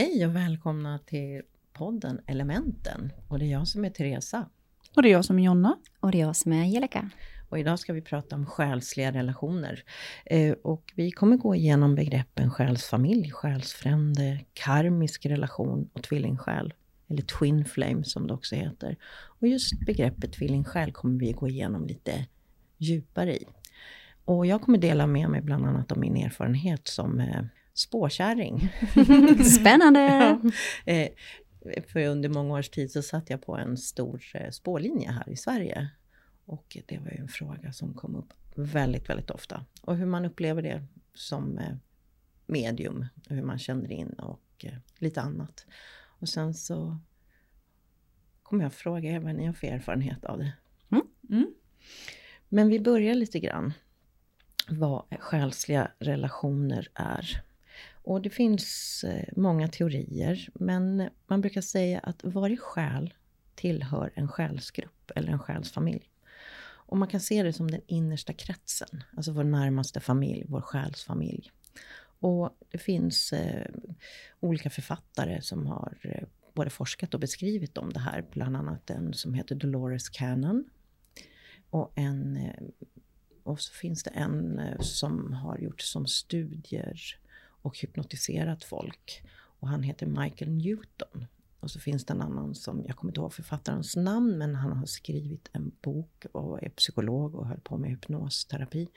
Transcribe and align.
Hej 0.00 0.26
och 0.26 0.36
välkomna 0.36 0.98
till 0.98 1.42
podden 1.72 2.20
Elementen. 2.26 3.12
Och 3.28 3.38
det 3.38 3.44
är 3.44 3.50
jag 3.50 3.68
som 3.68 3.84
är 3.84 3.90
Teresa. 3.90 4.48
Och 4.96 5.02
det 5.02 5.08
är 5.08 5.12
jag 5.12 5.24
som 5.24 5.38
är 5.38 5.42
Jonna. 5.42 5.78
Och 6.00 6.10
det 6.10 6.20
är 6.20 6.26
jag 6.26 6.36
som 6.36 6.52
är 6.52 6.60
Angelica. 6.60 7.10
Och 7.48 7.58
idag 7.58 7.78
ska 7.78 7.92
vi 7.92 8.02
prata 8.02 8.36
om 8.36 8.46
själsliga 8.46 9.12
relationer. 9.12 9.84
Eh, 10.26 10.52
och 10.52 10.92
vi 10.96 11.10
kommer 11.10 11.36
gå 11.36 11.54
igenom 11.54 11.94
begreppen 11.94 12.50
själsfamilj, 12.50 13.30
själsfrände, 13.30 14.40
karmisk 14.52 15.26
relation 15.26 15.90
och 15.92 16.02
tvillingsjäl. 16.02 16.74
Eller 17.08 17.22
twin 17.22 17.64
flame 17.64 18.04
som 18.04 18.26
det 18.26 18.34
också 18.34 18.54
heter. 18.54 18.96
Och 19.40 19.48
just 19.48 19.86
begreppet 19.86 20.32
tvillingsjäl 20.32 20.92
kommer 20.92 21.18
vi 21.18 21.32
gå 21.32 21.48
igenom 21.48 21.86
lite 21.86 22.26
djupare 22.78 23.36
i. 23.36 23.44
Och 24.24 24.46
jag 24.46 24.62
kommer 24.62 24.78
dela 24.78 25.06
med 25.06 25.30
mig 25.30 25.40
bland 25.40 25.66
annat 25.66 25.92
av 25.92 25.98
min 25.98 26.16
erfarenhet 26.16 26.88
som 26.88 27.20
eh, 27.20 27.42
spåkärring. 27.80 28.72
Spännande! 29.44 30.00
ja, 30.84 30.92
eh, 30.92 31.08
för 31.86 32.06
under 32.06 32.28
många 32.28 32.58
års 32.58 32.68
tid 32.68 32.92
så 32.92 33.02
satt 33.02 33.30
jag 33.30 33.42
på 33.42 33.56
en 33.56 33.76
stor 33.76 34.22
eh, 34.34 34.50
spårlinje 34.50 35.10
här 35.10 35.28
i 35.28 35.36
Sverige. 35.36 35.88
Och 36.44 36.76
det 36.86 36.98
var 36.98 37.10
ju 37.10 37.16
en 37.16 37.28
fråga 37.28 37.72
som 37.72 37.94
kom 37.94 38.16
upp 38.16 38.32
väldigt, 38.54 39.08
väldigt 39.08 39.30
ofta. 39.30 39.64
Och 39.82 39.96
hur 39.96 40.06
man 40.06 40.24
upplever 40.24 40.62
det 40.62 40.84
som 41.14 41.58
eh, 41.58 41.74
medium, 42.46 43.06
hur 43.28 43.42
man 43.42 43.58
känner 43.58 43.92
in 43.92 44.12
och 44.12 44.64
lite 44.98 45.20
annat. 45.20 45.66
Och 46.20 46.28
sen 46.28 46.54
så 46.54 46.98
kommer 48.42 48.62
jag 48.62 48.72
fråga 48.72 49.10
er 49.10 49.18
vad 49.18 49.34
ni 49.34 49.46
har 49.46 49.52
för 49.52 49.66
erfarenhet 49.66 50.24
av 50.24 50.38
det. 50.38 50.52
Mm. 50.90 51.06
Mm. 51.30 51.54
Men 52.48 52.68
vi 52.68 52.80
börjar 52.80 53.14
lite 53.14 53.40
grann 53.40 53.72
vad 54.68 55.04
själsliga 55.20 55.90
relationer 55.98 56.88
är. 56.94 57.42
Och 58.02 58.22
det 58.22 58.30
finns 58.30 59.04
eh, 59.04 59.28
många 59.36 59.68
teorier, 59.68 60.48
men 60.54 61.08
man 61.26 61.40
brukar 61.40 61.60
säga 61.60 61.98
att 61.98 62.24
varje 62.24 62.56
själ 62.56 63.14
tillhör 63.54 64.12
en 64.14 64.28
själsgrupp 64.28 65.10
eller 65.16 65.32
en 65.32 65.38
själsfamilj. 65.38 66.10
Och 66.62 66.96
man 66.96 67.08
kan 67.08 67.20
se 67.20 67.42
det 67.42 67.52
som 67.52 67.70
den 67.70 67.80
innersta 67.86 68.32
kretsen, 68.32 69.02
alltså 69.16 69.32
vår 69.32 69.44
närmaste 69.44 70.00
familj, 70.00 70.44
vår 70.48 70.60
själsfamilj. 70.60 71.50
Och 72.20 72.50
det 72.70 72.78
finns 72.78 73.32
eh, 73.32 73.70
olika 74.40 74.70
författare 74.70 75.42
som 75.42 75.66
har 75.66 75.98
eh, 76.02 76.28
både 76.54 76.70
forskat 76.70 77.14
och 77.14 77.20
beskrivit 77.20 77.78
om 77.78 77.92
det 77.92 78.00
här, 78.00 78.24
bland 78.32 78.56
annat 78.56 78.90
en 78.90 79.12
som 79.12 79.34
heter 79.34 79.54
Dolores 79.54 80.08
Cannon. 80.08 80.64
Och, 81.70 81.92
en, 81.94 82.36
eh, 82.36 82.62
och 83.42 83.60
så 83.60 83.72
finns 83.72 84.02
det 84.02 84.10
en 84.10 84.58
eh, 84.58 84.80
som 84.80 85.32
har 85.32 85.58
gjort 85.58 85.80
som 85.80 86.06
studier 86.06 87.19
och 87.62 87.78
hypnotiserat 87.78 88.64
folk. 88.64 89.22
Och 89.32 89.68
han 89.68 89.82
heter 89.82 90.06
Michael 90.06 90.50
Newton. 90.50 91.26
Och 91.60 91.70
så 91.70 91.80
finns 91.80 92.04
det 92.04 92.12
en 92.12 92.20
annan 92.20 92.54
som, 92.54 92.84
jag 92.86 92.96
kommer 92.96 93.10
inte 93.10 93.20
ihåg 93.20 93.32
författarens 93.32 93.96
namn, 93.96 94.38
men 94.38 94.54
han 94.54 94.72
har 94.72 94.86
skrivit 94.86 95.50
en 95.52 95.72
bok 95.82 96.26
och 96.32 96.62
är 96.62 96.68
psykolog 96.68 97.34
och 97.34 97.46
höll 97.46 97.60
på 97.60 97.78
med 97.78 97.90
hypnosterapi. 97.90 98.88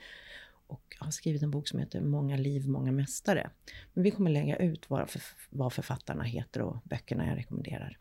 Och 0.66 0.96
har 0.98 1.10
skrivit 1.10 1.42
en 1.42 1.50
bok 1.50 1.68
som 1.68 1.78
heter 1.78 2.00
Många 2.00 2.36
liv, 2.36 2.68
många 2.68 2.92
mästare. 2.92 3.50
Men 3.92 4.04
vi 4.04 4.10
kommer 4.10 4.30
lägga 4.30 4.56
ut 4.56 4.90
vad, 4.90 5.10
för, 5.10 5.22
vad 5.50 5.72
författarna 5.72 6.24
heter 6.24 6.62
och 6.62 6.76
böckerna 6.84 7.26
jag 7.26 7.36
rekommenderar. 7.36 7.98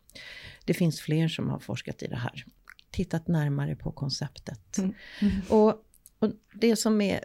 Det 0.65 0.73
finns 0.73 1.01
fler 1.01 1.27
som 1.27 1.49
har 1.49 1.59
forskat 1.59 2.03
i 2.03 2.07
det 2.07 2.15
här. 2.15 2.45
Tittat 2.91 3.27
närmare 3.27 3.75
på 3.75 3.91
konceptet. 3.91 4.77
Mm. 4.77 4.93
Mm. 5.21 5.41
Och, 5.49 5.85
och 6.19 6.31
det 6.53 6.75
som 6.75 7.01
är 7.01 7.23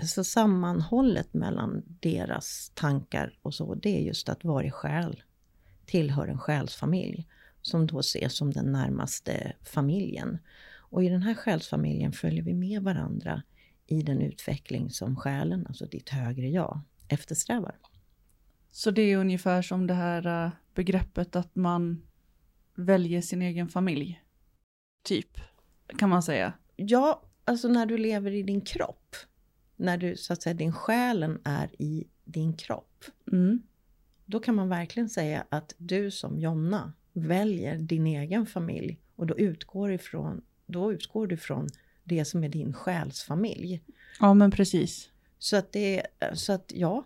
alltså 0.00 0.24
sammanhållet 0.24 1.34
mellan 1.34 1.82
deras 1.86 2.72
tankar 2.74 3.38
och 3.42 3.54
så, 3.54 3.74
det 3.74 3.96
är 3.98 4.00
just 4.00 4.28
att 4.28 4.44
varje 4.44 4.70
själ 4.70 5.22
tillhör 5.86 6.28
en 6.28 6.38
själsfamilj 6.38 7.26
som 7.62 7.86
då 7.86 7.98
ses 7.98 8.36
som 8.36 8.52
den 8.52 8.72
närmaste 8.72 9.52
familjen. 9.62 10.38
Och 10.76 11.04
i 11.04 11.08
den 11.08 11.22
här 11.22 11.34
själsfamiljen 11.34 12.12
följer 12.12 12.42
vi 12.42 12.54
med 12.54 12.82
varandra 12.82 13.42
i 13.86 14.02
den 14.02 14.22
utveckling 14.22 14.90
som 14.90 15.16
själen, 15.16 15.66
alltså 15.66 15.86
ditt 15.86 16.08
högre 16.08 16.48
jag, 16.48 16.80
eftersträvar. 17.08 17.78
Så 18.70 18.90
det 18.90 19.02
är 19.02 19.16
ungefär 19.16 19.62
som 19.62 19.86
det 19.86 19.94
här 19.94 20.46
äh, 20.46 20.52
begreppet 20.74 21.36
att 21.36 21.54
man 21.56 22.02
väljer 22.74 23.20
sin 23.20 23.42
egen 23.42 23.68
familj? 23.68 24.22
Typ, 25.02 25.40
kan 25.98 26.08
man 26.08 26.22
säga. 26.22 26.52
Ja, 26.76 27.22
alltså 27.44 27.68
när 27.68 27.86
du 27.86 27.98
lever 27.98 28.30
i 28.30 28.42
din 28.42 28.60
kropp 28.60 29.16
när 29.82 29.96
du, 29.96 30.16
så 30.16 30.32
att 30.32 30.42
säga, 30.42 30.54
din 30.54 30.72
själen 30.72 31.38
är 31.44 31.82
i 31.82 32.06
din 32.24 32.52
kropp. 32.52 33.04
Mm. 33.32 33.62
Då 34.24 34.40
kan 34.40 34.54
man 34.54 34.68
verkligen 34.68 35.08
säga 35.08 35.44
att 35.48 35.74
du 35.78 36.10
som 36.10 36.38
Jonna 36.38 36.92
väljer 37.12 37.78
din 37.78 38.06
egen 38.06 38.46
familj 38.46 38.98
och 39.16 39.26
då 39.26 39.38
utgår, 39.38 39.92
ifrån, 39.92 40.42
då 40.66 40.92
utgår 40.92 41.26
du 41.26 41.36
från 41.36 41.68
det 42.04 42.24
som 42.24 42.44
är 42.44 42.48
din 42.48 42.72
själsfamilj. 42.72 43.80
Ja, 44.20 44.34
men 44.34 44.50
precis. 44.50 45.08
Så 45.38 45.56
att 45.56 45.72
det 45.72 46.06
så 46.34 46.52
att 46.52 46.72
ja, 46.74 47.04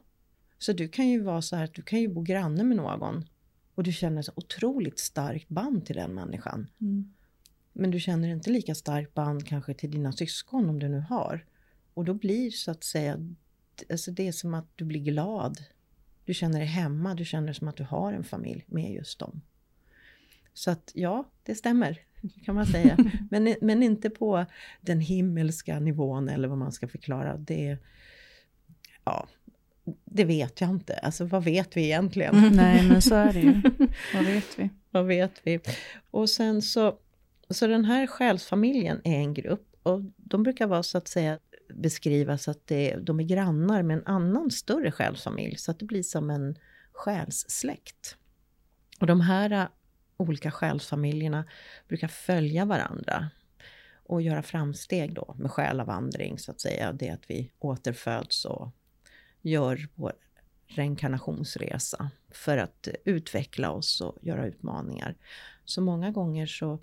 så 0.58 0.72
du 0.72 0.88
kan 0.88 1.08
ju 1.08 1.20
vara 1.20 1.42
så 1.42 1.56
här 1.56 1.64
att 1.64 1.74
du 1.74 1.82
kan 1.82 2.00
ju 2.00 2.08
bo 2.08 2.22
granne 2.22 2.64
med 2.64 2.76
någon 2.76 3.24
och 3.74 3.82
du 3.82 3.92
känner 3.92 4.22
så 4.22 4.32
otroligt 4.34 4.98
starkt 4.98 5.48
band 5.48 5.86
till 5.86 5.96
den 5.96 6.14
människan. 6.14 6.66
Mm. 6.80 7.14
Men 7.72 7.90
du 7.90 8.00
känner 8.00 8.28
inte 8.28 8.50
lika 8.50 8.74
starkt 8.74 9.14
band 9.14 9.46
kanske 9.46 9.74
till 9.74 9.90
dina 9.90 10.12
syskon 10.12 10.68
om 10.68 10.78
du 10.78 10.88
nu 10.88 11.00
har. 11.00 11.44
Och 11.96 12.04
då 12.04 12.14
blir 12.14 12.50
så 12.50 12.70
att 12.70 12.84
säga, 12.84 13.18
alltså 13.90 14.10
det 14.10 14.28
är 14.28 14.32
som 14.32 14.54
att 14.54 14.66
du 14.76 14.84
blir 14.84 15.00
glad. 15.00 15.64
Du 16.24 16.34
känner 16.34 16.58
dig 16.58 16.68
hemma, 16.68 17.14
du 17.14 17.24
känner 17.24 17.52
som 17.52 17.68
att 17.68 17.76
du 17.76 17.84
har 17.84 18.12
en 18.12 18.24
familj 18.24 18.64
med 18.66 18.92
just 18.92 19.18
dem. 19.18 19.40
Så 20.54 20.70
att 20.70 20.90
ja, 20.94 21.30
det 21.42 21.54
stämmer 21.54 22.00
kan 22.44 22.54
man 22.54 22.66
säga. 22.66 22.96
Men, 23.30 23.54
men 23.60 23.82
inte 23.82 24.10
på 24.10 24.46
den 24.80 25.00
himmelska 25.00 25.80
nivån 25.80 26.28
eller 26.28 26.48
vad 26.48 26.58
man 26.58 26.72
ska 26.72 26.88
förklara. 26.88 27.36
Det, 27.36 27.78
ja, 29.04 29.28
det 30.04 30.24
vet 30.24 30.60
jag 30.60 30.70
inte. 30.70 30.94
Alltså 30.94 31.24
vad 31.24 31.44
vet 31.44 31.76
vi 31.76 31.84
egentligen? 31.84 32.34
Mm, 32.34 32.52
nej, 32.52 32.88
men 32.88 33.02
så 33.02 33.14
är 33.14 33.32
det 33.32 33.40
ju. 33.40 33.62
vad 34.14 34.24
vet 34.24 34.58
vi? 34.58 34.70
vad 34.90 35.06
vet 35.06 35.40
vi? 35.42 35.60
Och 36.10 36.30
sen 36.30 36.62
så, 36.62 36.98
så 37.50 37.66
den 37.66 37.84
här 37.84 38.06
själsfamiljen 38.06 39.00
är 39.04 39.18
en 39.18 39.34
grupp 39.34 39.76
och 39.82 40.00
de 40.16 40.42
brukar 40.42 40.66
vara 40.66 40.82
så 40.82 40.98
att 40.98 41.08
säga 41.08 41.38
beskrivas 41.68 42.48
att 42.48 42.66
det, 42.66 42.96
de 42.96 43.20
är 43.20 43.24
grannar 43.24 43.82
med 43.82 43.96
en 43.96 44.06
annan 44.06 44.50
större 44.50 44.92
själsfamilj, 44.92 45.56
så 45.56 45.70
att 45.70 45.78
det 45.78 45.84
blir 45.84 46.02
som 46.02 46.30
en 46.30 46.58
själssläkt. 46.92 48.16
Och 49.00 49.06
de 49.06 49.20
här 49.20 49.50
äh, 49.50 49.66
olika 50.16 50.50
själsfamiljerna 50.50 51.44
brukar 51.88 52.08
följa 52.08 52.64
varandra 52.64 53.30
och 54.04 54.22
göra 54.22 54.42
framsteg 54.42 55.14
då 55.14 55.34
med 55.38 55.50
själavandring, 55.50 56.38
så 56.38 56.50
att 56.50 56.60
säga. 56.60 56.92
Det 56.92 57.10
att 57.10 57.30
vi 57.30 57.50
återföds 57.58 58.44
och 58.44 58.70
gör 59.42 59.88
vår 59.94 60.12
reinkarnationsresa 60.66 62.10
för 62.30 62.58
att 62.58 62.88
utveckla 63.04 63.70
oss 63.70 64.00
och 64.00 64.18
göra 64.22 64.46
utmaningar. 64.46 65.16
Så 65.64 65.80
många 65.80 66.10
gånger 66.10 66.46
så 66.46 66.78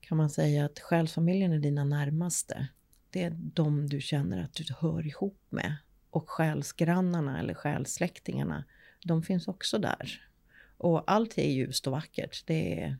kan 0.00 0.18
man 0.18 0.30
säga 0.30 0.64
att 0.64 0.78
själsfamiljen 0.78 1.52
är 1.52 1.58
dina 1.58 1.84
närmaste 1.84 2.68
det 3.16 3.22
är 3.22 3.36
de 3.38 3.86
du 3.86 4.00
känner 4.00 4.42
att 4.42 4.54
du 4.54 4.64
hör 4.78 5.06
ihop 5.06 5.42
med. 5.48 5.76
Och 6.10 6.30
själsgrannarna 6.30 7.40
eller 7.40 7.54
själsläktingarna, 7.54 8.64
de 9.04 9.22
finns 9.22 9.48
också 9.48 9.78
där. 9.78 10.28
Och 10.76 11.10
allt 11.10 11.38
är 11.38 11.50
ljust 11.50 11.86
och 11.86 11.92
vackert. 11.92 12.42
Det 12.46 12.82
är, 12.82 12.96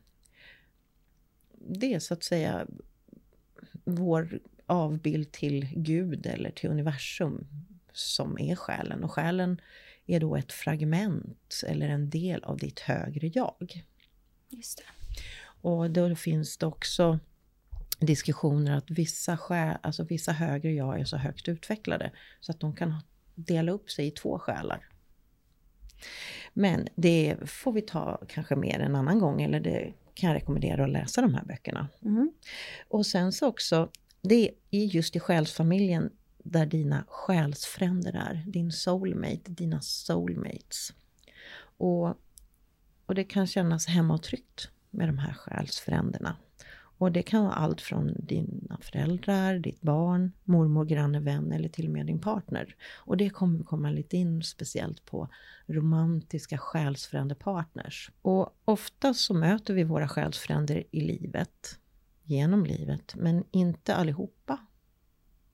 det 1.51 1.93
är 1.93 1.99
så 1.99 2.13
att 2.13 2.23
säga 2.23 2.67
vår 3.83 4.39
avbild 4.65 5.31
till 5.31 5.67
Gud 5.75 6.25
eller 6.25 6.51
till 6.51 6.69
universum 6.69 7.47
som 7.93 8.39
är 8.39 8.55
själen. 8.55 9.03
Och 9.03 9.11
själen 9.11 9.61
är 10.05 10.19
då 10.19 10.35
ett 10.35 10.51
fragment 10.51 11.63
eller 11.67 11.89
en 11.89 12.09
del 12.09 12.43
av 12.43 12.57
ditt 12.57 12.79
högre 12.79 13.27
jag. 13.27 13.83
Just 14.49 14.77
det. 14.77 14.83
Och 15.61 15.91
då 15.91 16.15
finns 16.15 16.57
det 16.57 16.65
också 16.65 17.19
diskussioner 17.99 18.77
att 18.77 18.91
vissa, 18.91 19.37
själ, 19.37 19.77
alltså 19.83 20.03
vissa 20.03 20.31
högre 20.31 20.71
jag 20.71 20.99
är 20.99 21.05
så 21.05 21.17
högt 21.17 21.47
utvecklade 21.47 22.11
så 22.39 22.51
att 22.51 22.59
de 22.59 22.75
kan 22.75 23.01
dela 23.35 23.71
upp 23.71 23.91
sig 23.91 24.07
i 24.07 24.11
två 24.11 24.39
själar. 24.39 24.87
Men 26.53 26.87
det 26.95 27.35
får 27.45 27.71
vi 27.71 27.81
ta 27.81 28.21
kanske 28.27 28.55
mer 28.55 28.79
en 28.79 28.95
annan 28.95 29.19
gång, 29.19 29.41
eller 29.41 29.59
det 29.59 29.93
kan 30.13 30.29
jag 30.29 30.35
rekommendera 30.35 30.83
att 30.83 30.89
läsa 30.89 31.21
de 31.21 31.33
här 31.33 31.45
böckerna. 31.45 31.87
Mm. 32.01 32.31
Och 32.87 33.05
sen 33.05 33.31
så 33.31 33.47
också, 33.47 33.89
det 34.21 34.51
är 34.71 34.85
just 34.85 35.15
i 35.15 35.19
själsfamiljen 35.19 36.09
där 36.37 36.65
dina 36.65 37.05
själsfränder 37.07 38.13
är, 38.13 38.43
din 38.47 38.71
soulmate, 38.71 39.41
dina 39.51 39.81
soulmates. 39.81 40.93
Och, 41.77 42.07
och 43.05 43.15
det 43.15 43.23
kan 43.23 43.47
kännas 43.47 43.87
hemma 43.87 44.13
och 44.13 44.23
tryggt 44.23 44.69
med 44.89 45.09
de 45.09 45.17
här 45.17 45.33
själsfränderna. 45.33 46.37
Och 46.97 47.11
det 47.11 47.23
kan 47.23 47.43
vara 47.43 47.53
allt 47.53 47.81
från 47.81 48.13
dina 48.19 48.77
föräldrar, 48.81 49.59
ditt 49.59 49.81
barn, 49.81 50.31
mormor, 50.43 50.85
granne, 50.85 51.19
vän 51.19 51.51
eller 51.51 51.69
till 51.69 51.85
och 51.85 51.91
med 51.91 52.05
din 52.05 52.19
partner. 52.19 52.75
Och 52.95 53.17
det 53.17 53.29
kommer 53.29 53.63
komma 53.63 53.89
lite 53.89 54.17
in 54.17 54.43
speciellt 54.43 55.05
på 55.05 55.29
romantiska 55.67 56.57
själsfrände 56.57 57.35
partners. 57.35 58.11
Och 58.21 58.57
ofta 58.65 59.13
så 59.13 59.33
möter 59.33 59.73
vi 59.73 59.83
våra 59.83 60.07
själsfränder 60.07 60.83
i 60.91 61.01
livet, 61.01 61.79
genom 62.23 62.65
livet, 62.65 63.15
men 63.15 63.43
inte 63.51 63.95
allihopa. 63.95 64.57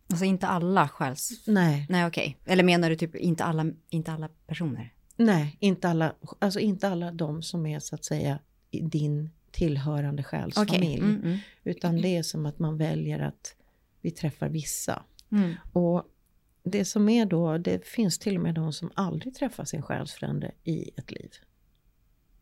Alltså 0.10 0.26
inte 0.26 0.48
alla 0.48 0.88
själs... 0.88 1.48
Nej, 1.48 1.86
Nej 1.90 2.08
okej. 2.08 2.38
Eller 2.46 2.64
menar 2.64 2.90
du 2.90 2.96
typ 2.96 3.16
inte 3.16 3.44
alla, 3.44 3.66
inte 3.90 4.12
alla 4.12 4.30
personer? 4.48 4.94
nej, 5.16 5.58
inte 5.60 5.90
alla, 5.90 6.16
alltså 6.40 6.60
inte 6.60 6.90
alla 6.90 7.12
de 7.12 7.42
som 7.42 7.66
är 7.66 7.80
så 7.80 7.96
att 7.96 8.06
säga 8.06 8.40
din 8.72 9.32
tillhörande 9.54 10.24
själsfamilj. 10.24 11.00
Mm, 11.00 11.22
mm. 11.24 11.38
Utan 11.64 12.02
det 12.02 12.18
är 12.18 12.24
som 12.24 12.46
att 12.46 12.60
man 12.60 12.78
väljer 12.78 13.20
att 13.20 13.56
vi 14.02 14.12
träffar 14.12 14.50
vissa. 14.50 15.04
Mm. 15.32 15.54
Och 15.74 16.04
det 16.64 16.86
som 16.86 17.10
är 17.10 17.26
då, 17.26 17.58
det 17.58 17.88
finns 17.88 18.20
till 18.20 18.36
och 18.36 18.44
med 18.44 18.56
de 18.56 18.74
som 18.74 18.92
aldrig 18.94 19.36
träffar 19.36 19.66
sin 19.66 19.82
själsfrände 19.82 20.52
i 20.64 20.90
ett 20.98 21.12
liv. 21.12 21.32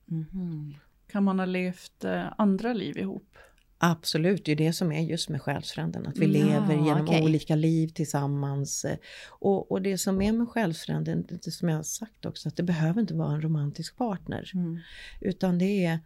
Mhm. 0.06 0.76
Kan 1.08 1.24
man 1.24 1.40
ha 1.40 1.46
levt 1.46 2.04
eh, 2.04 2.26
andra 2.38 2.74
liv 2.74 2.98
ihop? 2.98 3.38
Absolut, 3.84 4.46
det 4.46 4.52
är 4.52 4.56
det 4.56 4.74
som 4.74 4.92
är 4.92 5.02
just 5.02 5.30
med 5.30 5.42
själsfränden, 5.42 6.08
att 6.08 6.18
vi 6.18 6.26
Mm, 6.26 6.48
lever 6.48 6.76
ja, 6.76 6.86
genom 6.86 7.08
okej. 7.08 7.24
olika 7.24 7.56
liv 7.56 7.88
tillsammans. 7.88 8.86
Och, 9.30 9.72
och 9.72 9.82
det 9.82 9.98
som 9.98 10.22
är 10.22 10.32
med 10.32 10.50
själsfränden, 10.50 11.26
det 11.44 11.52
som 11.52 11.70
jag 11.70 11.76
har 11.76 11.84
sagt 11.84 12.26
också, 12.26 12.48
att 12.50 12.56
det 12.56 12.64
behöver 12.64 13.02
inte 13.02 13.14
vara 13.14 13.34
en 13.34 13.42
romantisk 13.42 13.98
partner. 13.98 14.52
Mm. 14.54 14.80
Utan 15.22 15.58
det 15.58 15.86
är, 15.86 16.00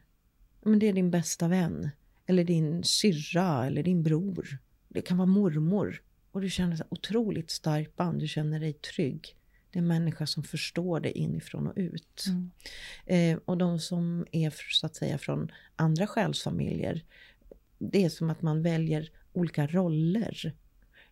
men 0.65 0.79
det 0.79 0.87
är 0.87 0.93
din 0.93 1.11
bästa 1.11 1.47
vän. 1.47 1.89
Eller 2.25 2.43
din 2.43 2.83
syrra 2.83 3.65
eller 3.65 3.83
din 3.83 4.03
bror. 4.03 4.57
Det 4.87 5.01
kan 5.01 5.17
vara 5.17 5.25
mormor. 5.27 6.01
Och 6.31 6.41
du 6.41 6.49
känner 6.49 6.75
här 6.75 6.87
otroligt 6.89 7.51
starkt 7.51 7.95
band, 7.95 8.19
du 8.19 8.27
känner 8.27 8.59
dig 8.59 8.73
trygg. 8.73 9.35
Det 9.71 9.79
är 9.79 9.81
en 9.81 9.87
människa 9.87 10.27
som 10.27 10.43
förstår 10.43 10.99
dig 10.99 11.11
inifrån 11.11 11.67
och 11.67 11.73
ut. 11.75 12.25
Mm. 12.27 12.51
Eh, 13.05 13.39
och 13.45 13.57
de 13.57 13.79
som 13.79 14.25
är 14.31 14.53
så 14.71 14.85
att 14.85 14.95
säga 14.95 15.17
från 15.17 15.51
andra 15.75 16.07
själsfamiljer, 16.07 17.03
det 17.77 18.05
är 18.05 18.09
som 18.09 18.29
att 18.29 18.41
man 18.41 18.61
väljer 18.61 19.11
olika 19.33 19.67
roller 19.67 20.53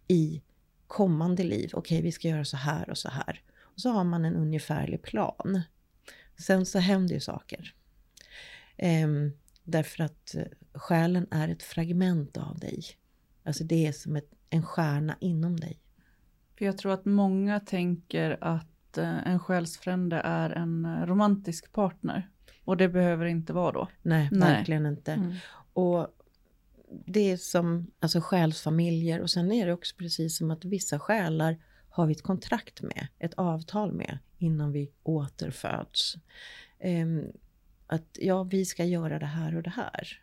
i 0.07 0.41
kommande 0.88 1.44
liv. 1.44 1.69
Okej, 1.73 2.01
vi 2.01 2.11
ska 2.11 2.27
göra 2.27 2.45
så 2.45 2.57
här 2.57 2.89
och 2.89 2.97
så 2.97 3.09
här. 3.09 3.41
Och 3.61 3.79
så 3.79 3.89
har 3.89 4.03
man 4.03 4.25
en 4.25 4.35
ungefärlig 4.35 5.01
plan. 5.01 5.61
Sen 6.38 6.65
så 6.65 6.79
händer 6.79 7.13
ju 7.13 7.19
saker. 7.19 7.73
Ehm, 8.77 9.31
därför 9.63 10.04
att 10.04 10.36
eh, 10.36 10.44
själen 10.74 11.27
är 11.31 11.50
ett 11.50 11.63
fragment 11.63 12.38
av 12.38 12.60
dig. 12.60 12.83
Alltså 13.44 13.63
det 13.63 13.88
är 13.88 13.92
som 13.92 14.15
ett, 14.15 14.31
en 14.50 14.63
stjärna 14.63 15.18
inom 15.19 15.60
dig. 15.60 15.80
För 16.57 16.65
jag 16.65 16.77
tror 16.77 16.94
att 16.94 17.06
många 17.06 17.60
tänker 17.60 18.38
att 18.42 18.98
eh, 18.98 19.27
en 19.27 19.39
själsfrände 19.39 20.21
är 20.24 20.50
en 20.50 20.86
eh, 20.86 21.06
romantisk 21.06 21.71
partner. 21.71 22.30
Och 22.65 22.77
det 22.77 22.89
behöver 22.89 23.25
inte 23.25 23.54
vara 23.54 23.71
då. 23.71 23.88
Nej, 24.01 24.30
Nej. 24.31 24.54
verkligen 24.54 24.86
inte. 24.86 25.12
Mm. 25.13 25.33
Och 25.74 26.07
det 27.06 27.31
är 27.31 27.38
som 27.38 27.92
alltså 28.00 28.21
själsfamiljer 28.21 29.21
och 29.21 29.30
sen 29.30 29.51
är 29.51 29.66
det 29.66 29.74
också 29.74 29.95
precis 29.98 30.38
som 30.38 30.51
att 30.51 30.66
vissa 30.66 31.00
själar 31.00 31.57
har 31.89 32.06
vi 32.06 32.12
ett 32.12 32.24
kontrakt 32.24 32.81
med, 32.81 33.07
ett 33.19 33.33
avtal 33.33 33.94
med 33.94 34.18
innan 34.38 34.71
vi 34.71 34.92
återföds. 35.04 36.16
Ehm, 36.80 37.24
att 37.94 38.18
ja, 38.19 38.44
vi 38.44 38.66
ska 38.66 38.86
göra 38.86 39.19
det 39.19 39.25
här 39.25 39.56
och 39.56 39.63
det 39.63 39.69
här. 39.69 40.19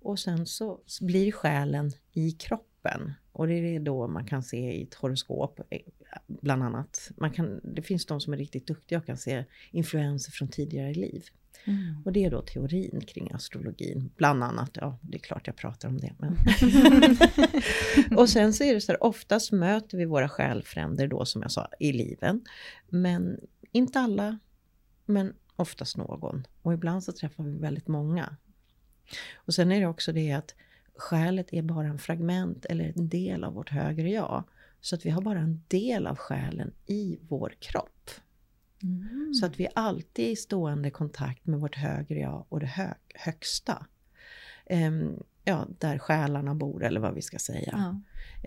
Och 0.00 0.18
sen 0.18 0.46
så 0.46 0.80
blir 1.00 1.32
själen 1.32 1.92
i 2.12 2.30
kroppen 2.30 3.12
och 3.32 3.46
det 3.46 3.54
är 3.54 3.80
då 3.80 4.08
man 4.08 4.26
kan 4.26 4.42
se 4.42 4.72
i 4.72 4.82
ett 4.82 4.94
horoskop 4.94 5.60
eh, 5.70 5.80
bland 6.26 6.62
annat. 6.62 7.10
Man 7.16 7.32
kan, 7.32 7.60
det 7.64 7.82
finns 7.82 8.06
de 8.06 8.20
som 8.20 8.32
är 8.32 8.36
riktigt 8.36 8.66
duktiga 8.66 8.98
och 8.98 9.06
kan 9.06 9.16
se 9.16 9.44
influenser 9.70 10.32
från 10.32 10.48
tidigare 10.48 10.94
liv. 10.94 11.24
Mm. 11.64 12.02
Och 12.04 12.12
det 12.12 12.24
är 12.24 12.30
då 12.30 12.42
teorin 12.42 13.00
kring 13.06 13.32
astrologin, 13.32 14.10
bland 14.16 14.44
annat. 14.44 14.70
Ja, 14.74 14.98
det 15.02 15.16
är 15.16 15.20
klart 15.20 15.46
jag 15.46 15.56
pratar 15.56 15.88
om 15.88 15.98
det. 15.98 16.12
Men. 16.18 16.36
och 18.18 18.28
sen 18.28 18.52
så 18.52 18.64
är 18.64 18.74
det 18.74 18.80
så 18.80 18.92
här, 18.92 19.04
oftast 19.04 19.52
möter 19.52 19.98
vi 19.98 20.04
våra 20.04 20.28
själfränder 20.28 21.08
då 21.08 21.24
som 21.24 21.42
jag 21.42 21.52
sa 21.52 21.68
i 21.80 21.92
liven. 21.92 22.44
Men 22.88 23.40
inte 23.72 24.00
alla, 24.00 24.38
men 25.06 25.34
oftast 25.56 25.96
någon. 25.96 26.46
Och 26.62 26.74
ibland 26.74 27.04
så 27.04 27.12
träffar 27.12 27.44
vi 27.44 27.58
väldigt 27.58 27.88
många. 27.88 28.36
Och 29.34 29.54
sen 29.54 29.72
är 29.72 29.80
det 29.80 29.86
också 29.86 30.12
det 30.12 30.32
att 30.32 30.54
själet 30.96 31.52
är 31.52 31.62
bara 31.62 31.86
en 31.86 31.98
fragment 31.98 32.64
eller 32.64 32.92
en 32.96 33.08
del 33.08 33.44
av 33.44 33.54
vårt 33.54 33.70
högre 33.70 34.10
jag. 34.10 34.44
Så 34.80 34.94
att 34.94 35.06
vi 35.06 35.10
har 35.10 35.22
bara 35.22 35.38
en 35.38 35.62
del 35.68 36.06
av 36.06 36.16
själen 36.16 36.72
i 36.86 37.18
vår 37.28 37.54
kropp. 37.58 38.10
Mm. 38.82 39.34
Så 39.34 39.46
att 39.46 39.60
vi 39.60 39.68
alltid 39.74 40.24
är 40.24 40.30
i 40.30 40.36
stående 40.36 40.90
kontakt 40.90 41.46
med 41.46 41.60
vårt 41.60 41.76
högre 41.76 42.18
jag 42.18 42.46
och 42.48 42.60
det 42.60 42.66
hö 42.66 42.94
högsta. 43.14 43.86
Ehm, 44.66 45.22
ja, 45.44 45.66
där 45.78 45.98
själarna 45.98 46.54
bor 46.54 46.84
eller 46.84 47.00
vad 47.00 47.14
vi 47.14 47.22
ska 47.22 47.38
säga. 47.38 47.72
Ja. 47.72 48.00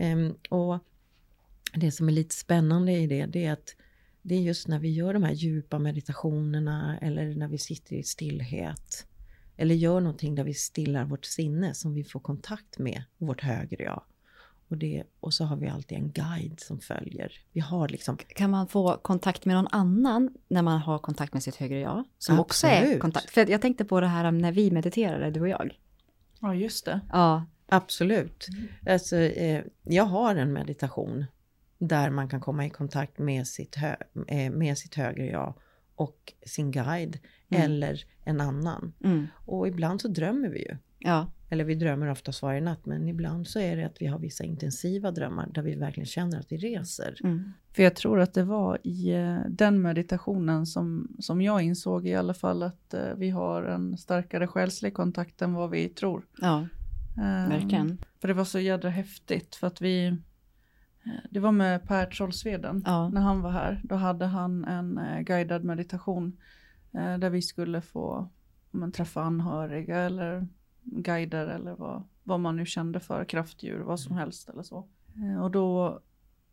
Ehm, 0.04 0.36
och 0.50 0.80
det 1.74 1.92
som 1.92 2.08
är 2.08 2.14
lite 2.14 2.36
spännande 2.36 2.92
i 2.92 3.08
det, 3.08 3.26
det 3.26 3.46
är 3.46 3.54
att 3.54 3.76
det 4.22 4.36
är 4.36 4.40
just 4.40 4.68
när 4.68 4.80
vi 4.80 4.90
gör 4.90 5.14
de 5.14 5.24
här 5.24 5.34
djupa 5.34 5.80
meditationerna 5.80 6.98
eller 7.02 7.36
när 7.36 7.48
vi 7.48 7.58
sitter 7.58 7.96
i 7.96 8.04
stillhet 8.04 9.06
eller 9.58 9.76
gör 9.76 10.00
någonting 10.00 10.36
där 10.36 10.44
vi 10.44 10.54
stillar 10.54 11.06
vårt 11.06 11.26
sinne 11.26 11.74
som 11.74 11.94
vi 11.94 12.04
får 12.04 12.20
kontakt 12.20 12.78
med 12.78 13.04
vårt 13.18 13.42
högre 13.42 13.84
jag. 13.84 14.04
Och, 14.68 14.78
det, 14.78 15.04
och 15.20 15.34
så 15.34 15.44
har 15.44 15.56
vi 15.56 15.68
alltid 15.68 15.98
en 15.98 16.12
guide 16.12 16.60
som 16.60 16.80
följer. 16.80 17.32
Vi 17.52 17.60
har 17.60 17.88
liksom 17.88 18.18
Kan 18.18 18.50
man 18.50 18.68
få 18.68 18.98
kontakt 18.98 19.46
med 19.46 19.56
någon 19.56 19.68
annan 19.72 20.34
när 20.48 20.62
man 20.62 20.80
har 20.82 21.00
kontakt 21.00 21.34
med 21.34 21.44
sitt 21.44 21.56
högre 21.56 21.80
jag? 21.80 22.04
Som 22.18 22.40
också 22.40 22.68
är 22.68 22.82
Absolut. 22.82 23.02
kontakt. 23.02 23.30
För 23.30 23.50
jag 23.50 23.62
tänkte 23.62 23.86
på 23.86 24.02
det 24.02 24.08
här 24.08 24.32
när 24.32 24.52
vi 24.52 24.72
mediterade, 24.72 25.32
du 25.32 25.42
och 25.42 25.50
jag. 25.50 25.80
Ja, 26.40 26.56
just 26.56 26.86
det. 26.86 27.02
Ja, 27.12 27.46
Absolut. 27.70 28.48
Alltså, 28.88 29.16
eh, 29.16 29.64
jag 29.84 30.04
har 30.04 30.36
en 30.36 30.54
meditation 30.54 31.26
där 31.80 32.10
man 32.10 32.30
kan 32.30 32.40
komma 32.40 32.66
i 32.66 32.70
kontakt 32.70 33.20
med 33.20 33.48
sitt, 33.48 33.76
hö 33.76 33.96
eh, 34.28 34.52
med 34.52 34.78
sitt 34.78 34.96
högre 34.96 35.26
jag 35.26 35.54
och 35.96 36.34
sin 36.46 36.72
guide 36.72 37.20
Mm. 37.52 37.64
eller 37.64 38.04
en 38.24 38.42
annan. 38.42 38.94
mm, 39.04 39.28
Och 39.46 39.68
ibland 39.68 40.02
så 40.02 40.08
drömmer 40.08 40.50
vi 40.50 40.60
ju. 40.60 40.78
ja, 41.00 41.32
Eller 41.50 41.64
vi 41.64 41.76
drömmer 41.76 42.08
oftast 42.12 42.42
varje 42.42 42.62
natt 42.62 42.86
men 42.86 43.08
ibland 43.08 43.48
så 43.48 43.60
är 43.60 43.78
det 43.78 43.84
att 43.84 44.02
vi 44.02 44.06
har 44.08 44.20
vissa 44.20 44.44
intensiva 44.44 45.12
drömmar 45.12 45.48
där 45.54 45.62
vi 45.62 45.76
verkligen 45.76 46.06
känner 46.08 46.40
att 46.40 46.52
vi 46.52 46.58
reser. 46.58 47.18
mm, 47.24 47.52
För 47.76 47.84
jag 47.84 47.96
tror 47.96 48.20
att 48.20 48.34
det 48.34 48.44
var 48.44 48.80
i 48.84 49.12
eh, 49.12 49.38
den 49.50 49.82
meditationen 49.82 50.66
som, 50.66 51.16
som 51.20 51.42
jag 51.42 51.62
insåg 51.62 52.08
i 52.08 52.16
alla 52.16 52.34
fall 52.34 52.64
att 52.64 52.94
eh, 52.94 53.14
vi 53.18 53.30
har 53.30 53.64
en 53.64 53.98
starkare 53.98 54.48
själslig 54.48 54.94
kontakt 54.94 55.42
än 55.42 55.54
vad 55.54 55.70
vi 55.70 55.90
tror. 55.90 56.26
ja, 56.42 56.68
Ehm, 57.18 57.50
verkligen. 57.50 57.98
För 58.22 58.28
det 58.28 58.34
var 58.34 58.46
så 58.46 58.60
jädra 58.60 58.90
häftigt 58.90 59.56
för 59.56 59.68
att 59.68 59.82
vi, 59.82 60.18
det 61.30 61.40
var 61.40 61.52
med 61.52 61.88
Per 61.88 62.06
Trollsveden 62.06 62.84
Ja. 62.86 63.10
när 63.10 63.22
han 63.22 63.42
var 63.42 63.52
här. 63.52 63.82
Då 63.84 63.96
hade 63.96 64.26
han 64.26 64.66
en 64.66 64.98
eh, 64.98 65.20
guidad 65.22 65.64
meditation 65.64 66.38
eh, 66.94 67.18
där 67.18 67.30
vi 67.30 67.42
skulle 67.42 67.82
få 67.82 68.30
man, 68.72 68.92
träffa 68.92 69.22
anhöriga 69.22 69.98
eller 70.00 70.48
guider 70.84 71.48
eller 71.48 71.76
vad, 71.76 72.04
vad 72.24 72.40
man 72.40 72.56
nu 72.56 72.66
kände 72.66 73.00
för, 73.00 73.26
kraftdjur, 73.26 73.80
vad 73.80 74.00
som 74.00 74.16
helst 74.18 74.50
eller 74.50 74.64
så. 74.64 74.88
Eh, 75.18 75.44
och 75.44 75.52
då 75.52 76.00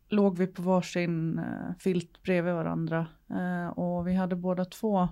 låg 0.09 0.37
vi 0.37 0.47
på 0.47 0.61
varsin 0.61 1.39
eh, 1.39 1.75
filt 1.79 2.21
bredvid 2.23 2.53
varandra 2.53 3.07
eh, 3.29 3.67
och 3.67 4.07
vi 4.07 4.15
hade 4.15 4.35
båda 4.35 4.65
två 4.65 5.07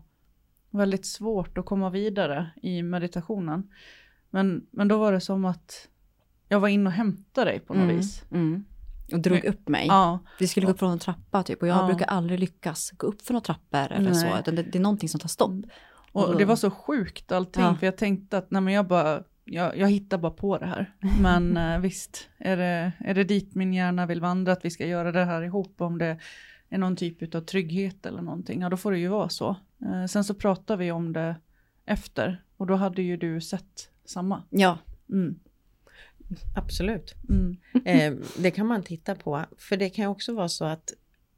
väldigt 0.70 1.06
svårt 1.06 1.58
att 1.58 1.65
komma 1.65 1.89
vidare 1.89 2.50
i 2.62 2.84
meditationen. 2.84 3.72
Men, 4.30 4.65
men 4.72 4.88
då 4.88 4.98
var 4.98 5.12
det 5.12 5.20
som 5.22 5.46
att 5.46 5.88
jag 6.50 6.60
var 6.60 6.68
inne 6.68 6.86
och 6.89 6.94
hämtade 6.94 7.51
dig 7.51 7.60
på 7.60 7.74
något 7.74 7.84
Mm, 7.84 7.96
vis. 7.96 8.24
mm. 8.32 8.65
Och 9.12 9.20
drog 9.20 9.44
upp 9.46 9.68
mig. 9.68 9.88
Ja, 9.88 10.20
Vi 10.40 10.48
skulle 10.48 10.66
gå 10.66 10.72
upp 10.72 10.80
från 10.80 10.92
en 10.92 11.00
trappa 11.00 11.44
typ 11.44 11.62
och 11.62 11.68
jag 11.68 11.78
Ja. 11.84 11.86
brukar 11.88 12.06
aldrig 12.06 12.40
lyckas 12.40 12.92
gå 12.92 13.08
upp 13.08 13.22
för 13.22 13.34
några 13.34 13.44
trappor 13.44 13.92
eller 13.92 14.14
så. 14.14 14.26
Nej. 14.26 14.40
Utan 14.40 14.56
det, 14.56 14.64
det 14.64 14.78
är 14.78 14.82
någonting 14.82 15.10
som 15.10 15.20
tar 15.20 15.30
stopp. 15.30 15.52
och, 16.12 16.24
Och 16.26 16.32
då- 16.32 16.38
det 16.38 16.46
var 16.46 16.56
så 16.56 16.72
sjukt 16.72 17.32
allting 17.32 17.64
Ja. 17.64 17.76
för 17.76 17.88
jag 17.88 17.98
tänkte 17.98 18.38
att 18.38 18.52
nej 18.52 18.62
men 18.62 18.74
jag 18.74 18.88
bara, 18.88 19.24
jag, 19.46 19.78
jag 19.78 19.90
hittar 19.90 20.18
bara 20.18 20.32
på 20.32 20.58
det 20.58 20.66
här. 20.66 20.94
Men 21.22 21.58
eh, 21.74 21.80
visst, 21.80 22.30
är 22.38 22.58
det, 22.58 22.92
är 23.00 23.14
det 23.14 23.24
dit 23.24 23.56
min 23.56 23.74
hjärna 23.74 24.06
vill 24.06 24.22
vandra 24.22 24.52
att 24.52 24.66
vi 24.66 24.70
ska 24.70 24.88
göra 24.88 25.12
det 25.12 25.26
här 25.26 25.42
ihop 25.42 25.82
om 25.82 25.98
det 25.98 26.18
är 26.70 26.78
någon 26.78 26.96
typ 26.96 27.36
av 27.36 27.42
trygghet 27.42 28.06
eller 28.06 28.22
någonting, 28.22 28.62
ja 28.62 28.70
då 28.70 28.78
får 28.78 28.92
det 28.92 29.00
ju 29.00 29.08
vara 29.08 29.30
så. 29.30 29.56
Eh, 29.86 30.06
sen 30.06 30.24
så 30.24 30.34
pratade 30.34 30.80
vi 30.84 30.92
om 30.92 31.14
det 31.14 31.36
efter 31.86 32.44
och 32.58 32.68
då 32.68 32.76
hade 32.76 33.02
ju 33.02 33.18
du 33.18 33.42
sett 33.42 33.90
samma. 34.06 34.44
Ja, 34.50 34.78
Mm. 35.12 35.36
Absolut. 36.55 37.13
Mm. 37.29 37.58
Eh, 37.86 38.13
det 38.38 38.51
kan 38.51 38.67
man 38.67 38.84
titta 38.84 39.15
på. 39.15 39.46
För 39.58 39.77
det 39.77 39.89
kan 39.89 40.05
också 40.08 40.34
vara 40.34 40.50
så 40.50 40.65
att 40.65 40.94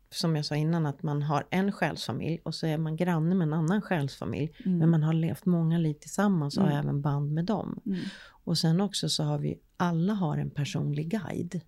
som 0.10 0.36
jag 0.36 0.46
sa 0.46 0.56
innan, 0.56 0.86
att 0.86 1.04
man 1.04 1.22
har 1.22 1.48
en 1.50 1.72
själsfamilj 1.72 2.40
och 2.44 2.56
så 2.56 2.68
är 2.68 2.78
man 2.78 2.96
granne 2.96 3.36
med 3.36 3.48
en 3.48 3.54
annan 3.54 3.82
själsfamilj. 3.82 4.52
Mm. 4.66 4.78
Men 4.78 4.90
man 4.90 5.04
har 5.04 5.14
levt 5.14 5.46
många 5.46 5.78
liv 5.78 5.94
tillsammans 5.94 6.58
och 6.58 6.64
har 6.64 6.72
Mm. 6.72 6.84
även 6.84 7.02
band 7.02 7.34
med 7.34 7.46
dem. 7.46 7.80
Mm. 7.86 8.00
Och 8.30 8.58
sen 8.58 8.82
också 8.82 9.10
så 9.10 9.24
har 9.24 9.38
vi, 9.40 9.60
alla 9.78 10.14
har 10.14 10.38
en 10.38 10.50
personlig 10.50 11.10
guide 11.10 11.62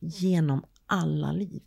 genom 0.00 0.64
alla 0.86 1.32
liv. 1.32 1.62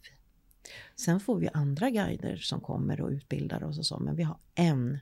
Sen 0.96 1.20
får 1.20 1.38
vi 1.40 1.50
andra 1.54 1.90
guider 1.90 2.36
som 2.38 2.60
kommer 2.62 3.02
och 3.02 3.10
utbildar 3.10 3.64
oss 3.64 3.78
och 3.80 3.86
så, 3.86 4.00
men 4.00 4.16
vi 4.16 4.24
har 4.24 4.38
en 4.56 5.00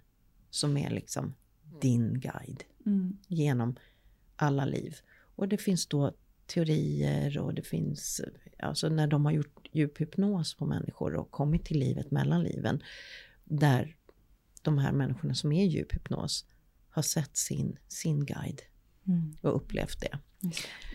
som 0.50 0.78
är 0.78 0.90
liksom 0.90 1.34
din 1.82 2.20
guide 2.20 2.64
Mm. 2.86 3.18
genom 3.28 3.76
alla 4.36 4.66
liv. 4.66 4.96
Och 5.40 5.48
det 5.48 5.58
finns 5.58 5.88
då 5.88 6.14
teorier 6.46 7.40
och 7.40 7.54
det 7.54 7.62
finns, 7.62 8.22
alltså 8.60 8.90
när 8.90 9.08
de 9.08 9.26
har 9.26 9.32
gjort 9.32 9.68
djuphypnos 9.72 10.54
på 10.58 10.66
människor 10.66 11.16
och 11.16 11.32
kommit 11.32 11.66
till 11.66 11.80
livet 11.80 12.12
mellan 12.12 12.44
liven, 12.44 12.84
där 13.44 13.96
de 14.62 14.78
här 14.78 14.92
människorna 14.92 15.34
som 15.34 15.52
är 15.52 15.64
i 15.64 15.68
djuphypnos 15.68 16.46
har 16.90 17.02
sett 17.02 17.38
sin, 17.38 17.78
sin 17.88 18.26
guide 18.26 18.62
Mm. 19.08 19.36
och 19.42 19.56
upplevt 19.56 20.02
det. 20.02 20.20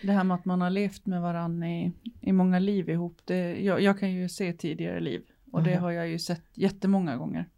Det 0.03 0.13
här 0.13 0.25
med 0.25 0.35
att 0.35 0.45
man 0.45 0.61
har 0.61 0.71
levt 0.71 1.07
med 1.07 1.23
varandra 1.23 1.69
i, 1.69 1.93
i 2.21 2.33
många 2.33 2.59
liv 2.59 2.89
ihop. 2.89 3.21
Det, 3.25 3.65
jag, 3.65 3.81
jag 3.81 3.99
kan 3.99 4.13
ju 4.13 4.29
se 4.29 4.53
tidigare 4.53 5.01
liv 5.01 5.23
och 5.53 5.63
det 5.63 5.75
har 5.75 5.91
jag 5.91 6.09
ju 6.09 6.19
sett 6.19 6.45
jättemånga 6.55 7.17
gånger. 7.17 7.49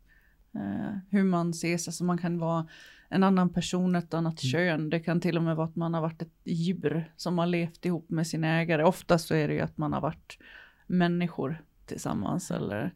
Eh, 0.54 0.98
hur 1.10 1.24
man 1.24 1.50
ses, 1.50 1.88
alltså 1.88 2.04
man 2.04 2.18
kan 2.18 2.38
vara 2.38 2.68
en 3.08 3.22
annan 3.22 3.52
person, 3.52 3.94
ett 3.94 4.14
annat 4.14 4.42
Mm. 4.44 4.50
kön. 4.52 4.90
Det 4.90 5.00
kan 5.00 5.20
till 5.20 5.36
och 5.36 5.42
med 5.42 5.56
vara 5.56 5.66
att 5.66 5.76
man 5.76 5.94
har 5.94 6.00
varit 6.00 6.22
ett 6.22 6.32
djur 6.44 7.12
som 7.16 7.38
har 7.38 7.46
levt 7.46 7.84
ihop 7.84 8.10
med 8.10 8.26
sin 8.26 8.44
ägare. 8.44 8.84
Oftast 8.84 9.26
så 9.28 9.34
är 9.34 9.48
det 9.48 9.54
ju 9.54 9.60
att 9.60 9.78
man 9.78 9.92
har 9.92 10.00
varit 10.00 10.38
människor 10.86 11.62
tillsammans 11.86 12.50
eller 12.50 12.94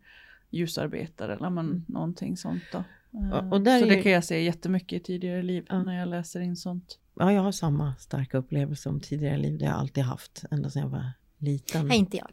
ljusarbetare 0.51 1.35
eller 1.35 1.51
men, 1.51 1.85
någonting 1.89 2.37
sånt 2.37 2.63
då. 2.73 2.79
Eh, 2.79 2.85
Mm. 3.15 3.33
Och- 3.33 3.53
och 3.53 3.61
där 3.61 3.81
så 3.81 3.87
det 3.87 3.95
ju- 3.95 4.03
kan 4.03 4.13
jag 4.13 4.25
se 4.25 4.43
jättemycket 4.45 5.01
i 5.01 5.03
tidigare 5.05 5.43
liv 5.43 5.67
Ja. 5.69 5.83
när 5.83 5.99
jag 5.99 6.09
läser 6.09 6.41
in 6.41 6.57
sånt. 6.57 6.99
Ja, 7.19 7.33
jag 7.33 7.43
har 7.43 7.53
samma 7.53 7.95
starka 7.99 8.39
upplevelse 8.39 8.89
om 8.89 9.01
tidigare 9.01 9.37
liv. 9.39 9.59
Det 9.59 9.65
har 9.65 9.73
jag 9.73 9.81
alltid 9.81 10.05
haft, 10.05 10.45
ända 10.51 10.71
sedan 10.71 10.83
jag 10.83 10.89
var 10.89 11.13
liten. 11.39 11.87
Nej, 11.89 11.99
inte 11.99 12.17
jag. 12.17 12.31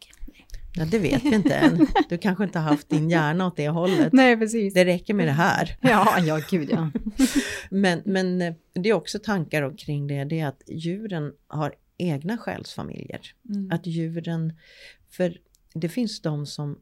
Ja, 0.77 0.85
det 0.85 0.99
vet 0.99 1.23
vi 1.23 1.35
inte 1.35 1.55
än. 1.55 1.87
Du 2.09 2.17
kanske 2.17 2.43
inte 2.43 2.59
har 2.59 2.69
haft 2.69 2.89
din 2.89 3.09
hjärna 3.09 3.47
åt 3.47 3.55
det 3.55 3.69
hållet. 3.69 4.13
Nej, 4.13 4.37
precis. 4.37 4.73
Det 4.73 4.85
räcker 4.85 5.13
med 5.13 5.27
det 5.27 5.31
här. 5.31 5.77
Ja, 5.81 6.19
ja, 6.19 6.41
gud 6.49 6.69
ja. 6.71 6.91
Men, 7.69 8.01
men 8.05 8.41
eh, 8.41 8.53
det 8.73 8.89
är 8.89 8.93
också 8.93 9.19
tankar 9.19 9.77
kring 9.77 10.07
det, 10.07 10.23
det 10.23 10.39
är 10.39 10.47
att 10.47 10.61
djuren 10.67 11.33
har 11.47 11.75
egna 11.97 12.37
själsfamiljer. 12.37 13.21
Mm. 13.49 13.71
Att 13.71 13.87
djuren, 13.87 14.53
för 15.09 15.37
det 15.73 15.89
finns 15.89 16.21
de 16.21 16.45
som 16.45 16.79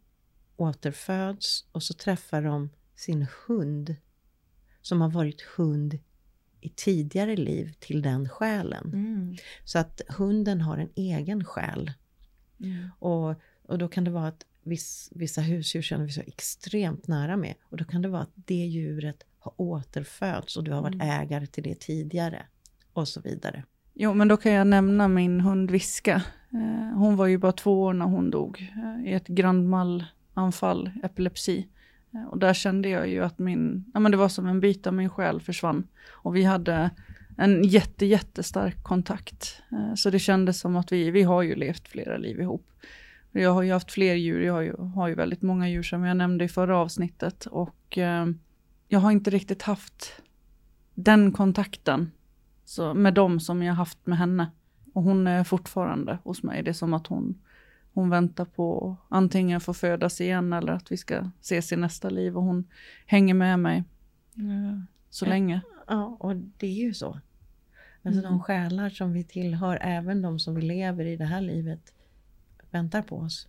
återföds 0.57 1.65
och 1.71 1.83
så 1.83 1.93
träffar 1.93 2.41
de 2.41 2.69
sin 2.95 3.27
hund 3.47 3.95
som 4.81 5.01
har 5.01 5.09
varit 5.09 5.41
hund 5.41 5.99
i 6.61 6.69
tidigare 6.69 7.35
liv 7.35 7.73
till 7.79 8.01
den 8.01 8.29
själen. 8.29 8.93
Mm. 8.93 9.35
Så 9.63 9.79
att 9.79 10.01
hunden 10.07 10.61
har 10.61 10.77
en 10.77 10.89
egen 10.95 11.45
själ. 11.45 11.91
Mm. 12.59 12.89
Och, 12.99 13.35
och 13.67 13.77
då 13.77 13.87
kan 13.87 14.03
det 14.03 14.11
vara 14.11 14.27
att 14.27 14.45
viss, 14.63 15.09
vissa 15.15 15.41
husdjur 15.41 15.81
känner 15.81 16.05
vi 16.05 16.11
så 16.11 16.21
extremt 16.21 17.07
nära 17.07 17.37
med. 17.37 17.53
Och 17.63 17.77
då 17.77 17.83
kan 17.85 18.01
det 18.01 18.07
vara 18.07 18.21
att 18.21 18.33
det 18.35 18.53
djuret 18.53 19.23
har 19.39 19.53
återföds 19.57 20.57
och 20.57 20.63
du 20.63 20.71
har 20.71 20.81
varit 20.81 20.95
Mm. 20.95 21.21
ägare 21.21 21.45
till 21.45 21.63
det 21.63 21.79
tidigare. 21.79 22.45
Och 22.93 23.07
så 23.07 23.21
vidare. 23.21 23.63
Jo, 23.93 24.13
men 24.13 24.27
då 24.27 24.37
kan 24.37 24.51
jag 24.51 24.67
nämna 24.67 25.07
min 25.07 25.41
hund 25.41 25.71
Viska. 25.71 26.15
Eh, 26.53 26.97
hon 26.97 27.15
var 27.15 27.27
ju 27.27 27.37
bara 27.37 27.51
två 27.51 27.81
år 27.83 27.93
när 27.93 28.05
hon 28.05 28.29
dog 28.31 28.71
eh, 28.75 29.11
i 29.11 29.13
ett 29.13 29.27
grandmallanfall, 29.27 30.91
epilepsi. 31.03 31.67
Eh, 32.13 32.23
och 32.23 32.39
där 32.39 32.53
kände 32.53 32.89
jag 32.89 33.07
ju 33.09 33.23
att 33.23 33.39
min, 33.39 33.85
ja 33.93 33.99
men 33.99 34.11
det 34.11 34.17
var 34.17 34.29
som 34.29 34.47
en 34.47 34.59
bit 34.59 34.87
av 34.87 34.93
min 34.93 35.09
själ 35.09 35.41
försvann. 35.41 35.87
Och 36.09 36.35
vi 36.35 36.43
hade 36.43 36.89
en 37.37 37.63
jätte, 37.63 38.05
jättestark 38.05 38.83
kontakt. 38.83 39.61
Så 39.95 40.09
det 40.09 40.19
kändes 40.19 40.59
som 40.59 40.75
att 40.75 40.91
vi, 40.91 41.11
vi 41.11 41.23
har 41.23 41.41
ju 41.41 41.55
levt 41.55 41.87
flera 41.87 42.17
liv 42.17 42.39
ihop. 42.39 42.71
Jag 43.41 43.53
har 43.53 43.61
ju 43.61 43.71
haft 43.71 43.91
fler 43.91 44.15
djur, 44.15 44.41
jag 44.41 44.53
har 44.53 44.61
ju, 44.61 44.75
har 44.77 45.07
ju 45.07 45.15
väldigt 45.15 45.41
många 45.41 45.69
djur 45.69 45.83
som 45.83 46.03
jag 46.03 46.17
nämnde 46.17 46.45
i 46.45 46.47
förra 46.47 46.77
avsnittet. 46.77 47.45
Och 47.45 47.97
eh, 47.97 48.27
jag 48.87 48.99
har 48.99 49.11
inte 49.11 49.29
riktigt 49.29 49.61
haft 49.61 50.11
den 50.93 51.31
kontakten 51.31 52.11
så 52.65 52.93
med 52.93 53.13
dem 53.13 53.39
som 53.39 53.63
jag 53.63 53.73
haft 53.73 54.05
med 54.05 54.17
henne. 54.17 54.51
Och 54.93 55.03
hon 55.03 55.27
är 55.27 55.43
fortfarande 55.43 56.17
hos 56.23 56.43
mig. 56.43 56.63
Det 56.63 56.71
är 56.71 56.73
som 56.73 56.93
att 56.93 57.07
hon, 57.07 57.41
hon 57.93 58.09
väntar 58.09 58.45
på 58.45 58.95
antingen 59.09 59.61
få 59.61 59.73
födas 59.73 60.21
igen 60.21 60.53
eller 60.53 60.73
att 60.73 60.91
vi 60.91 60.97
ska 60.97 61.29
ses 61.41 61.71
i 61.71 61.75
nästa 61.75 62.09
liv. 62.09 62.37
Och 62.37 62.43
hon 62.43 62.63
hänger 63.05 63.33
med 63.33 63.59
mig 63.59 63.83
eh, 64.37 64.79
så 65.09 65.25
Ja. 65.25 65.29
länge. 65.29 65.61
Ja, 65.87 66.17
och 66.19 66.35
det 66.35 66.67
är 66.67 66.83
ju 66.85 66.93
så. 66.93 67.19
Alltså 68.03 68.19
Mm. 68.19 68.31
de 68.31 68.39
själar 68.43 68.89
som 68.89 69.13
vi 69.13 69.23
tillhör, 69.23 69.77
även 69.81 70.21
de 70.21 70.39
som 70.39 70.55
vi 70.55 70.61
lever 70.61 71.05
i 71.05 71.15
det 71.17 71.25
här 71.25 71.41
livet, 71.41 71.93
väntar 72.75 73.01
på 73.01 73.17
oss. 73.17 73.47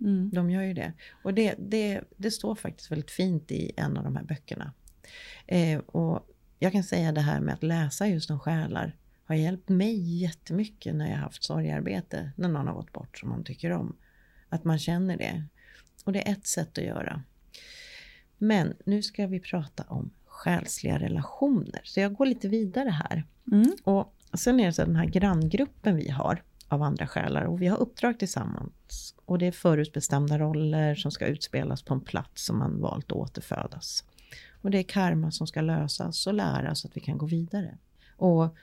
Mm. 0.00 0.30
De 0.30 0.50
gör 0.50 0.62
ju 0.62 0.74
det. 0.74 0.92
Och 1.22 1.34
det, 1.34 1.54
det, 1.58 2.00
det 2.16 2.30
står 2.30 2.54
faktiskt 2.54 2.90
väldigt 2.90 3.10
fint 3.10 3.50
i 3.50 3.72
en 3.76 3.96
av 3.96 4.04
de 4.04 4.16
här 4.16 4.24
böckerna. 4.24 4.72
Eh, 5.46 5.78
och 5.78 6.28
jag 6.58 6.72
kan 6.72 6.84
säga 6.84 7.12
det 7.12 7.20
här 7.20 7.40
med 7.40 7.54
att 7.54 7.62
läsa 7.62 8.06
just 8.06 8.30
om 8.30 8.40
själar 8.40 8.96
har 9.24 9.34
hjälpt 9.34 9.68
mig 9.68 10.20
jättemycket 10.20 10.94
när 10.94 11.10
jag 11.10 11.16
haft 11.16 11.44
sorgarbete, 11.44 12.30
när 12.36 12.48
någon 12.48 12.66
har 12.66 12.74
gått 12.74 12.92
bort 12.92 13.18
som 13.18 13.28
man 13.28 13.44
tycker 13.44 13.70
om. 13.70 13.96
Att 14.48 14.64
man 14.64 14.78
känner 14.78 15.16
det. 15.16 15.44
Och 16.04 16.12
det 16.12 16.28
är 16.28 16.32
ett 16.32 16.46
sätt 16.46 16.78
att 16.78 16.84
göra. 16.84 17.22
Men 18.38 18.74
nu 18.84 19.02
ska 19.02 19.26
vi 19.26 19.40
prata 19.40 19.84
om 19.88 20.10
själsliga 20.26 20.98
relationer. 20.98 21.80
Så 21.84 22.00
jag 22.00 22.14
går 22.14 22.26
lite 22.26 22.48
vidare 22.48 22.88
här. 22.88 23.24
Mm. 23.52 23.76
Och 23.84 24.14
sen 24.34 24.60
är 24.60 24.66
det 24.66 24.72
så 24.72 24.82
att 24.82 24.88
den 24.88 24.96
här 24.96 25.06
granngruppen 25.06 25.96
vi 25.96 26.10
har 26.10 26.42
av 26.68 26.82
andra 26.82 27.06
själar 27.06 27.44
och 27.44 27.62
vi 27.62 27.66
har 27.66 27.78
uppdrag 27.78 28.18
tillsammans. 28.18 29.14
Och 29.24 29.38
det 29.38 29.46
är 29.46 29.52
förutbestämda 29.52 30.38
roller 30.38 30.94
som 30.94 31.10
ska 31.10 31.26
utspelas 31.26 31.82
på 31.82 31.94
en 31.94 32.00
plats 32.00 32.44
som 32.44 32.58
man 32.58 32.80
valt 32.80 33.12
att 33.12 33.12
återfödas. 33.12 34.04
Och 34.62 34.70
det 34.70 34.78
är 34.78 34.82
karma 34.82 35.30
som 35.30 35.46
ska 35.46 35.60
lösas 35.60 36.26
och 36.26 36.34
läras 36.34 36.80
så 36.80 36.88
att 36.88 36.96
vi 36.96 37.00
kan 37.00 37.18
gå 37.18 37.26
vidare. 37.26 37.78
Och 38.16 38.56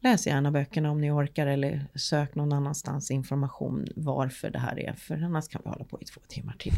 läs 0.00 0.26
gärna 0.26 0.50
böckerna 0.50 0.90
om 0.90 1.00
ni 1.00 1.10
orkar 1.10 1.46
eller 1.46 1.86
sök 1.94 2.34
någon 2.34 2.52
annanstans 2.52 3.10
information 3.10 3.86
varför 3.96 4.50
det 4.50 4.58
här 4.58 4.78
är. 4.78 4.92
För 4.92 5.22
annars 5.22 5.48
kan 5.48 5.60
vi 5.64 5.70
hålla 5.70 5.84
på 5.84 5.98
i 6.00 6.04
två 6.04 6.20
timmar 6.28 6.56
till. 6.58 6.72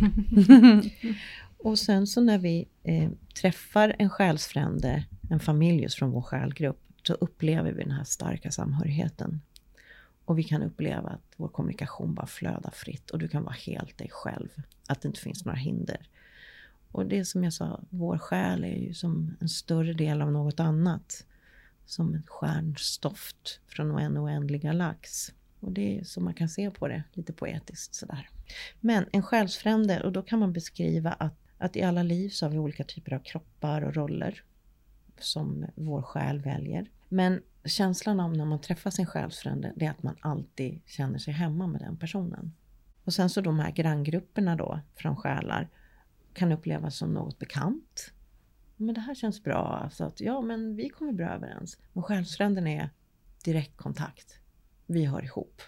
Och 1.59 1.79
sen 1.79 2.07
så 2.07 2.21
när 2.21 2.39
vi 2.39 2.69
eh, 2.83 3.11
träffar 3.41 3.97
en 3.99 4.11
själsfrände, 4.11 5.05
en 5.31 5.41
familj 5.41 5.83
just 5.83 5.99
från 5.99 6.11
vår 6.11 6.23
själgrupp, 6.23 6.81
så 7.07 7.15
upplever 7.15 7.73
vi 7.73 7.83
den 7.83 7.93
här 7.93 8.05
starka 8.05 8.51
samhörigheten. 8.51 9.41
Och 10.25 10.39
vi 10.39 10.45
kan 10.45 10.63
uppleva 10.63 11.09
att 11.09 11.35
vår 11.37 11.49
kommunikation 11.49 12.15
bara 12.15 12.27
flödar 12.27 12.71
fritt 12.71 13.11
och 13.11 13.19
du 13.19 13.29
kan 13.29 13.45
vara 13.45 13.55
helt 13.55 13.99
dig 13.99 14.11
själv. 14.13 14.49
Att 14.89 15.01
det 15.03 15.09
inte 15.09 15.21
finns 15.21 15.45
några 15.45 15.59
hinder. 15.59 16.09
Och 16.91 17.07
det 17.07 17.25
som 17.25 17.45
jag 17.45 17.53
sa, 17.53 17.81
vår 17.91 18.19
själ 18.19 18.65
är 18.65 18.77
ju 18.77 18.95
som 18.95 19.37
en 19.41 19.49
större 19.49 19.93
del 19.93 20.23
av 20.23 20.33
något 20.33 20.61
annat. 20.61 21.27
Som 21.87 22.15
ett 22.15 22.29
stjärnstoft 22.29 23.61
från 23.67 23.99
en 23.99 24.19
oändlig 24.19 24.63
galax. 24.63 25.33
Och 25.61 25.73
det 25.73 25.99
är 25.99 26.05
så 26.05 26.21
man 26.21 26.35
kan 26.35 26.49
se 26.49 26.71
på 26.71 26.89
det, 26.89 27.03
lite 27.13 27.33
poetiskt 27.33 27.95
sådär. 27.95 28.29
Men 28.81 29.07
en 29.13 29.23
själsfrände, 29.23 30.03
och 30.03 30.13
då 30.13 30.23
kan 30.23 30.39
man 30.39 30.53
beskriva 30.53 31.13
att, 31.13 31.35
att 31.59 31.77
i 31.77 31.83
alla 31.83 32.03
liv 32.03 32.29
så 32.29 32.47
har 32.47 32.51
vi 32.51 32.59
olika 32.59 32.85
typer 32.85 33.13
av 33.13 33.19
kroppar 33.19 33.83
och 33.83 33.95
roller 33.95 34.43
som 35.19 35.67
vår 35.75 36.03
själ 36.03 36.41
väljer. 36.41 36.91
Men 37.09 37.43
känslan 37.65 38.21
av 38.21 38.37
när 38.37 38.45
man 38.45 38.61
träffar 38.61 38.91
sin 38.91 39.07
själsfrände, 39.07 39.73
det 39.77 39.87
är 39.87 39.91
att 39.91 40.03
man 40.03 40.17
alltid 40.21 40.81
känner 40.87 41.19
sig 41.19 41.35
hemma 41.35 41.67
med 41.67 41.81
den 41.81 41.97
personen. 41.97 42.53
Och 43.05 43.15
sen 43.15 43.31
så 43.31 43.41
de 43.41 43.59
här 43.59 43.71
granngrupperna 43.71 44.57
då, 44.57 44.81
från 44.95 45.17
själar, 45.17 45.69
kan 46.33 46.53
upplevas 46.53 46.97
som 46.97 47.15
något 47.15 47.39
bekant. 47.39 48.13
Men 48.77 48.95
det 48.95 49.01
här 49.01 49.15
känns 49.15 49.43
bra, 49.43 49.81
alltså 49.83 50.05
att 50.05 50.21
ja 50.21 50.41
men 50.41 50.77
vi 50.77 50.89
kommer 50.89 51.13
bra 51.13 51.29
överens. 51.29 51.79
Men 51.93 52.03
själsfränden 52.03 52.67
är 52.67 52.91
direktkontakt. 53.45 54.39
Vi 54.87 55.05
hör 55.05 55.25
ihop. 55.25 55.63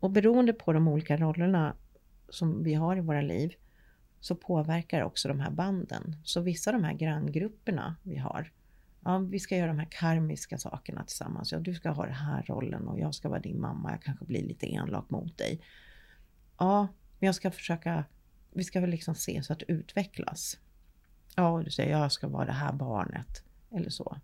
Och 0.00 0.10
beroende 0.10 0.52
på 0.52 0.72
de 0.72 0.88
olika 0.88 1.16
rollerna 1.16 1.76
som 2.28 2.62
vi 2.62 2.74
har 2.74 2.96
i 2.96 3.00
våra 3.00 3.22
liv 3.22 3.54
så 4.20 4.36
påverkar 4.36 5.02
också 5.02 5.28
de 5.28 5.40
här 5.40 5.50
banden. 5.50 6.16
Så 6.24 6.40
vissa 6.40 6.70
av 6.70 6.80
de 6.80 6.84
här 6.84 6.94
granngrupperna 6.94 7.96
vi 8.02 8.16
har, 8.16 8.52
ja, 9.04 9.18
vi 9.18 9.40
ska 9.40 9.56
göra 9.56 9.66
de 9.66 9.78
här 9.78 9.88
karmiska 9.90 10.58
sakerna 10.58 11.04
tillsammans. 11.04 11.52
Ja, 11.52 11.58
du 11.58 11.74
ska 11.74 11.90
ha 11.90 12.04
den 12.04 12.14
här 12.14 12.42
rollen 12.42 12.88
och 12.88 12.98
jag 12.98 13.14
ska 13.14 13.28
vara 13.28 13.40
din 13.40 13.60
mamma. 13.60 13.90
Jag 13.90 14.02
kanske 14.02 14.24
blir 14.24 14.42
lite 14.42 14.66
enlak 14.66 15.10
mot 15.10 15.38
dig. 15.38 15.60
Ja, 16.58 16.88
men 17.18 17.26
jag 17.26 17.34
ska 17.34 17.50
försöka, 17.50 18.04
vi 18.52 18.64
ska 18.64 18.80
väl 18.80 18.90
liksom 18.90 19.14
se 19.14 19.42
så 19.42 19.52
att 19.52 19.58
det 19.58 19.72
utvecklas. 19.72 20.58
Ja, 21.36 21.48
och 21.48 21.64
du 21.64 21.70
säger 21.70 21.90
jag 21.90 22.12
ska 22.12 22.28
vara 22.28 22.44
det 22.44 22.52
här 22.52 22.72
barnet. 22.72 23.42
Eller 23.70 23.90
så. 23.90 24.16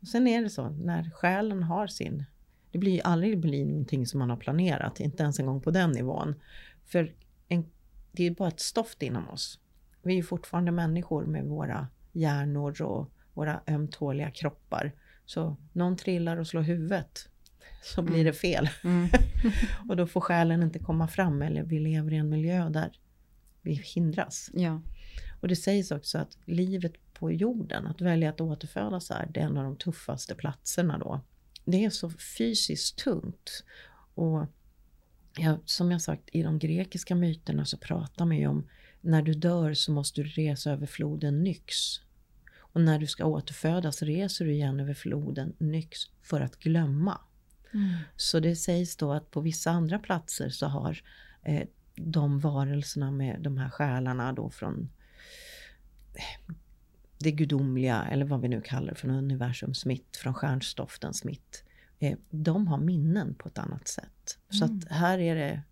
Och 0.00 0.08
sen 0.08 0.26
är 0.26 0.42
det 0.42 0.50
så, 0.50 0.68
när 0.68 1.10
själen 1.10 1.62
har 1.62 1.86
sin, 1.86 2.24
det 2.70 2.78
blir 2.78 2.92
ju 2.92 3.00
aldrig 3.00 3.40
bli 3.40 3.64
någonting 3.64 4.06
som 4.06 4.18
man 4.18 4.30
har 4.30 4.36
planerat, 4.36 5.00
inte 5.00 5.22
ens 5.22 5.38
en 5.38 5.46
gång 5.46 5.60
på 5.60 5.70
den 5.70 5.90
nivån. 5.90 6.34
För 6.84 7.14
en, 7.48 7.66
det 8.12 8.26
är 8.26 8.30
bara 8.30 8.48
ett 8.48 8.60
stoft 8.60 9.02
inom 9.02 9.28
oss. 9.28 9.58
Vi 10.02 10.12
är 10.12 10.16
ju 10.16 10.22
fortfarande 10.22 10.72
människor 10.72 11.26
med 11.26 11.44
våra 11.44 11.88
hjärnor 12.12 12.82
och 12.82 13.10
våra 13.34 13.60
ömtåliga 13.66 14.30
kroppar. 14.30 14.92
Så 15.26 15.56
någon 15.72 15.96
trillar 15.96 16.36
och 16.36 16.46
slår 16.46 16.62
huvudet 16.62 17.28
så 17.82 18.02
blir 18.02 18.14
Mm. 18.14 18.26
det 18.26 18.32
fel. 18.32 18.68
Mm. 18.84 19.08
och 19.88 19.96
då 19.96 20.06
får 20.06 20.20
själen 20.20 20.62
inte 20.62 20.78
komma 20.78 21.08
fram 21.08 21.42
eller 21.42 21.62
vi 21.62 21.78
lever 21.80 22.12
i 22.12 22.16
en 22.16 22.28
miljö 22.28 22.68
där 22.68 22.98
vi 23.62 23.72
hindras. 23.74 24.50
Ja. 24.54 24.80
Och 25.40 25.48
det 25.48 25.56
sägs 25.56 25.90
också 25.90 26.18
att 26.18 26.38
livet 26.44 26.92
på 27.14 27.32
jorden, 27.32 27.86
att 27.86 28.00
välja 28.00 28.30
att 28.30 28.40
återfödas 28.40 29.10
här, 29.10 29.30
det 29.34 29.40
är 29.40 29.44
en 29.44 29.56
av 29.56 29.64
de 29.64 29.76
tuffaste 29.76 30.34
platserna 30.34 30.98
då. 30.98 31.20
Det 31.64 31.84
är 31.84 31.90
så 31.90 32.10
fysiskt 32.10 32.98
tungt. 32.98 33.64
Och 34.14 34.46
ja, 35.38 35.58
som 35.64 35.90
jag 35.90 36.02
sagt, 36.02 36.28
i 36.32 36.42
de 36.42 36.58
grekiska 36.58 37.14
myterna 37.14 37.64
så 37.64 37.76
pratar 37.78 38.24
man 38.24 38.36
ju 38.36 38.46
om 38.46 38.68
när 39.00 39.22
du 39.22 39.34
dör 39.34 39.74
så 39.74 39.92
måste 39.92 40.22
du 40.22 40.28
resa 40.28 40.70
över 40.72 40.86
floden 40.86 41.42
Nyx. 41.42 41.74
Och 42.74 42.80
när 42.80 42.98
du 42.98 43.06
ska 43.06 43.24
återfödas 43.24 44.02
reser 44.02 44.44
du 44.44 44.52
igen 44.52 44.80
över 44.80 44.94
floden 44.94 45.54
Nyx 45.58 45.98
för 46.22 46.40
att 46.40 46.56
glömma. 46.58 47.20
Mm. 47.74 47.94
Så 48.16 48.40
det 48.40 48.56
sägs 48.56 48.96
då 48.96 49.12
att 49.12 49.30
på 49.30 49.40
vissa 49.40 49.70
andra 49.70 49.98
platser 49.98 50.48
så 50.48 50.66
har 50.66 51.02
eh, 51.42 51.68
de 51.96 52.40
varelserna 52.40 53.10
med 53.10 53.42
de 53.42 53.58
här 53.58 53.70
själarna 53.70 54.32
då 54.32 54.50
från 54.50 54.90
eh, 56.14 56.54
det 57.18 57.32
gudomliga, 57.32 58.04
eller 58.10 58.24
vad 58.24 58.40
vi 58.40 58.48
nu 58.48 58.60
kallar 58.60 58.88
det, 58.88 58.94
från 58.94 59.10
universums 59.10 59.84
mitt, 59.84 60.16
från 60.16 60.34
stjärnstoftens 60.34 61.24
mitt. 61.24 61.64
Eh, 61.98 62.18
de 62.30 62.66
har 62.66 62.78
minnen 62.78 63.34
på 63.34 63.48
ett 63.48 63.58
annat 63.58 63.88
sätt. 63.88 64.38
Så 64.50 64.64
Mm. 64.64 64.78
att 64.78 64.92
här 64.92 65.18
är 65.18 65.34
det, 65.34 65.62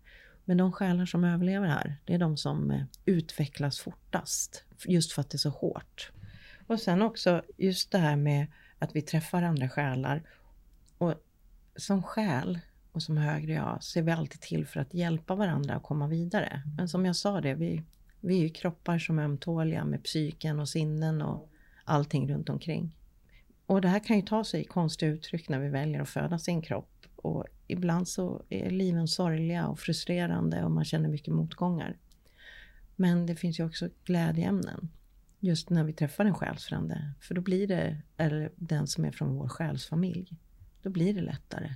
men 0.45 0.57
de 0.57 0.71
själar 0.71 1.05
som 1.05 1.23
överlever 1.23 1.67
här, 1.67 1.97
det 2.05 2.13
är 2.13 2.17
de 2.19 2.37
som 2.37 2.71
eh, 2.71 2.83
utvecklas 3.05 3.79
fortast. 3.79 4.63
Just 4.87 5.11
för 5.11 5.21
att 5.21 5.29
det 5.29 5.35
är 5.35 5.37
så 5.37 5.49
hårt. 5.49 6.11
Och 6.67 6.79
sen 6.79 7.01
också 7.01 7.41
just 7.57 7.91
det 7.91 7.97
här 7.97 8.15
med 8.15 8.47
att 8.79 8.95
vi 8.95 9.01
träffar 9.01 9.41
andra 9.41 9.69
själar. 9.69 10.23
Och 10.97 11.13
som 11.75 12.03
själ 12.03 12.59
och 12.91 13.03
som 13.03 13.17
högre 13.17 13.53
jag 13.53 13.83
så 13.83 13.99
är 13.99 14.03
vi 14.03 14.11
alltid 14.11 14.41
till 14.41 14.65
för 14.65 14.79
att 14.79 14.93
hjälpa 14.93 15.35
varandra 15.35 15.75
att 15.75 15.83
komma 15.83 16.07
vidare. 16.07 16.61
Men 16.77 16.89
som 16.89 17.05
jag 17.05 17.15
sa 17.15 17.41
det, 17.41 17.53
vi, 17.53 17.83
vi 18.19 18.37
är 18.37 18.41
ju 18.41 18.49
kroppar 18.49 18.99
som 18.99 19.19
är 19.19 19.23
ömtåliga 19.23 19.85
med 19.85 20.03
psyken 20.03 20.59
och 20.59 20.69
sinnen 20.69 21.21
och 21.21 21.49
allting 21.83 22.29
runt 22.33 22.49
omkring. 22.49 22.97
Och 23.65 23.81
det 23.81 23.87
här 23.87 23.99
kan 23.99 24.15
ju 24.15 24.21
ta 24.21 24.43
sig 24.43 24.61
i 24.61 24.65
konstiga 24.65 25.11
uttryck 25.11 25.49
när 25.49 25.59
vi 25.59 25.69
väljer 25.69 26.01
att 26.01 26.09
föda 26.09 26.39
sin 26.39 26.61
kropp. 26.61 27.05
Och 27.15 27.45
ibland 27.67 28.07
så 28.07 28.43
är 28.49 28.69
liven 28.69 29.07
sorgliga 29.07 29.67
och 29.67 29.79
frustrerande 29.79 30.63
och 30.63 30.71
man 30.71 30.85
känner 30.85 31.09
mycket 31.09 31.33
motgångar. 31.33 31.97
Men 32.95 33.25
det 33.25 33.35
finns 33.35 33.59
ju 33.59 33.65
också 33.65 33.89
glädjeämnen. 34.05 34.89
Just 35.43 35.69
när 35.69 35.83
vi 35.83 35.93
träffar 35.93 36.25
en 36.25 36.33
själsfrände. 36.33 37.13
För 37.19 37.35
då 37.35 37.41
blir 37.41 37.67
det, 37.67 38.01
eller 38.17 38.51
den 38.55 38.87
som 38.87 39.05
är 39.05 39.11
från 39.11 39.35
vår 39.35 39.47
själsfamilj. 39.47 40.37
Då 40.81 40.89
blir 40.89 41.13
det 41.13 41.21
lättare. 41.21 41.75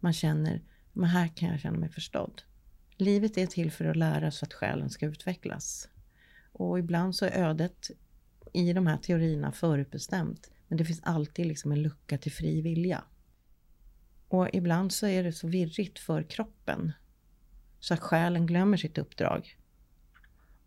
Man 0.00 0.12
känner, 0.12 0.62
men 0.92 1.10
här 1.10 1.28
kan 1.28 1.48
jag 1.48 1.60
känna 1.60 1.78
mig 1.78 1.88
förstådd. 1.88 2.42
Livet 2.96 3.38
är 3.38 3.46
till 3.46 3.72
för 3.72 3.84
att 3.84 3.96
lära 3.96 4.30
så 4.30 4.44
att 4.44 4.54
själen 4.54 4.90
ska 4.90 5.06
utvecklas. 5.06 5.88
Och 6.52 6.78
ibland 6.78 7.14
så 7.14 7.24
är 7.24 7.30
ödet 7.30 7.90
i 8.52 8.72
de 8.72 8.86
här 8.86 8.96
teorierna 8.96 9.52
förutbestämt. 9.52 10.50
Men 10.68 10.78
det 10.78 10.84
finns 10.84 11.02
alltid 11.02 11.46
liksom 11.46 11.72
en 11.72 11.82
lucka 11.82 12.18
till 12.18 12.32
fri 12.32 12.60
vilja. 12.60 13.04
Och 14.28 14.48
ibland 14.52 14.92
så 14.92 15.06
är 15.06 15.24
det 15.24 15.32
så 15.32 15.48
virrigt 15.48 15.98
för 15.98 16.22
kroppen. 16.22 16.92
Så 17.80 17.94
att 17.94 18.00
själen 18.00 18.46
glömmer 18.46 18.76
sitt 18.76 18.98
uppdrag. 18.98 19.57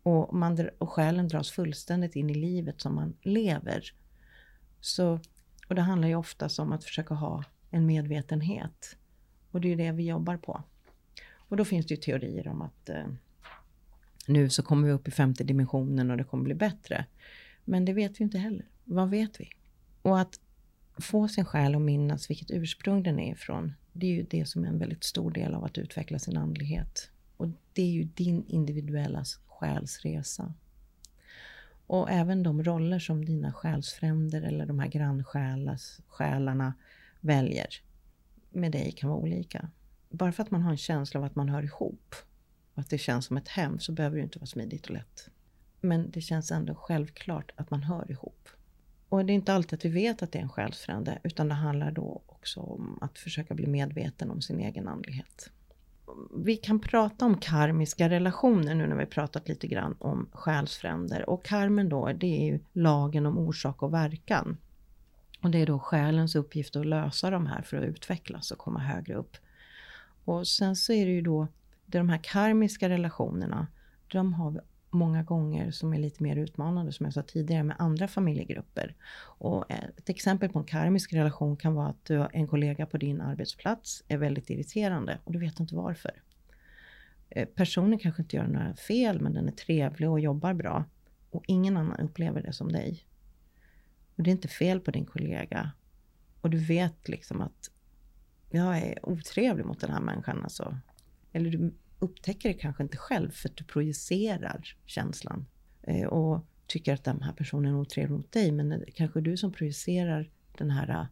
Och, 0.02 0.34
man, 0.34 0.68
och 0.78 0.90
själen 0.90 1.28
dras 1.28 1.50
fullständigt 1.50 2.16
in 2.16 2.30
i 2.30 2.34
livet 2.34 2.80
som 2.80 2.94
man 2.94 3.16
lever. 3.22 3.92
Så, 4.80 5.20
och 5.68 5.74
det 5.74 5.82
handlar 5.82 6.08
ju 6.08 6.14
oftast 6.14 6.58
om 6.58 6.72
att 6.72 6.84
försöka 6.84 7.14
ha 7.14 7.44
en 7.70 7.86
medvetenhet. 7.86 8.96
Och 9.50 9.60
det 9.60 9.68
är 9.68 9.70
ju 9.70 9.76
det 9.76 9.92
vi 9.92 10.06
jobbar 10.06 10.36
på. 10.36 10.62
Och 11.34 11.56
då 11.56 11.64
finns 11.64 11.86
det 11.86 11.94
ju 11.94 12.00
teorier 12.00 12.48
om 12.48 12.62
att 12.62 12.88
eh, 12.88 13.06
nu 14.26 14.50
så 14.50 14.62
kommer 14.62 14.86
vi 14.86 14.92
upp 14.92 15.08
i 15.08 15.10
femte 15.10 15.44
dimensionen 15.44 16.10
och 16.10 16.16
det 16.16 16.24
kommer 16.24 16.44
bli 16.44 16.54
bättre. 16.54 17.06
Men 17.64 17.84
det 17.84 17.92
vet 17.92 18.20
vi 18.20 18.24
inte 18.24 18.38
heller. 18.38 18.66
Vad 18.84 19.10
vet 19.10 19.40
vi? 19.40 19.50
Och 20.02 20.20
att 20.20 20.40
få 20.98 21.28
sin 21.28 21.44
själ 21.44 21.74
att 21.74 21.82
minnas 21.82 22.30
vilket 22.30 22.50
ursprung 22.50 23.02
den 23.02 23.18
är 23.18 23.32
ifrån, 23.32 23.72
det 23.92 24.06
är 24.06 24.10
ju 24.10 24.22
det 24.22 24.46
som 24.46 24.64
är 24.64 24.68
en 24.68 24.78
väldigt 24.78 25.04
stor 25.04 25.30
del 25.30 25.54
av 25.54 25.64
att 25.64 25.78
utveckla 25.78 26.18
sin 26.18 26.36
andlighet. 26.36 27.10
Och 27.36 27.48
det 27.72 27.82
är 27.82 27.90
ju 27.90 28.04
din 28.04 28.44
individuella 28.46 29.24
själsresa. 29.62 30.54
Och 31.86 32.10
även 32.10 32.42
de 32.42 32.64
roller 32.64 32.98
som 32.98 33.24
dina 33.24 33.52
själsfränder 33.52 34.42
eller 34.42 34.66
de 34.66 34.78
här 34.78 34.88
grannsjälarna 34.88 36.74
väljer 37.20 37.68
med 38.50 38.72
dig 38.72 38.92
kan 38.92 39.10
vara 39.10 39.20
olika. 39.20 39.70
Bara 40.10 40.32
för 40.32 40.42
att 40.42 40.50
man 40.50 40.62
har 40.62 40.70
en 40.70 40.76
känsla 40.76 41.20
av 41.20 41.26
att 41.26 41.34
man 41.34 41.48
hör 41.48 41.62
ihop 41.62 42.14
och 42.74 42.80
att 42.80 42.90
det 42.90 42.98
känns 42.98 43.26
som 43.26 43.36
ett 43.36 43.48
hem 43.48 43.78
så 43.78 43.92
behöver 43.92 44.16
det 44.16 44.22
inte 44.22 44.38
vara 44.38 44.46
smidigt 44.46 44.86
och 44.86 44.90
lätt. 44.90 45.28
Men 45.80 46.10
det 46.10 46.20
känns 46.20 46.50
ändå 46.50 46.74
självklart 46.74 47.52
att 47.56 47.70
man 47.70 47.82
hör 47.82 48.10
ihop. 48.10 48.48
Och 49.08 49.24
det 49.24 49.32
är 49.32 49.34
inte 49.34 49.54
alltid 49.54 49.76
att 49.78 49.84
vi 49.84 49.88
vet 49.88 50.22
att 50.22 50.32
det 50.32 50.38
är 50.38 50.42
en 50.42 50.48
själsfrände 50.48 51.18
utan 51.22 51.48
det 51.48 51.54
handlar 51.54 51.90
då 51.90 52.22
också 52.26 52.60
om 52.60 52.98
att 53.00 53.18
försöka 53.18 53.54
bli 53.54 53.66
medveten 53.66 54.30
om 54.30 54.42
sin 54.42 54.60
egen 54.60 54.88
andlighet. 54.88 55.50
Vi 56.36 56.56
kan 56.56 56.80
prata 56.80 57.26
om 57.26 57.38
karmiska 57.38 58.08
relationer 58.08 58.74
nu 58.74 58.86
när 58.86 58.96
vi 58.96 59.06
pratat 59.06 59.48
lite 59.48 59.66
grann 59.66 59.96
om 59.98 60.28
själsfränder. 60.32 61.30
Och 61.30 61.44
karmen 61.44 61.88
då, 61.88 62.12
det 62.12 62.26
är 62.26 62.44
ju 62.44 62.60
lagen 62.72 63.26
om 63.26 63.38
orsak 63.38 63.82
och 63.82 63.94
verkan. 63.94 64.56
Och 65.42 65.50
det 65.50 65.58
är 65.58 65.66
då 65.66 65.78
själens 65.78 66.34
uppgift 66.34 66.76
att 66.76 66.86
lösa 66.86 67.30
de 67.30 67.46
här 67.46 67.62
för 67.62 67.76
att 67.76 67.84
utvecklas 67.84 68.50
och 68.50 68.58
komma 68.58 68.80
högre 68.80 69.14
upp. 69.14 69.36
Och 70.24 70.46
sen 70.46 70.76
så 70.76 70.92
är 70.92 71.06
det 71.06 71.12
ju 71.12 71.22
då, 71.22 71.48
det 71.86 71.98
är 71.98 72.00
de 72.00 72.08
här 72.08 72.20
karmiska 72.22 72.88
relationerna, 72.88 73.66
de 74.08 74.32
har 74.32 74.50
vi 74.50 74.58
många 74.92 75.22
gånger 75.22 75.70
som 75.70 75.94
är 75.94 75.98
lite 75.98 76.22
mer 76.22 76.36
utmanande 76.36 76.92
som 76.92 77.06
jag 77.06 77.12
sa 77.12 77.22
tidigare 77.22 77.62
med 77.62 77.76
andra 77.78 78.08
familjegrupper. 78.08 78.94
Och 79.20 79.70
eh, 79.70 79.84
ett 79.96 80.08
exempel 80.08 80.48
på 80.48 80.58
en 80.58 80.64
karmisk 80.64 81.12
relation 81.12 81.56
kan 81.56 81.74
vara 81.74 81.88
att 81.88 82.04
du 82.04 82.18
har 82.18 82.30
en 82.32 82.46
kollega 82.46 82.86
på 82.86 82.98
din 82.98 83.20
arbetsplats 83.20 84.04
är 84.08 84.16
väldigt 84.16 84.50
irriterande 84.50 85.18
och 85.24 85.32
du 85.32 85.38
vet 85.38 85.60
inte 85.60 85.74
varför. 85.74 86.22
Eh, 87.30 87.48
personen 87.48 87.98
kanske 87.98 88.22
inte 88.22 88.36
gör 88.36 88.46
några 88.46 88.74
fel 88.74 89.20
men 89.20 89.34
den 89.34 89.48
är 89.48 89.52
trevlig 89.52 90.10
och 90.10 90.20
jobbar 90.20 90.54
bra 90.54 90.84
och 91.30 91.44
ingen 91.46 91.76
annan 91.76 92.00
upplever 92.00 92.42
det 92.42 92.52
som 92.52 92.72
dig. 92.72 93.06
Och 94.16 94.22
det 94.22 94.30
är 94.30 94.32
inte 94.32 94.48
fel 94.48 94.80
på 94.80 94.90
din 94.90 95.06
kollega 95.06 95.70
och 96.40 96.50
du 96.50 96.58
vet 96.58 97.08
liksom 97.08 97.40
att 97.40 97.70
jag 98.50 98.78
är 98.78 99.08
otrevlig 99.08 99.66
mot 99.66 99.80
den 99.80 99.90
här 99.90 100.00
människan 100.00 100.42
alltså. 100.42 100.76
Eller 101.32 101.50
du 101.50 101.72
upptäcker 102.02 102.48
det 102.48 102.54
kanske 102.54 102.82
inte 102.82 102.96
själv 102.96 103.30
för 103.30 103.48
att 103.48 103.56
du 103.56 103.64
projicerar 103.64 104.76
känslan. 104.86 105.46
Eh, 105.82 106.06
och 106.06 106.46
tycker 106.66 106.94
att 106.94 107.04
den 107.04 107.22
här 107.22 107.32
personen 107.32 107.74
är 107.74 107.78
otrevlig 107.78 108.16
mot 108.16 108.32
dig. 108.32 108.52
Men 108.52 108.68
det 108.68 108.90
kanske 108.94 109.18
är 109.18 109.22
du 109.22 109.36
som 109.36 109.52
projicerar 109.52 110.30
den 110.58 110.70
här 110.70 110.90
eh, 110.90 111.06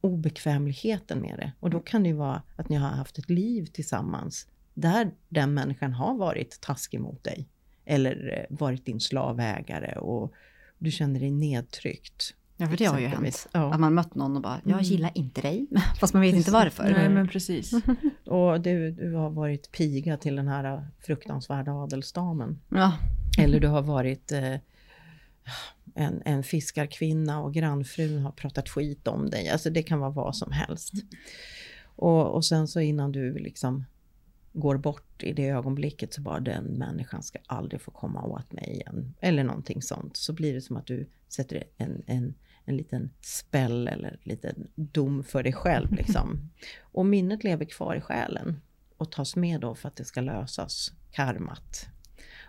obekvämligheten 0.00 1.20
med 1.20 1.38
det. 1.38 1.52
Och 1.60 1.70
då 1.70 1.80
kan 1.80 2.02
det 2.02 2.08
ju 2.08 2.14
vara 2.14 2.42
att 2.56 2.68
ni 2.68 2.76
har 2.76 2.88
haft 2.88 3.18
ett 3.18 3.30
liv 3.30 3.66
tillsammans. 3.66 4.48
Där 4.74 5.10
den 5.28 5.54
människan 5.54 5.92
har 5.92 6.16
varit 6.16 6.60
taskig 6.60 7.00
mot 7.00 7.24
dig. 7.24 7.48
Eller 7.84 8.38
eh, 8.38 8.56
varit 8.56 8.86
din 8.86 9.00
slavägare 9.00 9.98
och 9.98 10.32
du 10.78 10.90
känner 10.90 11.20
dig 11.20 11.30
nedtryckt. 11.30 12.34
Ja, 12.62 12.68
för 12.68 12.76
det 12.76 12.84
har 12.84 12.98
ju 13.00 13.06
hänt. 13.06 13.48
Ja. 13.52 13.74
Att 13.74 13.80
man 13.80 13.94
mött 13.94 14.14
någon 14.14 14.36
och 14.36 14.42
bara, 14.42 14.60
jag 14.64 14.72
Mm. 14.72 14.82
gillar 14.84 15.10
inte 15.14 15.40
dig. 15.40 15.66
Fast 16.00 16.12
man 16.14 16.22
vet 16.22 16.34
inte 16.34 16.50
varför. 16.50 16.82
Nej 16.90 17.08
men 17.08 17.28
precis. 17.28 17.72
Och 18.26 18.60
du, 18.60 18.90
du 18.90 19.14
har 19.14 19.30
varit 19.30 19.72
piga 19.72 20.16
till 20.16 20.36
den 20.36 20.48
här 20.48 20.64
eh, 20.74 20.82
fruktansvärda 21.06 21.72
adelsdamen. 21.72 22.60
Ja. 22.68 22.92
Eller 23.38 23.60
du 23.60 23.68
har 23.68 23.82
varit 23.82 24.32
eh, 24.32 24.54
en, 25.94 26.22
en 26.24 26.42
fiskarkvinna 26.42 27.40
och 27.40 27.54
grannfrun 27.54 28.18
har 28.22 28.30
pratat 28.32 28.68
skit 28.68 29.08
om 29.08 29.30
dig. 29.30 29.48
Alltså 29.48 29.70
det 29.70 29.82
kan 29.82 29.98
vara 30.00 30.10
vad 30.10 30.36
som 30.36 30.52
helst. 30.52 30.92
Och, 31.96 32.34
och 32.34 32.44
sen 32.44 32.68
så 32.68 32.80
innan 32.80 33.12
du 33.12 33.38
liksom 33.38 33.84
går 34.52 34.76
bort 34.76 35.22
i 35.22 35.32
det 35.32 35.48
ögonblicket 35.48 36.14
så 36.14 36.20
bara 36.20 36.40
den 36.40 36.64
människan 36.64 37.22
ska 37.22 37.38
aldrig 37.46 37.80
få 37.80 37.90
komma 37.90 38.22
åt 38.22 38.52
mig 38.52 38.70
igen. 38.70 39.14
Eller 39.20 39.44
någonting 39.44 39.82
sånt. 39.82 40.16
Så 40.16 40.32
blir 40.32 40.54
det 40.54 40.60
som 40.60 40.76
att 40.76 40.86
du 40.86 41.08
sätter 41.28 41.64
en, 41.76 42.02
en, 42.06 42.34
en 42.64 42.76
liten 42.76 43.10
spell 43.20 43.88
eller 43.88 44.08
en 44.08 44.18
liten 44.22 44.68
dom 44.74 45.24
för 45.24 45.42
dig 45.42 45.52
själv. 45.52 45.92
Liksom. 45.96 46.50
Och 46.80 47.06
minnet 47.06 47.44
lever 47.44 47.64
kvar 47.64 47.94
i 47.94 48.00
själen 48.00 48.60
och 48.96 49.12
tas 49.12 49.36
med 49.36 49.60
då 49.60 49.74
för 49.74 49.88
att 49.88 49.96
det 49.96 50.04
ska 50.04 50.20
lösas, 50.20 50.92
karmat. 51.10 51.86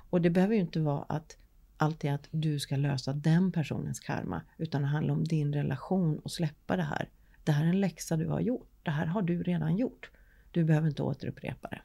Och 0.10 0.22
det 0.22 0.30
behöver 0.30 0.56
ju 0.56 0.62
inte 0.62 0.80
vara 0.80 1.04
att 1.04 1.38
alltid 1.78 2.12
att 2.12 2.28
du 2.32 2.60
ska 2.60 2.76
lösa 2.76 3.14
den 3.14 3.52
personens 3.52 4.00
karma, 4.00 4.42
utan 4.58 4.82
det 4.82 4.88
handlar 4.88 5.14
om 5.14 5.24
din 5.24 5.54
relation 5.54 6.20
och 6.20 6.32
släppa 6.32 6.76
det 6.76 6.84
här. 6.84 7.10
Det 7.44 7.52
här 7.52 7.66
är 7.66 7.70
en 7.70 7.82
läxa 7.82 8.18
du 8.18 8.28
har 8.28 8.40
gjort. 8.40 8.70
Det 8.84 8.92
här 8.92 9.06
har 9.06 9.22
du 9.22 9.44
redan 9.44 9.78
gjort. 9.78 10.12
Du 10.52 10.64
behöver 10.64 10.88
inte 10.88 11.04
återupprepa 11.04 11.68
det. 11.68 11.82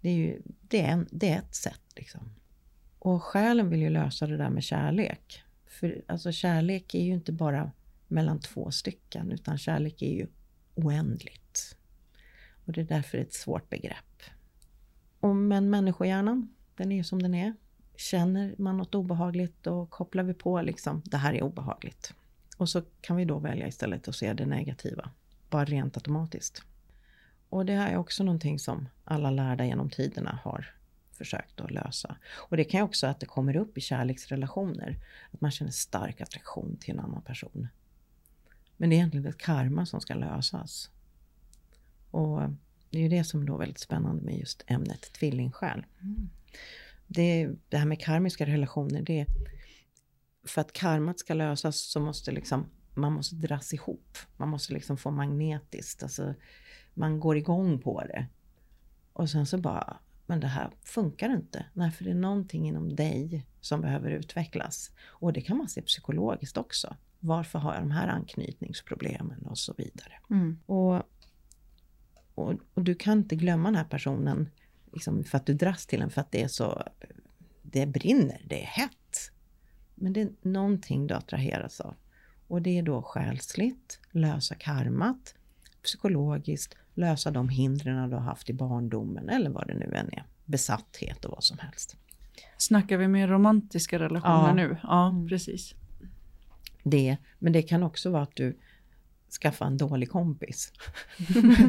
Det 0.00 0.08
är 0.08 0.14
ju 0.14 0.42
det 0.68 0.80
är, 0.80 1.06
det 1.10 1.30
är 1.30 1.38
ett 1.38 1.54
sätt 1.54 1.82
liksom. 1.96 2.30
Och 2.98 3.22
själen 3.22 3.70
vill 3.70 3.80
ju 3.80 3.90
lösa 3.90 4.26
det 4.26 4.36
där 4.36 4.50
med 4.50 4.62
kärlek. 4.62 5.42
För 5.80 6.02
alltså 6.06 6.32
kärlek 6.32 6.94
är 6.94 7.02
ju 7.02 7.12
inte 7.12 7.32
bara 7.32 7.70
mellan 8.08 8.40
två 8.40 8.70
stycken, 8.70 9.32
utan 9.32 9.58
kärlek 9.58 10.02
är 10.02 10.12
ju 10.12 10.26
oändligt. 10.74 11.76
Och 12.64 12.72
det 12.72 12.80
är 12.80 12.84
därför 12.84 13.18
ett 13.18 13.34
svårt 13.34 13.70
begrepp. 13.70 14.22
Och 15.20 15.36
men 15.36 15.70
människohjärnan, 15.70 16.54
den 16.76 16.92
är 16.92 16.96
ju 16.96 17.04
som 17.04 17.22
den 17.22 17.34
är. 17.34 17.54
Känner 17.96 18.54
man 18.58 18.76
något 18.76 18.94
obehagligt, 18.94 19.54
då 19.62 19.86
kopplar 19.86 20.22
vi 20.22 20.34
på 20.34 20.62
liksom, 20.62 21.02
det 21.04 21.16
här 21.16 21.34
är 21.34 21.42
obehagligt. 21.42 22.14
Och 22.56 22.68
så 22.68 22.82
kan 23.00 23.16
vi 23.16 23.24
då 23.24 23.38
välja 23.38 23.68
istället 23.68 24.08
att 24.08 24.16
se 24.16 24.32
det 24.32 24.46
negativa, 24.46 25.10
bara 25.50 25.64
rent 25.64 25.96
automatiskt. 25.96 26.62
Och 27.48 27.66
det 27.66 27.72
här 27.72 27.92
är 27.92 27.96
också 27.96 28.24
någonting 28.24 28.58
som 28.58 28.88
alla 29.04 29.30
lärda 29.30 29.64
genom 29.64 29.90
tiderna 29.90 30.40
har 30.44 30.77
försökt 31.18 31.60
att 31.60 31.70
lösa. 31.70 32.16
Och 32.30 32.56
det 32.56 32.64
kan 32.64 32.80
ju 32.80 32.84
också 32.84 33.06
att 33.06 33.20
det 33.20 33.26
kommer 33.26 33.56
upp 33.56 33.78
i 33.78 33.80
kärleksrelationer, 33.80 34.98
att 35.30 35.40
man 35.40 35.50
känner 35.50 35.70
stark 35.70 36.20
attraktion 36.20 36.76
till 36.80 36.94
en 36.94 37.00
annan 37.00 37.22
person. 37.22 37.68
Men 38.76 38.90
det 38.90 38.94
är 38.94 38.98
egentligen 38.98 39.26
ett 39.26 39.38
karma 39.38 39.86
som 39.86 40.00
ska 40.00 40.14
lösas. 40.14 40.90
Och 42.10 42.40
det 42.90 42.98
är 42.98 43.02
ju 43.02 43.08
det 43.08 43.24
som 43.24 43.46
då 43.46 43.54
är 43.54 43.58
väldigt 43.58 43.80
spännande 43.80 44.22
med 44.22 44.38
just 44.38 44.64
ämnet 44.66 45.12
tvillingsjäl. 45.12 45.86
Mm. 46.00 46.30
Det, 47.06 47.50
det 47.68 47.76
här 47.76 47.86
med 47.86 48.00
karmiska 48.00 48.46
relationer, 48.46 49.02
det 49.02 49.26
för 50.44 50.60
att 50.60 50.72
karmat 50.72 51.18
ska 51.18 51.34
lösas 51.34 51.80
så 51.80 52.00
måste 52.00 52.32
liksom, 52.32 52.66
man 52.94 53.12
måste 53.12 53.34
dras 53.34 53.74
ihop. 53.74 54.18
Man 54.36 54.48
måste 54.48 54.72
liksom 54.72 54.96
få 54.96 55.10
magnetiskt, 55.10 56.02
alltså 56.02 56.34
man 56.94 57.20
går 57.20 57.36
igång 57.36 57.78
på 57.78 58.00
det. 58.00 58.26
Och 59.12 59.30
sen 59.30 59.46
så 59.46 59.58
bara, 59.58 59.96
men 60.28 60.40
det 60.40 60.46
här 60.46 60.70
funkar 60.84 61.30
inte. 61.30 61.66
Nej, 61.72 61.90
för 61.90 62.04
det 62.04 62.10
är 62.10 62.14
någonting 62.14 62.68
inom 62.68 62.96
dig 62.96 63.46
som 63.60 63.80
behöver 63.80 64.10
utvecklas. 64.10 64.90
Och 65.06 65.32
det 65.32 65.40
kan 65.40 65.56
man 65.56 65.68
se 65.68 65.82
psykologiskt 65.82 66.56
också. 66.56 66.96
Varför 67.20 67.58
har 67.58 67.74
jag 67.74 67.82
de 67.82 67.90
här 67.90 68.08
anknytningsproblemen 68.08 69.46
och 69.46 69.58
så 69.58 69.74
vidare. 69.76 70.12
Mm. 70.30 70.58
Och, 70.66 70.96
och, 72.34 72.54
och, 72.74 72.82
du 72.82 72.94
kan 72.94 73.18
inte 73.18 73.36
glömma 73.36 73.68
den 73.68 73.76
här 73.76 73.84
personen 73.84 74.50
liksom 74.92 75.24
för 75.24 75.38
att 75.38 75.46
du 75.46 75.54
dras 75.54 75.86
till 75.86 76.00
den 76.00 76.10
för 76.10 76.20
att 76.20 76.32
det 76.32 76.42
är 76.42 76.48
så, 76.48 76.82
det 77.62 77.86
brinner, 77.86 78.42
det 78.46 78.62
är 78.62 78.66
hett. 78.66 79.32
Men 79.94 80.12
det 80.12 80.20
är 80.20 80.30
någonting 80.42 81.06
du 81.06 81.14
attraheras 81.14 81.80
av. 81.80 81.94
Och 82.48 82.62
det 82.62 82.78
är 82.78 82.82
då 82.82 83.02
själsligt, 83.02 84.00
lösa 84.10 84.54
karmat, 84.54 85.34
psykologiskt, 85.82 86.76
lösa 86.98 87.30
de 87.30 87.48
hindren 87.48 88.10
du 88.10 88.16
har 88.16 88.22
haft 88.22 88.50
i 88.50 88.52
barndomen 88.52 89.28
eller 89.28 89.50
vad 89.50 89.66
det 89.66 89.74
nu 89.74 89.92
än 89.94 90.08
är. 90.12 90.24
Besatthet 90.44 91.24
och 91.24 91.30
vad 91.30 91.44
som 91.44 91.58
helst. 91.58 91.96
Snackar 92.56 92.96
vi 92.96 93.08
mer 93.08 93.28
romantiska 93.28 93.98
relationer 93.98 94.48
ja. 94.48 94.54
nu? 94.54 94.76
Ja, 94.82 95.08
mm. 95.08 95.28
precis. 95.28 95.74
Det, 96.82 97.16
men 97.38 97.52
det 97.52 97.62
kan 97.62 97.82
också 97.82 98.10
vara 98.10 98.22
att 98.22 98.36
du 98.36 98.58
skaffar 99.42 99.66
en 99.66 99.76
dålig 99.76 100.10
kompis. 100.10 100.72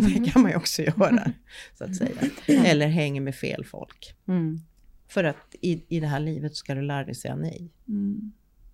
det 0.08 0.32
kan 0.32 0.42
man 0.42 0.52
ju 0.52 0.58
också 0.58 0.82
göra, 0.82 1.32
så 1.78 1.84
att 1.84 1.96
säga. 1.96 2.22
Eller 2.48 2.88
hänger 2.88 3.22
med 3.22 3.36
fel 3.36 3.66
folk. 3.66 4.16
Mm. 4.28 4.62
För 5.08 5.24
att 5.24 5.56
i, 5.62 5.84
i 5.88 6.00
det 6.00 6.08
här 6.08 6.20
livet 6.20 6.56
ska 6.56 6.76
du 6.76 6.82
lära 6.82 7.04
dig 7.04 7.16
säga 7.16 7.36
nej. 7.36 7.70
Mm. 7.88 8.32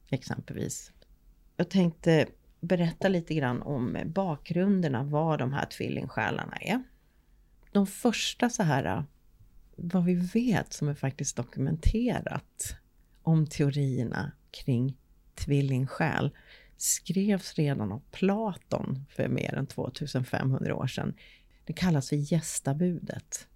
Exempelvis. 0.10 0.92
Jag 1.58 1.70
tänkte 1.70 2.28
berätta 2.68 3.08
lite 3.08 3.34
grann 3.34 3.62
om 3.62 3.98
bakgrunderna, 4.06 5.04
vad 5.04 5.40
de 5.40 5.54
här 5.54 5.66
tvillingsjälarna 5.66 6.56
är. 6.56 6.84
De 7.72 7.88
första 7.88 8.50
så 8.50 8.64
här, 8.64 9.04
vad 9.76 10.06
vi 10.06 10.16
vet 10.16 10.74
som 10.74 10.88
är 10.88 10.94
faktiskt 10.94 11.36
dokumenterat 11.36 12.76
om 13.22 13.48
teorierna 13.48 14.32
kring 14.52 14.98
tvillingsjäl 15.36 16.32
skrevs 16.78 17.54
redan 17.56 17.92
av 17.92 18.02
Platon 18.12 19.06
för 19.10 19.28
mer 19.28 19.54
än 19.54 19.68
2500 19.68 20.76
år 20.76 20.88
sedan. 20.88 21.14
Det 21.66 21.74
kallas 21.74 22.10
för 22.10 22.34
gästabudet. 22.34 23.48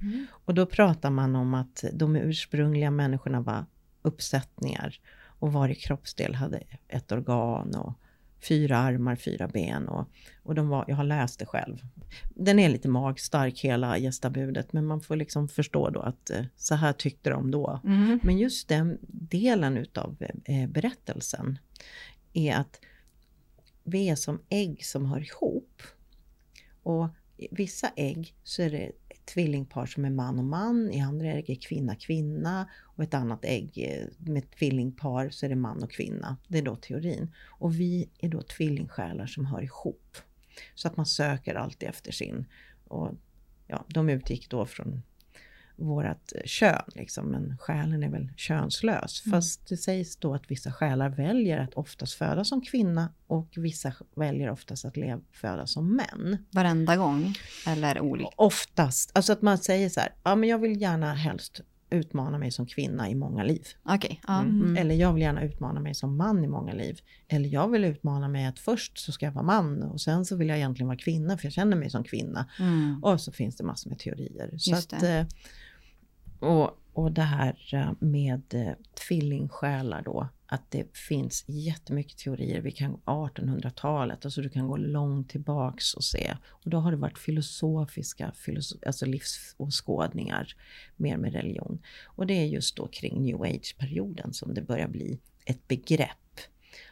Mm. 0.00 0.26
Och 0.30 0.54
då 0.54 0.66
pratar 0.66 1.10
man 1.10 1.36
om 1.36 1.54
att 1.54 1.84
de 1.92 2.16
ursprungliga 2.16 2.90
människorna 2.90 3.40
var 3.40 3.64
uppsättningar 4.02 5.00
och 5.40 5.52
varje 5.52 5.74
kroppsdel 5.74 6.34
hade 6.34 6.62
ett 6.88 7.12
organ 7.12 7.74
och 7.74 7.92
fyra 8.40 8.78
armar, 8.78 9.16
fyra 9.16 9.48
ben 9.48 9.88
och, 9.88 10.08
och 10.42 10.54
de 10.54 10.68
var, 10.68 10.84
jag 10.88 10.96
har 10.96 11.04
läst 11.04 11.38
det 11.38 11.46
själv. 11.46 11.78
Den 12.34 12.58
är 12.58 12.68
lite 12.68 12.88
magstark 12.88 13.60
hela 13.60 13.98
gästabudet 13.98 14.72
men 14.72 14.86
man 14.86 15.00
får 15.00 15.16
liksom 15.16 15.48
förstå 15.48 15.90
då 15.90 16.00
att 16.00 16.30
eh, 16.30 16.44
så 16.56 16.74
här 16.74 16.92
tyckte 16.92 17.30
de 17.30 17.50
då. 17.50 17.80
Mm. 17.84 18.20
Men 18.22 18.38
just 18.38 18.68
den 18.68 18.98
delen 19.08 19.76
utav 19.76 20.16
eh, 20.44 20.68
berättelsen 20.68 21.58
är 22.32 22.54
att 22.54 22.80
vi 23.84 24.08
är 24.08 24.16
som 24.16 24.42
ägg 24.48 24.84
som 24.84 25.06
hör 25.06 25.20
ihop. 25.20 25.82
Och 26.82 27.08
vissa 27.50 27.90
ägg 27.96 28.34
så 28.44 28.62
är 28.62 28.70
det 28.70 28.92
tvillingpar 29.24 29.86
som 29.86 30.04
är 30.04 30.10
man 30.10 30.38
och 30.38 30.44
man, 30.44 30.90
i 30.90 31.00
andra 31.00 31.32
ägg 31.32 31.50
är 31.50 31.54
kvinna 31.54 31.94
kvinna 31.94 32.68
och 32.80 33.04
ett 33.04 33.14
annat 33.14 33.44
ägg 33.44 33.72
eh, 33.76 34.30
med 34.30 34.50
tvillingpar 34.50 35.30
så 35.30 35.46
är 35.46 35.50
det 35.50 35.56
man 35.56 35.82
och 35.82 35.90
kvinna. 35.90 36.36
Det 36.48 36.58
är 36.58 36.62
då 36.62 36.76
teorin. 36.76 37.34
Och 37.48 37.80
vi 37.80 38.08
är 38.18 38.28
då 38.28 38.42
tvillingsjälar 38.42 39.26
som 39.26 39.46
hör 39.46 39.62
ihop. 39.62 40.16
Så 40.74 40.88
att 40.88 40.96
man 40.96 41.06
söker 41.06 41.54
alltid 41.54 41.88
efter 41.88 42.12
sin. 42.12 42.46
Och 42.84 43.14
ja, 43.66 43.84
de 43.88 44.08
utgick 44.08 44.50
då 44.50 44.66
från 44.66 45.02
vårat 45.80 46.32
kön, 46.44 46.82
liksom, 46.86 47.26
men 47.26 47.58
själen 47.58 48.02
är 48.02 48.08
väl 48.08 48.28
könslös. 48.36 49.26
Mm. 49.26 49.36
Fast 49.36 49.68
det 49.68 49.76
sägs 49.76 50.16
då 50.16 50.34
att 50.34 50.50
vissa 50.50 50.72
själar 50.72 51.08
väljer 51.08 51.58
att 51.58 51.74
oftast 51.74 52.14
födas 52.14 52.48
som 52.48 52.60
kvinna 52.60 53.08
och 53.26 53.48
vissa 53.56 53.92
väljer 54.14 54.50
oftast 54.50 54.84
att 54.84 54.96
leva, 54.96 55.20
födas 55.32 55.72
som 55.72 55.96
män. 55.96 56.38
Varenda 56.50 56.96
gång? 56.96 57.34
Eller 57.66 58.00
olika? 58.00 58.30
Oftast. 58.36 59.10
Alltså 59.14 59.32
att 59.32 59.42
man 59.42 59.58
säger 59.58 59.88
så 59.88 60.00
här, 60.00 60.12
ja 60.22 60.34
men 60.34 60.48
jag 60.48 60.58
vill 60.58 60.80
gärna 60.80 61.14
helst 61.14 61.62
utmana 61.90 62.38
mig 62.38 62.50
som 62.50 62.66
kvinna 62.66 63.10
i 63.10 63.14
många 63.14 63.42
liv. 63.42 63.66
Okay. 63.84 64.16
Mm. 64.28 64.62
Mm. 64.62 64.76
Eller 64.76 64.94
jag 64.94 65.12
vill 65.12 65.22
gärna 65.22 65.42
utmana 65.42 65.80
mig 65.80 65.94
som 65.94 66.16
man 66.16 66.44
i 66.44 66.48
många 66.48 66.72
liv. 66.72 66.98
Eller 67.28 67.48
jag 67.48 67.68
vill 67.68 67.84
utmana 67.84 68.28
mig 68.28 68.46
att 68.46 68.58
först 68.58 68.98
så 68.98 69.12
ska 69.12 69.26
jag 69.26 69.32
vara 69.32 69.44
man 69.44 69.82
och 69.82 70.00
sen 70.00 70.24
så 70.24 70.36
vill 70.36 70.48
jag 70.48 70.58
egentligen 70.58 70.86
vara 70.86 70.98
kvinna 70.98 71.38
för 71.38 71.46
jag 71.46 71.52
känner 71.52 71.76
mig 71.76 71.90
som 71.90 72.04
kvinna. 72.04 72.46
Mm. 72.58 73.04
Och 73.04 73.20
så 73.20 73.32
finns 73.32 73.56
det 73.56 73.64
massor 73.64 73.90
med 73.90 73.98
teorier. 73.98 74.54
Så 74.58 74.74
att, 74.74 75.02
eh, 75.02 75.24
och, 76.40 76.80
och 76.92 77.12
det 77.12 77.22
här 77.22 77.56
eh, 77.72 77.92
med 77.98 78.54
eh, 78.54 78.72
tvillingsjälar 79.08 80.02
då, 80.02 80.28
att 80.46 80.70
det 80.70 80.96
finns 80.96 81.44
jättemycket 81.46 82.18
teorier. 82.18 82.60
Vi 82.60 82.70
kan 82.70 82.96
1800-talet, 82.96 84.24
alltså 84.24 84.42
du 84.42 84.48
kan 84.48 84.68
gå 84.68 84.76
långt 84.76 85.30
tillbaks 85.30 85.94
och 85.94 86.04
se. 86.04 86.36
Och 86.46 86.70
då 86.70 86.78
har 86.78 86.90
det 86.90 86.96
varit 86.96 87.18
filosofiska, 87.18 88.32
filosof 88.32 88.80
alltså 88.86 89.06
livsåskådningar, 89.06 90.54
mer 90.96 91.16
med 91.16 91.32
religion. 91.32 91.82
Och 92.04 92.26
det 92.26 92.34
är 92.34 92.44
just 92.44 92.76
då 92.76 92.86
kring 92.86 93.22
new 93.22 93.42
age-perioden 93.42 94.32
som 94.32 94.54
det 94.54 94.62
börjar 94.62 94.88
bli 94.88 95.18
ett 95.44 95.68
begrepp. 95.68 96.40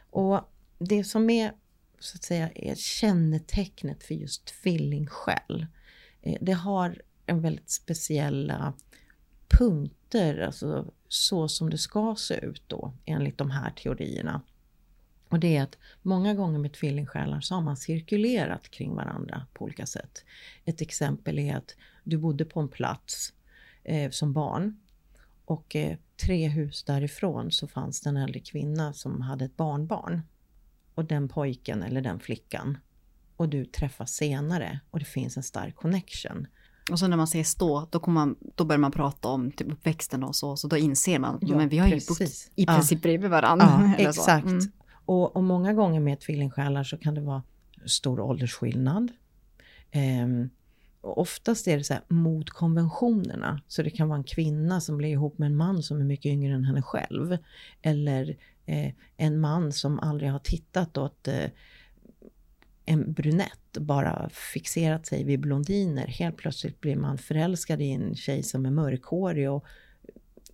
Och 0.09 0.41
det 0.79 1.03
som 1.03 1.29
är 1.29 1.51
så 1.99 2.15
att 2.15 2.23
säga 2.23 2.49
är 2.55 2.75
kännetecknet 2.75 4.03
för 4.03 4.15
just 4.15 4.45
tvillingsjäl, 4.45 5.67
eh, 6.21 6.37
det 6.41 6.53
har 6.53 7.01
en 7.25 7.41
väldigt 7.41 7.69
speciella 7.69 8.73
punkter, 9.57 10.39
alltså 10.39 10.93
så 11.07 11.47
som 11.47 11.69
det 11.69 11.77
ska 11.77 12.15
se 12.17 12.45
ut 12.45 12.63
då 12.67 12.93
enligt 13.05 13.37
de 13.37 13.51
här 13.51 13.71
teorierna. 13.71 14.41
Och 15.29 15.39
det 15.39 15.57
är 15.57 15.63
att 15.63 15.77
många 16.01 16.33
gånger 16.33 16.59
med 16.59 16.73
tvillingsjälar 16.73 17.41
så 17.41 17.55
har 17.55 17.61
man 17.61 17.77
cirkulerat 17.77 18.69
kring 18.69 18.95
varandra 18.95 19.45
på 19.53 19.65
olika 19.65 19.85
sätt. 19.85 20.23
Ett 20.65 20.81
exempel 20.81 21.39
är 21.39 21.55
att 21.55 21.75
du 22.03 22.17
bodde 22.17 22.45
på 22.45 22.59
en 22.59 22.67
plats 22.67 23.33
eh, 23.83 24.11
som 24.11 24.33
barn 24.33 24.79
och 25.45 25.75
eh, 25.75 25.97
tre 26.25 26.47
hus 26.47 26.83
därifrån 26.83 27.51
så 27.51 27.67
fanns 27.67 28.01
det 28.01 28.09
en 28.09 28.17
äldre 28.17 28.39
kvinna 28.39 28.93
som 28.93 29.21
hade 29.21 29.45
ett 29.45 29.57
barnbarn. 29.57 30.21
Och 30.95 31.05
den 31.05 31.29
pojken 31.29 31.83
eller 31.83 32.01
den 32.01 32.19
flickan 32.19 32.77
och 33.35 33.49
du 33.49 33.65
träffas 33.65 34.11
senare 34.13 34.79
och 34.91 34.99
det 34.99 35.05
finns 35.05 35.37
en 35.37 35.43
stark 35.43 35.75
connection. 35.75 36.47
Och 36.91 36.99
så 36.99 37.07
när 37.07 37.17
man 37.17 37.27
säger 37.27 37.45
stå, 37.45 37.87
då, 37.89 38.01
man, 38.07 38.35
då 38.55 38.65
börjar 38.65 38.79
man 38.79 38.91
prata 38.91 39.27
om 39.27 39.51
typ 39.51 39.71
uppväxten 39.71 40.23
och 40.23 40.35
så, 40.35 40.55
så 40.55 40.67
då 40.67 40.77
inser 40.77 41.19
man, 41.19 41.39
ja, 41.41 41.57
men 41.57 41.69
vi 41.69 41.77
har 41.77 41.89
precis. 41.89 42.21
ju 42.21 42.25
bott 42.25 42.51
i 42.55 42.65
princip 42.65 42.99
ja. 42.99 43.01
bredvid 43.01 43.29
varandra. 43.29 43.95
Ja, 43.97 44.09
exakt. 44.09 44.45
Mm. 44.45 44.71
Och, 45.05 45.35
och, 45.35 45.43
många 45.43 45.73
gånger 45.73 45.99
med 45.99 46.19
tvillingsjälar 46.19 46.83
så 46.83 46.97
kan 46.97 47.15
det 47.15 47.21
vara 47.21 47.43
stor 47.85 48.19
åldersskillnad. 48.19 49.11
Um, 50.23 50.49
och 51.01 51.17
oftast 51.17 51.67
är 51.67 51.77
det 51.77 51.83
så 51.83 51.93
här 51.93 52.03
mot 52.07 52.49
konventionerna. 52.49 53.61
Så 53.67 53.83
det 53.83 53.89
kan 53.89 54.07
vara 54.07 54.17
en 54.17 54.23
kvinna 54.23 54.81
som 54.81 54.97
blir 54.97 55.09
ihop 55.09 55.37
med 55.37 55.45
en 55.45 55.55
man 55.55 55.83
som 55.83 55.99
är 55.99 56.05
mycket 56.05 56.25
yngre 56.25 56.53
än 56.53 56.63
henne 56.63 56.81
själv. 56.81 57.37
Eller 57.81 58.37
eh, 58.65 58.91
en 59.17 59.39
man 59.39 59.71
som 59.71 59.99
aldrig 59.99 60.31
har 60.31 60.39
tittat 60.39 60.97
åt 60.97 61.27
eh, 61.27 61.45
en 62.89 63.13
brunett 63.13 63.77
bara 63.79 64.29
fixerat 64.29 65.05
sig 65.05 65.23
vid 65.23 65.39
blondiner. 65.39 66.07
Helt 66.07 66.37
plötsligt 66.37 66.81
blir 66.81 66.95
man 66.95 67.17
förälskad 67.17 67.81
i 67.81 67.91
en 67.91 68.15
tjej 68.15 68.43
som 68.43 68.65
är 68.65 68.71
mörkhårig 68.71 69.51
och 69.51 69.65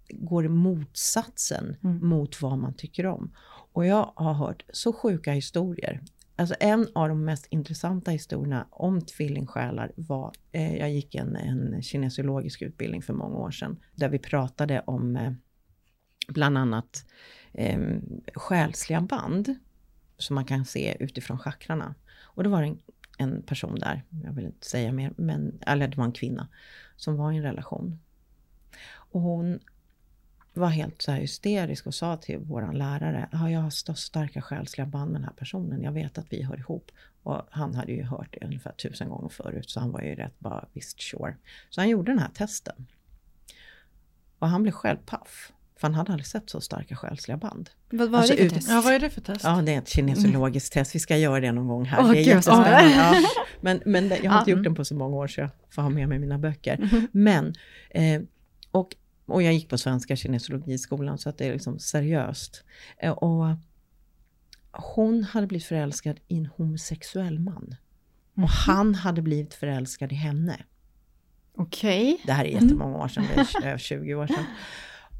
går 0.10 0.48
motsatsen 0.48 1.76
mm. 1.84 2.08
mot 2.08 2.42
vad 2.42 2.58
man 2.58 2.74
tycker 2.74 3.06
om. 3.06 3.32
Och 3.74 3.86
jag 3.86 4.12
har 4.16 4.34
hört 4.34 4.66
så 4.70 4.94
sjuka 4.94 5.32
historier. 5.32 6.02
Alltså 6.36 6.56
en 6.60 6.88
av 6.96 7.10
de 7.10 7.26
mest 7.26 7.48
intressanta 7.50 8.12
historierna 8.12 8.68
om 8.72 9.02
tvillingsjälar 9.02 9.92
var, 9.96 10.34
eh, 10.52 10.78
jag 10.78 10.92
gick 10.92 11.16
en, 11.16 11.36
en 11.36 11.82
kinesiologisk 11.82 12.62
utbildning 12.62 13.02
för 13.02 13.14
många 13.14 13.36
år 13.36 13.52
sedan, 13.52 13.80
där 13.96 14.10
vi 14.10 14.20
pratade 14.20 14.84
om 14.86 15.16
eh, 15.16 15.32
bland 16.28 16.58
annat 16.58 17.06
eh, 17.54 17.80
själsliga 18.34 19.02
band 19.02 19.56
som 20.18 20.36
man 20.36 20.46
kan 20.46 20.66
se 20.66 20.98
utifrån 21.00 21.40
chakrarna. 21.40 21.96
Och 22.36 22.44
då 22.44 22.50
var 22.50 22.62
det 22.62 22.68
en, 22.68 22.80
en 23.18 23.42
person 23.42 23.76
där, 23.80 24.04
jag 24.24 24.32
vill 24.32 24.46
inte 24.46 24.68
säga 24.68 24.92
mer, 24.92 25.14
men, 25.18 25.60
eller 25.62 25.88
det 25.88 25.98
var 25.98 26.06
en 26.06 26.12
kvinna, 26.12 26.48
som 26.96 27.16
var 27.16 27.32
i 27.32 27.38
en 27.38 27.44
relation. 27.44 28.00
Och 28.88 29.22
hon 29.22 29.60
var 30.54 30.70
helt 30.70 31.02
så 31.02 31.12
här 31.12 31.20
hysterisk 31.20 31.88
och 31.88 31.96
sa 31.96 32.18
till 32.18 32.40
vår 32.40 32.74
lärare, 32.74 33.30
ah, 33.32 33.50
jag 33.50 33.60
har 33.60 33.70
så 33.70 33.94
starka 33.94 34.42
själsliga 34.42 34.86
band 34.88 35.12
med 35.12 35.22
den 35.22 35.28
här 35.28 35.36
personen, 35.36 35.82
jag 35.82 35.92
vet 35.92 36.18
att 36.18 36.34
vi 36.34 36.44
hör 36.44 36.58
ihop. 36.58 36.92
Och 37.24 37.42
han 37.50 37.76
hade 37.76 37.92
ju 37.92 38.04
hört 38.04 38.38
det 38.40 38.46
ungefär 38.46 38.72
tusen 38.72 39.10
gånger 39.10 39.30
förut, 39.30 39.70
så 39.70 39.80
han 39.80 39.92
var 39.92 40.02
ju 40.02 40.16
rätt 40.16 40.40
bara, 40.40 40.66
visst 40.74 41.02
sure. 41.02 41.36
Så 41.70 41.82
han 41.82 41.90
gjorde 41.90 42.12
den 42.12 42.20
här 42.20 42.30
testen. 42.30 42.88
Och 44.40 44.48
han 44.48 44.64
blev 44.64 44.72
själv 44.72 44.98
paff. 45.06 45.52
För 45.78 45.88
han 45.88 45.96
hade 45.96 46.12
aldrig 46.12 46.28
sett 46.28 46.50
så 46.50 46.62
starka 46.62 46.96
själsliga 46.96 47.38
band. 47.38 47.70
Vad 47.90 48.10
var 48.10 48.20
alltså, 48.20 48.36
det 48.36 48.50
för 48.50 48.56
test? 48.56 48.70
Ja, 48.70 48.82
vad 48.82 48.94
är 48.94 49.00
det 49.00 49.10
för 49.10 49.22
test? 49.22 49.44
Ja, 49.44 49.62
det 49.66 49.74
är 49.74 49.78
ett 49.78 49.90
kinesologiskt 49.90 50.76
mm. 50.76 50.84
test. 50.84 50.96
Vi 50.96 51.00
ska 51.00 51.18
göra 51.18 51.40
det 51.40 51.52
någon 51.52 51.68
gång 51.68 51.86
här. 51.86 52.04
Oh, 52.04 52.12
det 52.12 52.20
är 52.20 52.22
jättespännande. 52.22 52.90
Ja. 52.90 53.24
Men, 53.62 53.82
men 53.86 54.12
jag 54.24 54.32
har 54.32 54.40
inte 54.40 54.52
gjort 54.52 54.64
den 54.64 54.76
på 54.76 54.86
så 54.86 54.96
många 54.96 55.16
år 55.16 55.28
så 55.28 55.42
jag 55.42 55.50
får 55.70 55.82
ha 55.82 55.90
med 55.90 56.10
mig 56.10 56.20
mina 56.20 56.38
böcker. 56.38 56.90
Mm. 56.92 57.08
Men, 57.12 57.54
eh, 57.90 58.22
och 58.72 58.96
och 59.26 59.44
jag 59.44 59.54
gick 59.54 59.70
på 59.70 59.78
Svenska 59.78 60.16
kinesologiskolan 60.16 61.18
så 61.18 61.30
att 61.30 61.38
det 61.38 61.48
är 61.48 61.54
liksom 61.54 61.80
seriöst. 61.80 62.64
Eh, 62.98 63.12
och 63.12 63.46
hon 64.72 65.24
hade 65.24 65.48
blivit 65.48 65.66
förälskad 65.66 66.20
i 66.28 66.38
en 66.38 66.46
homosexuell 66.46 67.40
man. 67.40 67.76
Och 68.34 68.40
mhm. 68.40 68.48
han 68.68 68.96
hade 68.96 69.22
blivit 69.22 69.54
förälskad 69.54 70.12
i 70.12 70.16
henne. 70.16 70.64
Okej. 71.58 72.14
Okay. 72.14 72.26
Det 72.26 72.34
här 72.34 72.46
är 72.46 72.50
jättemånga 72.50 72.98
år 72.98 73.08
sedan, 73.08 73.26
det 73.36 73.42
är 73.42 73.68
över 73.68 73.78
20 73.78 74.16
år 74.16 74.28
sedan. 74.28 74.46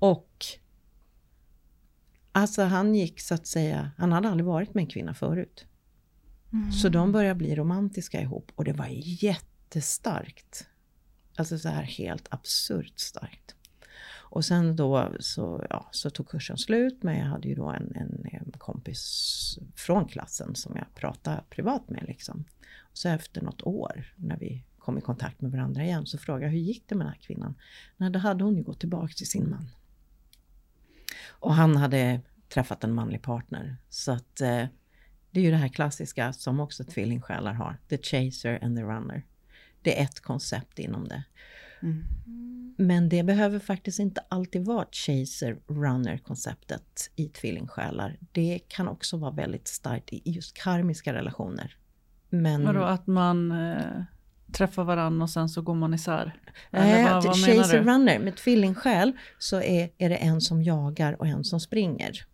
Och 0.06 0.46
alltså 2.32 2.64
han 2.64 2.96
gick 2.96 3.22
så 3.22 3.34
att 3.34 3.48
säga, 3.48 3.92
han 3.98 4.12
hade 4.12 4.30
aldrig 4.30 4.46
varit 4.46 4.74
med 4.74 4.82
en 4.82 4.88
kvinna 4.88 5.14
förut. 5.14 5.66
Mm. 6.54 6.72
Så 6.72 6.90
de 6.90 7.12
började 7.12 7.36
bli 7.36 7.56
romantiska 7.56 8.22
ihop 8.22 8.52
och 8.56 8.64
det 8.64 8.74
var 8.74 8.88
jättestarkt. 9.24 10.68
Alltså 11.38 11.60
så 11.60 11.70
här 11.70 11.84
helt 11.84 12.28
absurt 12.30 13.00
starkt. 13.00 13.56
Och 14.08 14.46
sen 14.46 14.76
då 14.76 15.12
så, 15.20 15.66
ja, 15.70 15.90
så 15.92 16.10
tog 16.10 16.30
kursen 16.30 16.58
slut, 16.58 17.04
men 17.04 17.18
jag 17.18 17.26
hade 17.26 17.48
ju 17.48 17.56
då 17.56 17.70
en, 17.70 17.96
en, 17.96 18.26
en 18.32 18.52
kompis 18.58 19.60
från 19.76 20.08
klassen 20.08 20.56
som 20.56 20.76
jag 20.76 20.96
pratade 20.96 21.44
privat 21.50 21.90
med 21.90 22.04
liksom. 22.08 22.46
Och 22.80 22.98
så 22.98 23.10
efter 23.10 23.42
något 23.42 23.62
år, 23.62 24.14
när 24.16 24.38
vi 24.38 24.64
kom 24.80 24.98
i 24.98 25.02
kontakt 25.02 25.42
med 25.42 25.52
varandra 25.52 25.84
igen, 25.84 26.06
så 26.06 26.18
frågade 26.18 26.46
jag 26.46 26.52
hur 26.52 26.60
gick 26.60 26.84
det 26.90 26.96
med 26.96 27.06
den 27.06 27.14
här 27.14 27.22
kvinnan? 27.22 27.56
Nej, 27.98 28.10
då 28.10 28.20
hade 28.20 28.44
hon 28.44 28.56
ju 28.56 28.64
gått 28.64 28.80
tillbaka 28.80 29.14
till 29.14 29.30
sin 29.30 29.50
man. 29.50 29.70
Och 31.40 31.54
han 31.54 31.78
hade 31.78 32.22
träffat 32.50 32.84
en 32.84 32.94
manlig 32.94 33.22
partner. 33.22 33.78
Så 33.90 34.12
att 34.12 34.42
eh, 34.42 34.66
det 35.32 35.40
är 35.40 35.44
ju 35.44 35.52
det 35.52 35.58
här 35.58 35.68
klassiska 35.68 36.34
som 36.34 36.60
också 36.60 36.84
tvillingsjälar 36.84 37.54
har. 37.54 37.78
The 37.90 37.98
chaser 37.98 38.64
and 38.64 38.78
the 38.78 38.84
runner. 38.84 39.26
Det 39.82 40.00
är 40.00 40.04
ett 40.04 40.20
koncept 40.20 40.80
inom 40.80 41.08
det. 41.08 41.24
Mm. 41.82 42.04
Men 42.78 43.10
det 43.10 43.24
behöver 43.24 43.60
faktiskt 43.60 44.00
inte 44.00 44.22
alltid 44.30 44.66
vara 44.66 44.86
chaser-runner-konceptet 44.92 47.12
i 47.16 47.30
tvillingsjälar. 47.30 48.18
Det 48.32 48.60
kan 48.68 48.88
också 48.88 49.18
vara 49.18 49.32
väldigt 49.32 49.68
starkt 49.68 50.14
i 50.14 50.22
just 50.26 50.58
karmiska 50.58 51.14
relationer. 51.14 51.78
Men... 52.30 52.66
Vadå, 52.66 52.84
att 52.84 53.08
man 53.08 53.52
eh, 53.52 54.04
träffar 54.52 54.84
varandra 54.84 55.24
och 55.24 55.30
sen 55.30 55.50
så 55.50 55.62
går 55.62 55.76
man 55.76 55.94
isär? 55.94 56.40
Nej, 56.72 57.04
vad, 57.04 57.24
vad 57.24 57.36
chaser-runner, 57.36 58.20
med 58.20 58.36
tvillingsjäl 58.36 59.12
så 59.40 59.62
är, 59.62 59.90
är 59.98 60.10
det 60.10 60.16
en 60.16 60.42
som 60.42 60.64
jagar 60.64 61.22
och 61.22 61.28
en 61.28 61.44
som 61.44 61.60
springer. 61.60 62.26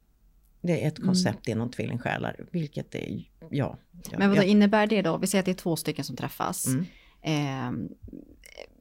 Det 0.61 0.83
är 0.83 0.87
ett 0.87 0.97
mm. 0.97 1.07
koncept 1.07 1.47
mm. 1.47 1.57
inom 1.57 1.71
tvillingsjälar, 1.71 2.35
vilket 2.51 2.95
är, 2.95 3.23
ja. 3.49 3.77
Men 4.17 4.29
vad 4.29 4.43
innebär 4.43 4.87
det 4.87 5.01
då? 5.01 5.17
Vi 5.17 5.27
säger 5.27 5.39
att 5.39 5.45
det 5.45 5.51
är 5.51 5.55
två 5.55 5.75
stycken 5.75 6.05
som 6.05 6.15
träffas. 6.15 6.67
Mm. 6.67 6.85
Eh, 7.21 7.97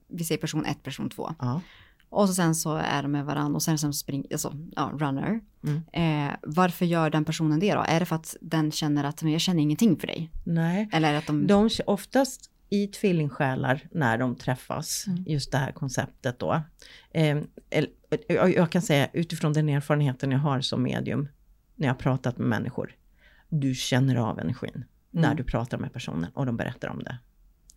vi 0.08 0.24
säger 0.24 0.40
person 0.40 0.64
1, 0.64 0.82
person 0.82 1.10
2. 1.10 1.34
Ja. 1.38 1.60
Och 2.10 2.28
så 2.28 2.34
sen 2.34 2.54
så 2.54 2.76
är 2.76 3.02
de 3.02 3.12
med 3.12 3.24
varandra 3.24 3.56
och 3.56 3.62
sen 3.62 3.78
som 3.78 3.92
spring, 3.92 4.26
alltså, 4.32 4.56
ja, 4.76 4.90
runner. 4.94 5.40
Mm. 5.64 5.82
Eh, 5.92 6.34
varför 6.42 6.84
gör 6.84 7.10
den 7.10 7.24
personen 7.24 7.60
det 7.60 7.74
då? 7.74 7.84
Är 7.88 8.00
det 8.00 8.06
för 8.06 8.16
att 8.16 8.36
den 8.40 8.72
känner 8.72 9.04
att 9.04 9.22
men 9.22 9.32
jag 9.32 9.40
känner 9.40 9.62
ingenting 9.62 9.96
för 9.96 10.06
dig? 10.06 10.30
Nej, 10.44 10.88
Eller 10.92 11.14
att 11.14 11.26
de... 11.26 11.46
de 11.46 11.70
oftast 11.86 12.49
i 12.70 12.86
tvillingsjälar 12.86 13.88
när 13.90 14.18
de 14.18 14.36
träffas, 14.36 15.06
mm. 15.06 15.24
just 15.26 15.52
det 15.52 15.58
här 15.58 15.72
konceptet 15.72 16.38
då. 16.38 16.62
Eh, 17.10 17.38
jag 18.28 18.70
kan 18.70 18.82
säga 18.82 19.08
utifrån 19.12 19.52
den 19.52 19.68
erfarenheten 19.68 20.30
jag 20.30 20.38
har 20.38 20.60
som 20.60 20.82
medium, 20.82 21.28
när 21.76 21.86
jag 21.86 21.94
har 21.94 21.98
pratat 21.98 22.38
med 22.38 22.48
människor, 22.48 22.96
du 23.48 23.74
känner 23.74 24.16
av 24.16 24.38
energin 24.38 24.74
mm. 24.74 24.86
när 25.10 25.34
du 25.34 25.44
pratar 25.44 25.78
med 25.78 25.92
personen 25.92 26.30
och 26.34 26.46
de 26.46 26.56
berättar 26.56 26.88
om 26.88 27.02
det. 27.02 27.18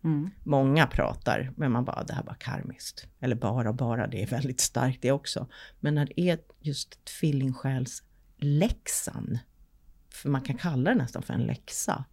Mm. 0.04 0.30
Många 0.44 0.86
pratar, 0.86 1.52
men 1.56 1.72
man 1.72 1.84
bara, 1.84 2.04
det 2.04 2.14
här 2.14 2.22
var 2.22 2.34
karmiskt. 2.34 3.06
Eller 3.20 3.36
bara 3.36 3.72
bara, 3.72 4.06
det 4.06 4.22
är 4.22 4.26
väldigt 4.26 4.60
starkt 4.60 5.02
det 5.02 5.12
också. 5.12 5.48
Men 5.80 5.94
när 5.94 6.06
det 6.06 6.20
är 6.20 6.38
just 6.60 7.04
tvillingsjälsläxan, 7.04 9.38
för 10.10 10.28
man 10.28 10.42
kan 10.42 10.56
kalla 10.56 10.90
det 10.90 10.96
nästan 10.96 11.22
för 11.22 11.34
en 11.34 11.46
läxa, 11.46 12.04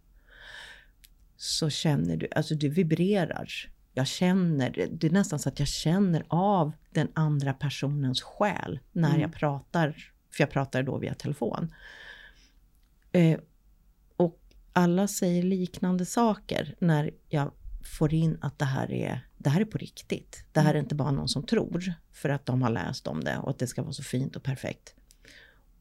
så 1.42 1.70
känner 1.70 2.16
du, 2.16 2.28
alltså 2.36 2.54
du 2.54 2.68
vibrerar. 2.68 3.50
Jag 3.92 4.06
känner, 4.06 4.88
det 4.90 5.06
är 5.06 5.10
nästan 5.10 5.38
så 5.38 5.48
att 5.48 5.58
jag 5.58 5.68
känner 5.68 6.24
av 6.28 6.72
den 6.90 7.08
andra 7.14 7.52
personens 7.52 8.22
själ 8.22 8.78
när 8.92 9.08
mm. 9.08 9.20
jag 9.20 9.34
pratar, 9.34 10.12
för 10.30 10.42
jag 10.42 10.50
pratar 10.50 10.82
då 10.82 10.98
via 10.98 11.14
telefon. 11.14 11.74
Eh, 13.12 13.40
och 14.16 14.40
alla 14.72 15.08
säger 15.08 15.42
liknande 15.42 16.06
saker 16.06 16.74
när 16.78 17.10
jag 17.28 17.52
får 17.98 18.14
in 18.14 18.38
att 18.40 18.58
det 18.58 18.64
här 18.64 18.92
är, 18.92 19.26
det 19.38 19.50
här 19.50 19.60
är 19.60 19.64
på 19.64 19.78
riktigt. 19.78 20.44
Det 20.52 20.60
här 20.60 20.70
är 20.70 20.74
mm. 20.74 20.84
inte 20.84 20.94
bara 20.94 21.10
någon 21.10 21.28
som 21.28 21.46
tror 21.46 21.94
för 22.12 22.28
att 22.28 22.46
de 22.46 22.62
har 22.62 22.70
läst 22.70 23.06
om 23.06 23.24
det 23.24 23.38
och 23.38 23.50
att 23.50 23.58
det 23.58 23.66
ska 23.66 23.82
vara 23.82 23.92
så 23.92 24.02
fint 24.02 24.36
och 24.36 24.42
perfekt. 24.42 24.94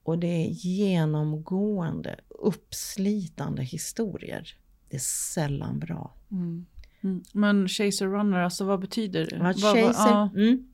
Och 0.03 0.19
det 0.19 0.27
är 0.27 0.47
genomgående, 0.47 2.19
uppslitande 2.29 3.63
historier. 3.63 4.55
Det 4.91 4.97
är 4.97 4.99
sällan 5.33 5.79
bra. 5.79 6.13
Mm. 6.31 6.65
Mm. 7.03 7.23
Men 7.33 7.67
chaser 7.67 8.07
runner, 8.07 8.39
alltså 8.39 8.65
vad 8.65 8.79
betyder 8.79 9.25
det? 9.25 9.35
Ja, 9.35 9.53
chaser, 9.53 10.09
ja. 10.09 10.29
mm. 10.35 10.67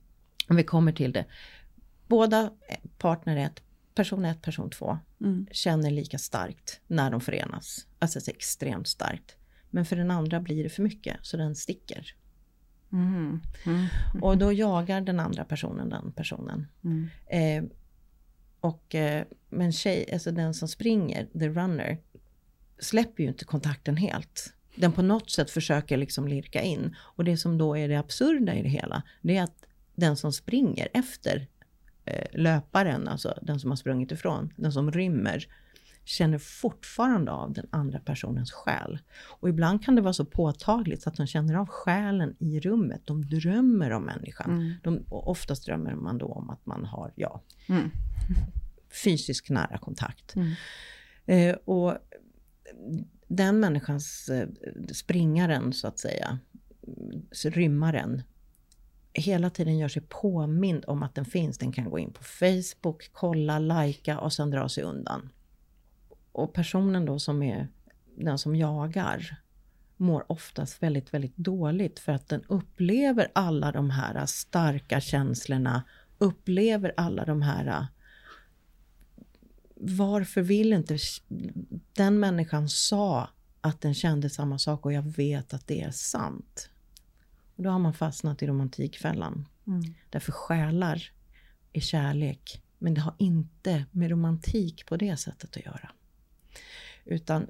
Om 0.49 0.55
vi 0.55 0.63
kommer 0.63 0.91
till 0.91 1.11
det. 1.11 1.25
Båda 2.07 2.51
partner 2.97 3.37
ett, 3.37 3.61
person 3.95 4.25
ett, 4.25 4.41
person 4.41 4.69
två, 4.69 4.97
mm. 5.21 5.47
känner 5.51 5.91
lika 5.91 6.17
starkt 6.17 6.81
när 6.87 7.11
de 7.11 7.21
förenas. 7.21 7.87
Alltså 7.99 8.31
extremt 8.31 8.87
starkt. 8.87 9.35
Men 9.69 9.85
för 9.85 9.95
den 9.95 10.11
andra 10.11 10.39
blir 10.39 10.63
det 10.63 10.69
för 10.69 10.83
mycket, 10.83 11.17
så 11.21 11.37
den 11.37 11.55
sticker. 11.55 12.15
Mm. 12.91 13.39
Mm. 13.65 13.85
Och 14.21 14.37
då 14.37 14.53
jagar 14.53 15.01
den 15.01 15.19
andra 15.19 15.45
personen 15.45 15.89
den 15.89 16.11
personen. 16.11 16.67
Mm. 16.83 17.09
Eh, 17.27 17.71
och, 18.59 18.95
eh, 18.95 19.25
men 19.49 19.71
tjej, 19.71 20.13
alltså 20.13 20.31
den 20.31 20.53
som 20.53 20.67
springer, 20.67 21.25
the 21.25 21.49
runner, 21.49 21.97
släpper 22.79 23.23
ju 23.23 23.29
inte 23.29 23.45
kontakten 23.45 23.97
helt. 23.97 24.53
Den 24.75 24.91
på 24.91 25.01
något 25.01 25.31
sätt 25.31 25.51
försöker 25.51 25.97
liksom 25.97 26.27
lirka 26.27 26.61
in. 26.61 26.95
Och 26.99 27.23
det 27.23 27.37
som 27.37 27.57
då 27.57 27.77
är 27.77 27.87
det 27.87 27.95
absurda 27.95 28.55
i 28.55 28.61
det 28.63 28.69
hela, 28.69 29.03
det 29.21 29.37
är 29.37 29.43
att 29.43 29.65
den 29.95 30.17
som 30.17 30.33
springer 30.33 30.87
efter 30.93 31.47
eh, 32.05 32.27
löparen, 32.33 33.07
alltså 33.07 33.39
den 33.41 33.59
som 33.59 33.71
har 33.71 33.75
sprungit 33.75 34.11
ifrån, 34.11 34.53
den 34.55 34.71
som 34.71 34.91
rymmer, 34.91 35.47
känner 36.07 36.37
fortfarande 36.37 37.31
av 37.31 37.53
den 37.53 37.67
andra 37.69 37.99
personens 37.99 38.51
själ. 38.51 38.99
Och 39.39 39.49
ibland 39.49 39.83
kan 39.83 39.95
det 39.95 40.01
vara 40.01 40.13
så 40.13 40.25
påtagligt 40.25 41.01
så 41.01 41.09
att 41.09 41.15
de 41.15 41.27
känner 41.27 41.55
av 41.55 41.67
själen 41.67 42.35
i 42.39 42.59
rummet. 42.59 43.01
De 43.05 43.29
drömmer 43.29 43.91
om 43.91 44.03
människan. 44.03 44.51
Mm. 44.51 44.73
De, 44.83 44.97
och 45.09 45.29
oftast 45.29 45.65
drömmer 45.65 45.95
man 45.95 46.17
då 46.17 46.25
om 46.25 46.49
att 46.49 46.65
man 46.65 46.85
har, 46.85 47.13
ja, 47.15 47.41
mm. 47.69 47.91
fysisk 49.03 49.49
nära 49.49 49.77
kontakt. 49.77 50.35
Mm. 50.35 50.53
Eh, 51.25 51.55
och 51.55 51.97
den 53.27 53.59
människans 53.59 54.29
eh, 54.29 54.47
springaren, 54.91 55.73
så 55.73 55.87
att 55.87 55.99
säga, 55.99 56.39
rymmaren, 57.45 58.21
hela 59.13 59.49
tiden 59.49 59.77
gör 59.77 59.87
sig 59.87 60.03
påmind 60.09 60.83
om 60.87 61.03
att 61.03 61.15
den 61.15 61.25
finns. 61.25 61.57
Den 61.57 61.71
kan 61.71 61.89
gå 61.89 61.99
in 61.99 62.13
på 62.13 62.23
Facebook, 62.23 63.09
kolla, 63.11 63.59
lajka 63.59 64.19
och 64.19 64.33
sen 64.33 64.51
dra 64.51 64.69
sig 64.69 64.83
undan 64.83 65.29
och 66.37 66.53
personen 66.53 67.05
då 67.05 67.19
som 67.19 67.43
är 67.43 67.67
den 68.17 68.37
som 68.37 68.55
jagar 68.55 69.37
mår 69.97 70.31
oftast 70.31 70.83
väldigt, 70.83 71.13
väldigt 71.13 71.37
dåligt 71.37 71.99
för 71.99 72.11
att 72.11 72.29
den 72.29 72.43
upplever 72.47 73.27
alla 73.33 73.71
de 73.71 73.89
här 73.89 74.25
starka 74.25 74.99
känslorna, 74.99 75.83
upplever 76.17 76.93
alla 76.97 77.25
de 77.25 77.41
här 77.41 77.87
varför 79.79 80.41
vill 80.41 80.73
inte 80.73 80.97
den 81.93 82.19
människan 82.19 82.69
sa 82.69 83.29
att 83.61 83.81
den 83.81 83.93
kände 83.93 84.29
samma 84.29 84.59
sak 84.59 84.85
och 84.85 84.93
jag 84.93 85.01
vet 85.01 85.53
att 85.53 85.67
det 85.67 85.81
är 85.81 85.91
sant. 85.91 86.69
Och 87.55 87.63
då 87.63 87.69
har 87.69 87.79
man 87.79 87.93
fastnat 87.93 88.43
i 88.43 88.47
romantikfällan. 88.47 89.47
Mm. 89.67 89.93
Därför 90.09 90.31
själar 90.31 91.11
är 91.73 91.81
kärlek, 91.81 92.61
men 92.77 92.93
det 92.93 93.01
har 93.01 93.15
inte 93.17 93.85
med 93.91 94.09
romantik 94.09 94.85
på 94.85 94.97
det 94.97 95.17
sättet 95.17 95.57
att 95.57 95.65
göra. 95.65 95.91
Utan 97.05 97.47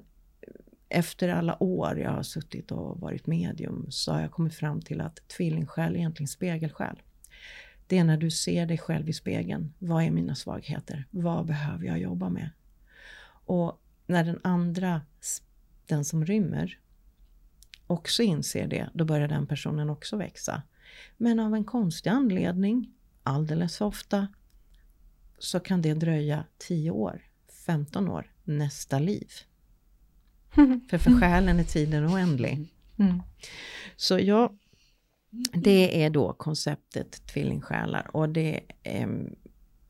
efter 0.88 1.28
alla 1.28 1.62
år 1.62 1.98
jag 1.98 2.10
har 2.10 2.22
suttit 2.22 2.72
och 2.72 3.00
varit 3.00 3.26
medium 3.26 3.86
så 3.90 4.12
har 4.12 4.20
jag 4.20 4.30
kommit 4.30 4.54
fram 4.54 4.82
till 4.82 5.00
att 5.00 5.28
tvillingsjäl 5.28 5.94
är 5.94 5.98
egentligen 5.98 6.28
spegelsjäl. 6.28 7.02
Det 7.88 7.98
är 7.98 8.04
när 8.04 8.16
du 8.16 8.30
ser 8.30 8.66
dig 8.66 8.78
själv 8.78 9.08
i 9.08 9.12
spegeln. 9.12 9.74
Vad 9.78 10.04
är 10.04 10.10
mina 10.10 10.34
svagheter? 10.34 11.04
Vad 11.10 11.46
behöver 11.46 11.86
jag 11.86 11.98
jobba 11.98 12.28
med? 12.28 12.50
Och 13.44 13.80
när 14.06 14.24
den 14.24 14.40
andra, 14.44 15.00
den 15.86 16.04
som 16.04 16.24
rymmer, 16.24 16.78
också 17.86 18.22
inser 18.22 18.66
det, 18.66 18.90
då 18.94 19.04
börjar 19.04 19.28
den 19.28 19.46
personen 19.46 19.90
också 19.90 20.16
växa. 20.16 20.62
Men 21.16 21.40
av 21.40 21.54
en 21.54 21.64
konstig 21.64 22.10
anledning, 22.10 22.92
alldeles 23.22 23.78
för 23.78 23.84
ofta, 23.84 24.28
så 25.38 25.60
kan 25.60 25.82
det 25.82 25.94
dröja 25.94 26.44
10 26.58 26.90
år, 26.90 27.22
15 27.66 28.08
år, 28.08 28.32
nästa 28.44 28.98
liv. 28.98 29.30
för 30.90 30.98
för 30.98 31.20
själen 31.20 31.60
är 31.60 31.64
tiden 31.64 32.06
oändlig. 32.06 32.74
Mm. 32.98 33.22
Så 33.96 34.18
jag, 34.18 34.58
Mm. 35.32 35.62
det 35.62 36.04
är 36.04 36.10
då 36.10 36.32
konceptet 36.32 37.26
tvillingsjälar. 37.26 38.10
Och, 38.16 38.28
det, 38.28 38.60
eh, 38.82 39.08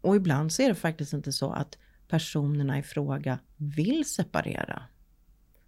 och 0.01 0.16
ibland 0.16 0.53
så 0.53 0.62
är 0.62 0.68
det 0.68 0.74
faktiskt 0.74 1.12
inte 1.12 1.33
så 1.33 1.51
att 1.51 1.79
personerna 2.09 2.79
i 2.79 2.83
fråga 2.83 3.38
vill 3.57 4.05
separera. 4.05 4.83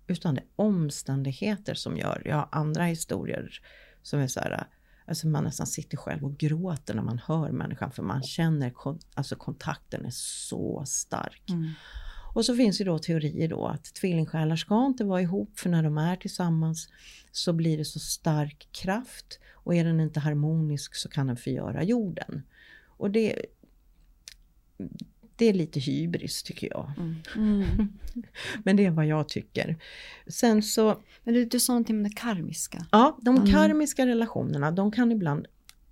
Utan 0.07 0.35
det 0.35 0.41
är 0.41 0.47
omständigheter 0.57 1.75
som 1.75 1.97
gör. 1.97 2.23
Jag 2.25 2.37
har 2.37 2.49
andra 2.53 2.85
historier 2.85 3.61
som 4.03 4.21
är 4.21 4.27
så 4.27 4.41
här, 4.41 4.67
alltså 5.07 5.27
man 5.27 5.45
nästan 5.45 5.67
sitter 5.67 5.97
själv 5.97 6.25
och 6.25 6.37
gråter 6.37 6.95
när 6.95 7.03
man 7.03 7.19
hör 7.19 7.51
människan 7.51 7.93
för 7.93 8.03
man 8.03 8.23
känner, 8.23 8.73
alltså 9.15 9.37
kontakten 9.37 10.07
är 10.07 10.13
så 10.15 10.85
stark. 10.87 11.51
Mm. 11.51 11.73
Och 12.35 12.45
så 12.45 12.57
finns 12.57 12.81
ju 12.81 12.85
då 12.85 12.99
teorier 12.99 13.49
då 13.49 13.67
att 13.67 13.85
tvillingsjälar 13.85 14.57
ska 14.57 14.87
inte 14.87 15.05
vara 15.05 15.23
ihop 15.23 15.59
för 15.59 15.71
när 15.71 15.83
de 15.83 15.99
är 15.99 16.17
tillsammans 16.17 16.89
så 17.33 17.53
blir 17.53 17.79
det 17.79 17.85
så 17.85 17.99
stark 17.99 18.69
kraft 18.73 19.39
och 19.53 19.75
är 19.75 19.85
den 19.85 20.01
inte 20.01 20.21
harmonisk 20.21 20.95
så 20.95 21.09
kan 21.09 21.27
den 21.27 21.37
förgöra 21.37 21.83
jorden. 21.83 22.43
Och 22.87 23.11
det, 23.11 23.47
det 25.37 25.47
är 25.47 25.53
lite 25.53 25.81
hybris 25.81 26.43
tycker 26.43 26.69
jag. 26.71 26.93
Mm. 26.97 27.17
Mm. 27.37 27.89
Men 28.65 28.77
det 28.77 28.87
är 28.87 28.91
vad 28.91 29.07
jag 29.07 29.29
tycker. 29.29 29.77
Sen 30.27 30.63
så... 30.63 31.03
Men 31.25 31.35
du, 31.35 31.45
du 31.45 31.61
sa 31.61 31.73
någonting 31.73 31.97
om 31.97 32.03
det 32.03 32.11
karmiska. 32.11 32.87
Ja, 32.93 33.19
de 33.23 33.37
mm. 33.37 33.53
karmiska 33.53 34.07
relationerna, 34.07 34.71
de 34.71 34.93
kan 34.93 35.13
ibland 35.13 35.47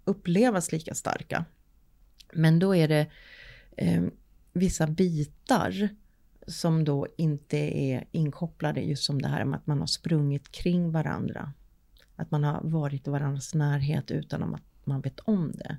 upplevas 0.04 0.72
lika 0.72 0.94
starka. 0.94 1.44
Men 2.32 2.58
då 2.58 2.76
är 2.76 2.88
det 2.88 3.06
eh, 3.76 4.02
vissa 4.52 4.86
bitar 4.86 5.88
som 6.48 6.84
då 6.84 7.06
inte 7.16 7.56
är 7.58 8.04
inkopplade 8.12 8.80
just 8.80 9.04
som 9.04 9.22
det 9.22 9.28
här 9.28 9.44
med 9.44 9.56
att 9.58 9.66
man 9.66 9.80
har 9.80 9.86
sprungit 9.86 10.52
kring 10.52 10.92
varandra. 10.92 11.52
Att 12.16 12.30
man 12.30 12.44
har 12.44 12.60
varit 12.62 13.06
i 13.06 13.10
varandras 13.10 13.54
närhet 13.54 14.10
utan 14.10 14.54
att 14.54 14.62
man 14.84 15.00
vet 15.00 15.20
om 15.20 15.52
det. 15.52 15.78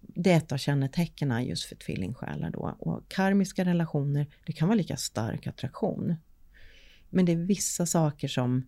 Det 0.00 0.32
är 0.32 0.36
ett 0.36 0.52
av 0.52 0.56
kännetecknen 0.56 1.44
just 1.44 1.64
för 1.64 1.76
tvillingsjälar 1.76 2.50
då. 2.50 2.76
Och 2.78 3.08
karmiska 3.08 3.64
relationer, 3.64 4.26
det 4.46 4.52
kan 4.52 4.68
vara 4.68 4.76
lika 4.76 4.96
stark 4.96 5.46
attraktion. 5.46 6.16
Men 7.10 7.24
det 7.24 7.32
är 7.32 7.36
vissa 7.36 7.86
saker 7.86 8.28
som 8.28 8.66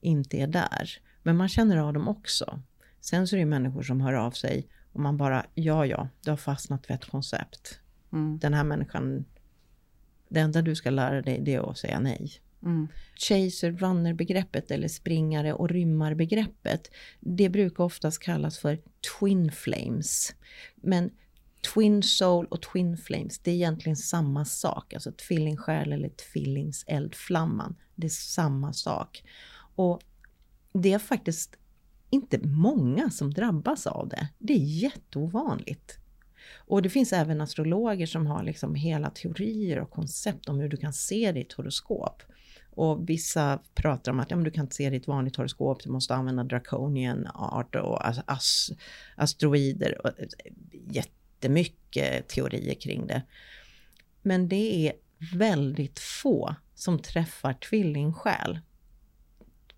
inte 0.00 0.36
är 0.36 0.46
där. 0.46 0.90
Men 1.22 1.36
man 1.36 1.48
känner 1.48 1.76
av 1.76 1.92
dem 1.92 2.08
också. 2.08 2.62
Sen 3.00 3.28
så 3.28 3.36
är 3.36 3.40
det 3.40 3.46
människor 3.46 3.82
som 3.82 4.00
hör 4.00 4.12
av 4.12 4.30
sig 4.30 4.68
och 4.92 5.00
man 5.00 5.16
bara, 5.16 5.46
ja 5.54 5.86
ja, 5.86 6.08
du 6.24 6.30
har 6.30 6.36
fastnat 6.36 6.86
för 6.86 6.94
ett 6.94 7.10
koncept. 7.10 7.80
Mm. 8.12 8.38
Den 8.38 8.54
här 8.54 8.64
människan 8.64 9.24
det 10.32 10.40
enda 10.40 10.62
du 10.62 10.74
ska 10.74 10.90
lära 10.90 11.22
dig 11.22 11.40
det 11.40 11.54
är 11.54 11.70
att 11.70 11.78
säga 11.78 12.00
nej. 12.00 12.30
Mm. 12.62 12.88
Chaser 13.16 13.72
runner 13.72 14.14
begreppet 14.14 14.70
eller 14.70 14.88
springare 14.88 15.52
och 15.52 15.68
rymmar 15.68 16.14
begreppet. 16.14 16.90
Det 17.20 17.48
brukar 17.48 17.84
oftast 17.84 18.22
kallas 18.22 18.58
för 18.58 18.78
twin 19.18 19.52
flames. 19.52 20.34
Men 20.76 21.10
twin 21.74 22.02
soul 22.02 22.46
och 22.46 22.62
twin 22.62 22.96
flames, 22.96 23.38
det 23.38 23.50
är 23.50 23.54
egentligen 23.54 23.96
samma 23.96 24.44
sak. 24.44 24.94
Alltså 24.94 25.12
tvillingsjäl 25.12 25.92
eller 25.92 26.08
tvillingseldflamman. 26.08 27.76
Det 27.94 28.06
är 28.06 28.10
samma 28.10 28.72
sak. 28.72 29.24
Och 29.74 30.00
det 30.72 30.92
är 30.92 30.98
faktiskt 30.98 31.56
inte 32.10 32.38
många 32.38 33.10
som 33.10 33.34
drabbas 33.34 33.86
av 33.86 34.08
det. 34.08 34.28
Det 34.38 34.52
är 34.52 34.82
jätteovanligt. 34.82 35.98
Och 36.56 36.82
det 36.82 36.90
finns 36.90 37.12
även 37.12 37.40
astrologer 37.40 38.06
som 38.06 38.26
har 38.26 38.42
liksom 38.42 38.74
hela 38.74 39.10
teorier 39.10 39.78
och 39.78 39.90
koncept 39.90 40.48
om 40.48 40.60
hur 40.60 40.68
du 40.68 40.76
kan 40.76 40.92
se 40.92 41.32
ditt 41.32 41.52
horoskop. 41.52 42.22
Och 42.74 43.08
vissa 43.08 43.58
pratar 43.74 44.12
om 44.12 44.20
att 44.20 44.30
ja, 44.30 44.36
men 44.36 44.44
du 44.44 44.50
kan 44.50 44.64
inte 44.64 44.76
se 44.76 44.90
ditt 44.90 45.06
vanligt 45.06 45.36
horoskop, 45.36 45.82
du 45.82 45.90
måste 45.90 46.14
använda 46.14 46.44
draconian 46.44 47.26
art 47.34 47.74
och 47.74 48.08
as, 48.26 48.70
asteroider. 49.16 50.06
Och 50.06 50.20
eh, 50.20 50.26
jättemycket 50.90 52.28
teorier 52.28 52.74
kring 52.74 53.06
det. 53.06 53.22
Men 54.22 54.48
det 54.48 54.88
är 54.88 54.92
väldigt 55.36 55.98
få 55.98 56.54
som 56.74 56.98
träffar 56.98 57.52
tvillingsjäl. 57.52 58.60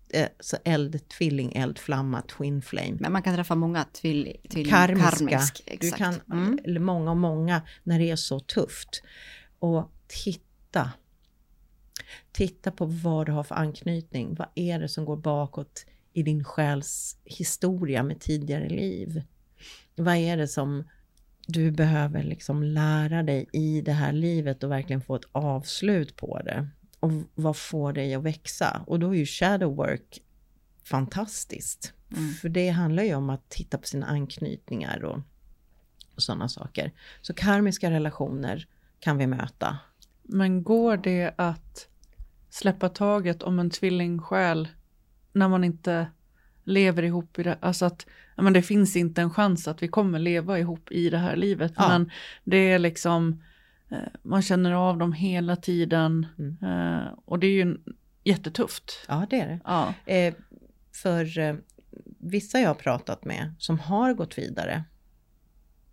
Eh, 0.09 0.27
så 0.39 0.57
eld, 0.65 1.09
tvilling, 1.09 1.55
eld, 1.55 1.79
flamma, 1.79 2.21
twin 2.21 2.61
flame. 2.61 2.97
Men 2.99 3.11
man 3.11 3.23
kan 3.23 3.35
träffa 3.35 3.55
många 3.55 3.85
tvilling, 3.93 4.37
tvilling 4.49 4.71
karmiska. 4.71 5.09
Karmisk, 5.09 5.61
du 5.81 5.91
kan, 5.91 6.15
mm. 6.31 6.83
många 6.83 7.11
och 7.11 7.17
många 7.17 7.61
när 7.83 7.99
det 7.99 8.11
är 8.11 8.15
så 8.15 8.39
tufft. 8.39 9.03
Och 9.59 9.91
titta. 10.07 10.91
Titta 12.31 12.71
på 12.71 12.85
vad 12.85 13.25
du 13.25 13.31
har 13.31 13.43
för 13.43 13.55
anknytning. 13.55 14.35
Vad 14.35 14.47
är 14.55 14.79
det 14.79 14.89
som 14.89 15.05
går 15.05 15.17
bakåt 15.17 15.85
i 16.13 16.23
din 16.23 16.43
själs 16.43 17.17
historia 17.25 18.03
med 18.03 18.19
tidigare 18.19 18.69
liv? 18.69 19.23
Vad 19.95 20.15
är 20.15 20.37
det 20.37 20.47
som 20.47 20.83
du 21.47 21.71
behöver 21.71 22.23
liksom 22.23 22.63
lära 22.63 23.23
dig 23.23 23.49
i 23.53 23.81
det 23.81 23.91
här 23.91 24.11
livet 24.11 24.63
och 24.63 24.71
verkligen 24.71 25.01
få 25.01 25.15
ett 25.15 25.29
avslut 25.31 26.15
på 26.15 26.39
det? 26.39 26.69
Och 27.05 27.11
vad 27.35 27.57
får 27.57 27.93
dig 27.93 28.15
att 28.15 28.23
växa? 28.23 28.83
Och 28.87 28.99
då 28.99 29.09
är 29.09 29.17
ju 29.17 29.25
shadow 29.25 29.75
work 29.75 30.21
fantastiskt. 30.83 31.93
Mm. 32.11 32.33
För 32.33 32.49
det 32.49 32.69
handlar 32.69 33.03
ju 33.03 33.15
om 33.15 33.29
att 33.29 33.49
titta 33.49 33.77
på 33.77 33.87
sina 33.87 34.05
anknytningar 34.05 35.03
och, 35.03 35.19
och 36.15 36.21
sådana 36.21 36.49
saker. 36.49 36.91
Så 37.21 37.33
karmiska 37.33 37.91
relationer 37.91 38.67
kan 38.99 39.17
vi 39.17 39.27
möta. 39.27 39.77
Men 40.23 40.63
går 40.63 40.97
det 40.97 41.33
att 41.35 41.87
släppa 42.49 42.89
taget 42.89 43.43
om 43.43 43.59
en 43.59 43.69
tvillingsjäl 43.69 44.67
när 45.31 45.47
man 45.47 45.63
inte 45.63 46.07
lever 46.63 47.03
ihop 47.03 47.39
i 47.39 47.43
det, 47.43 47.57
alltså 47.59 47.85
att 47.85 48.05
men 48.37 48.53
det 48.53 48.61
finns 48.61 48.95
inte 48.95 49.21
en 49.21 49.29
chans 49.29 49.67
att 49.67 49.83
vi 49.83 49.87
kommer 49.87 50.19
leva 50.19 50.59
ihop 50.59 50.91
i 50.91 51.09
det 51.09 51.17
här 51.17 51.35
livet. 51.35 51.73
Ja. 51.75 51.87
Men 51.87 52.11
det 52.43 52.57
är 52.57 52.79
liksom 52.79 53.43
man 54.23 54.41
känner 54.41 54.71
av 54.71 54.97
dem 54.97 55.13
hela 55.13 55.55
tiden 55.55 56.27
mm. 56.39 56.57
Eh, 56.63 57.13
och 57.25 57.39
det 57.39 57.47
är 57.47 57.65
ju 57.65 57.77
jättetufft. 58.23 59.05
Ja, 59.07 59.27
det 59.29 59.39
är 59.39 59.47
det. 59.47 59.59
Ja. 59.63 59.93
Eh, 60.05 60.33
för 60.91 61.39
eh, 61.39 61.55
vissa 62.19 62.59
jag 62.59 62.69
har 62.69 62.75
pratat 62.75 63.25
med 63.25 63.53
som 63.59 63.79
har 63.79 64.13
gått 64.13 64.37
vidare 64.37 64.83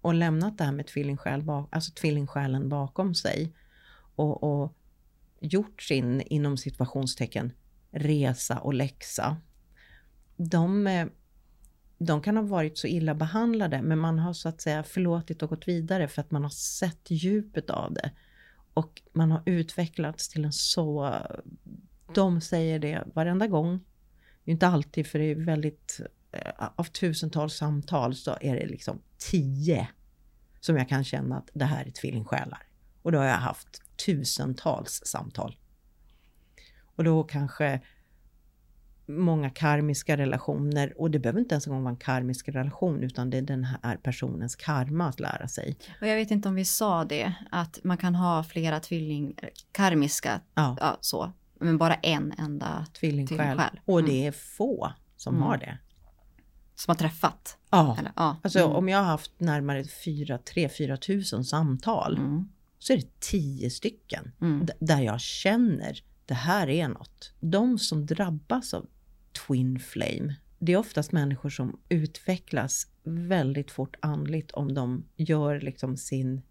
och 0.01 0.15
lämnat 0.15 0.59
det 0.59 0.65
här 0.65 0.73
med 0.73 0.87
tvillingsjäl, 0.87 1.45
alltså 1.71 1.93
tvillingsjälen 1.93 2.69
bakom 2.69 3.15
sig 3.15 3.53
och, 4.15 4.43
och 4.43 4.77
gjort 5.41 5.83
sin, 5.83 6.21
inom 6.21 6.57
situationstecken, 6.57 7.53
resa 7.91 8.59
och 8.59 8.75
läxa. 8.75 9.37
De 10.37 10.87
eh, 10.87 11.07
de 12.07 12.23
kan 12.23 12.37
ha 12.37 12.45
varit 12.45 12.79
så 12.79 12.87
illa 12.87 13.15
behandlade, 13.15 13.83
men 13.83 13.99
man 13.99 14.19
har 14.19 14.33
så 14.33 14.49
att 14.49 14.61
säga 14.61 14.83
förlåtit 14.83 15.43
och 15.43 15.49
gått 15.49 15.69
vidare 15.69 16.09
för 16.09 16.21
att 16.21 16.31
man 16.31 16.43
har 16.43 16.51
sett 16.51 17.11
djupet 17.11 17.71
av 17.71 17.95
det. 17.95 18.11
Och 18.75 19.03
man 19.13 19.31
har 19.31 19.43
utvecklats 19.47 20.29
till 20.29 20.45
en 20.45 20.53
så... 20.53 21.17
De 22.15 22.41
säger 22.41 22.79
det 22.79 23.05
varenda 23.15 23.47
gång. 23.47 23.81
Inte 24.45 24.67
alltid, 24.67 25.07
för 25.07 25.19
det 25.19 25.25
är 25.25 25.35
väldigt... 25.35 26.01
Eh, 26.33 26.69
av 26.77 26.85
tusentals 26.85 27.55
samtal 27.55 28.15
så 28.15 28.37
är 28.41 28.57
det 28.57 28.67
liksom 28.67 29.03
tio 29.19 29.89
som 30.61 30.77
jag 30.77 30.89
kan 30.89 31.05
känna 31.05 31.39
att 31.39 31.51
det 31.53 31.65
här 31.65 31.85
är 31.85 31.91
tvillingsjälar. 31.91 32.67
Och 33.03 33.13
då 33.13 33.19
har 33.19 33.25
jag 33.25 33.35
haft 33.35 33.83
tusentals 34.07 35.03
samtal. 35.05 35.57
Och 36.97 37.05
då 37.05 37.25
kanske 37.25 37.81
många 39.07 39.51
karmiska 39.51 40.17
relationer 40.17 41.01
och 41.01 41.11
det 41.11 41.19
behöver 41.19 41.41
inte 41.41 41.55
ens 41.55 41.67
en 41.67 41.73
gång 41.73 41.83
vara 41.83 41.93
en 41.93 41.97
karmisk 41.97 42.49
relation 42.49 43.03
utan 43.03 43.31
det 43.31 43.39
är 43.39 43.43
den 43.43 43.65
här 43.65 43.97
personens 43.97 44.57
karma 44.57 45.09
att 45.09 45.21
lära 45.21 45.49
sig. 45.49 45.77
Och 46.01 46.07
jag 46.07 46.17
vet 46.17 46.31
inte 46.31 46.49
om 46.49 46.55
vi 46.55 46.65
sa 46.65 47.05
det, 47.05 47.33
att 47.51 47.79
man 47.85 47.97
kan 47.97 48.15
ha 48.15 48.45
flera 48.45 48.81
tvilling, 48.81 49.37
karmiska, 49.73 50.41
ja. 50.55 50.77
ja 50.81 50.99
så, 51.01 51.33
men 51.61 51.79
bara 51.79 51.95
en 51.95 52.33
enda 52.39 52.87
tvillingsjäl. 53.01 53.39
tvillingsjäl. 53.39 53.81
Och 53.85 54.01
mm. 54.01 54.11
det 54.11 54.27
är 54.27 54.33
få 54.33 54.93
som 55.17 55.35
mm. 55.35 55.47
har 55.47 55.57
det. 55.57 55.79
Som 56.75 56.91
har 56.91 56.97
träffat? 56.97 57.59
Ja. 57.71 57.97
Eller, 57.99 58.13
ja. 58.17 58.37
Alltså 58.43 58.59
mm. 58.59 58.73
om 58.73 58.89
jag 58.89 58.99
har 58.99 59.05
haft 59.05 59.41
närmare 59.41 59.83
3-4 59.83 60.97
tusen 60.97 61.45
samtal 61.45 62.17
mm. 62.19 62.49
så 62.79 62.93
är 62.93 62.97
det 62.97 63.21
tio 63.21 63.71
stycken 63.71 64.33
mm. 64.41 64.69
där 64.81 65.01
jag 65.01 65.21
känner 65.21 66.03
det 66.27 66.35
här 66.35 66.69
är 66.69 66.89
något. 66.89 67.33
De 67.41 67.79
som 67.79 68.07
drabbas 68.07 68.75
av 68.75 68.87
Twin 69.47 69.79
Flame, 69.79 70.37
det 70.59 70.73
är 70.73 70.77
oftast 70.77 71.13
människor 71.13 71.51
som 71.51 71.81
utvecklas 71.89 72.87
väldigt 73.05 73.71
fort 73.71 73.97
andligt 74.01 74.51
om 74.51 74.75
de 74.75 75.05
gör 75.17 75.61
liksom 75.61 75.97
sin, 75.97 76.43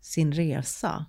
sin 0.00 0.32
resa 0.32 1.06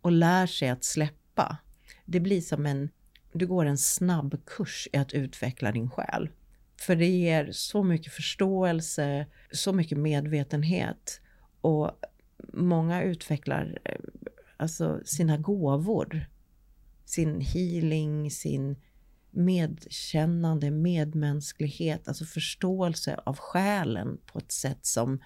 och 0.00 0.12
lär 0.12 0.46
sig 0.46 0.68
att 0.68 0.84
släppa. 0.84 1.56
Det 2.04 2.20
blir 2.20 2.40
som 2.40 2.66
en, 2.66 2.88
du 3.32 3.46
går 3.46 3.66
en 3.66 3.78
snabb 3.78 4.44
kurs 4.46 4.88
i 4.92 4.96
att 4.96 5.12
utveckla 5.12 5.72
din 5.72 5.90
själ. 5.90 6.28
För 6.80 6.96
det 6.96 7.06
ger 7.06 7.48
så 7.52 7.84
mycket 7.84 8.12
förståelse, 8.12 9.26
så 9.52 9.72
mycket 9.72 9.98
medvetenhet 9.98 11.20
och 11.60 11.90
många 12.52 13.02
utvecklar 13.02 13.78
eh, 13.84 13.94
alltså 14.56 15.00
sina 15.04 15.38
gåvor 15.38 16.26
sin 17.08 17.40
healing, 17.40 18.30
sin 18.30 18.76
medkännande, 19.30 20.70
medmänsklighet, 20.70 22.08
alltså 22.08 22.24
förståelse 22.24 23.20
av 23.24 23.36
själen 23.38 24.18
på 24.26 24.38
ett 24.38 24.52
sätt 24.52 24.86
som 24.86 25.20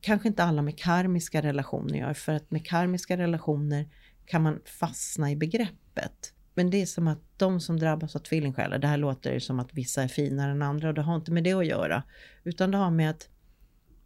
kanske 0.00 0.28
inte 0.28 0.44
alla 0.44 0.62
med 0.62 0.78
karmiska 0.78 1.42
relationer 1.42 1.98
gör, 1.98 2.14
för 2.14 2.32
att 2.32 2.50
med 2.50 2.66
karmiska 2.66 3.16
relationer 3.16 3.88
kan 4.26 4.42
man 4.42 4.60
fastna 4.64 5.30
i 5.30 5.36
begreppet. 5.36 6.34
Men 6.54 6.70
det 6.70 6.82
är 6.82 6.86
som 6.86 7.08
att 7.08 7.22
de 7.36 7.60
som 7.60 7.78
drabbas 7.78 8.16
av 8.16 8.20
tvillingsjälar, 8.20 8.78
det 8.78 8.86
här 8.86 8.96
låter 8.96 9.32
ju 9.32 9.40
som 9.40 9.60
att 9.60 9.74
vissa 9.74 10.02
är 10.02 10.08
finare 10.08 10.50
än 10.50 10.62
andra 10.62 10.88
och 10.88 10.94
det 10.94 11.02
har 11.02 11.16
inte 11.16 11.32
med 11.32 11.44
det 11.44 11.52
att 11.52 11.66
göra, 11.66 12.02
utan 12.44 12.70
det 12.70 12.78
har 12.78 12.90
med 12.90 13.10
att 13.10 13.28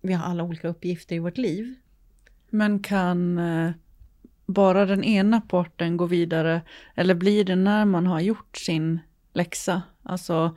vi 0.01 0.13
har 0.13 0.25
alla 0.25 0.43
olika 0.43 0.69
uppgifter 0.69 1.17
i 1.17 1.19
vårt 1.19 1.39
liv. 1.39 1.75
Men 2.51 2.83
kan 2.83 3.39
eh, 3.39 3.71
bara 4.53 4.87
den 4.87 5.05
ena 5.05 5.41
parten 5.41 5.97
går 5.97 6.07
vidare? 6.07 6.63
Eller 6.95 7.15
blir 7.15 7.45
det 7.45 7.57
när 7.57 7.85
man 7.85 8.07
har 8.07 8.21
gjort 8.21 8.57
sin 8.57 9.01
läxa? 9.33 9.83
Alltså, 10.03 10.57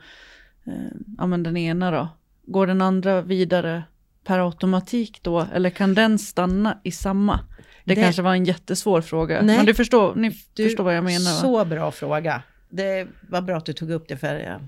eh, 0.64 0.72
ja 1.18 1.26
men 1.26 1.42
den 1.42 1.56
ena 1.56 1.90
då. 1.90 2.08
Går 2.46 2.66
den 2.66 2.82
andra 2.82 3.22
vidare 3.22 3.82
per 4.24 4.38
automatik 4.38 5.22
då? 5.22 5.46
Eller 5.54 5.70
kan 5.70 5.94
den 5.94 6.18
stanna 6.18 6.80
i 6.82 6.90
samma? 6.90 7.40
Det, 7.84 7.94
det 7.94 8.02
kanske 8.02 8.22
var 8.22 8.34
en 8.34 8.44
jättesvår 8.44 9.00
fråga. 9.00 9.42
Nej, 9.42 9.56
men 9.56 9.66
du 9.66 9.74
förstår, 9.74 10.14
ni 10.14 10.36
du, 10.54 10.64
förstår 10.64 10.84
vad 10.84 10.96
jag 10.96 11.04
menar 11.04 11.32
va? 11.32 11.40
Så 11.40 11.64
bra 11.64 11.90
fråga. 11.90 12.42
Det 12.68 13.08
var 13.28 13.42
bra 13.42 13.56
att 13.56 13.66
du 13.66 13.72
tog 13.72 13.90
upp 13.90 14.08
det 14.08 14.16
för 14.16 14.34
jag 14.34 14.60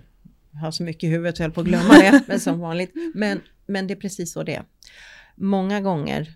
har 0.61 0.71
så 0.71 0.83
mycket 0.83 1.05
i 1.05 1.07
huvudet 1.07 1.39
jag 1.39 1.45
höll 1.45 1.53
på 1.53 1.61
att 1.61 1.67
glömma 1.67 1.95
det. 1.95 2.23
men 2.27 2.41
som 2.41 2.61
vanligt. 2.61 2.93
Men, 3.15 3.41
men 3.67 3.87
det 3.87 3.95
är 3.95 4.01
precis 4.01 4.33
så 4.33 4.43
det 4.43 4.55
är. 4.55 4.63
Många 5.35 5.81
gånger 5.81 6.33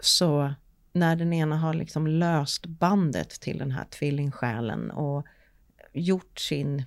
så 0.00 0.54
när 0.96 1.16
den 1.16 1.32
ena 1.32 1.56
har 1.56 1.74
liksom 1.74 2.06
löst 2.06 2.66
bandet 2.66 3.30
till 3.30 3.58
den 3.58 3.70
här 3.70 3.84
tvillingsjälen 3.84 4.90
och 4.90 5.26
gjort 5.92 6.40
sin, 6.40 6.84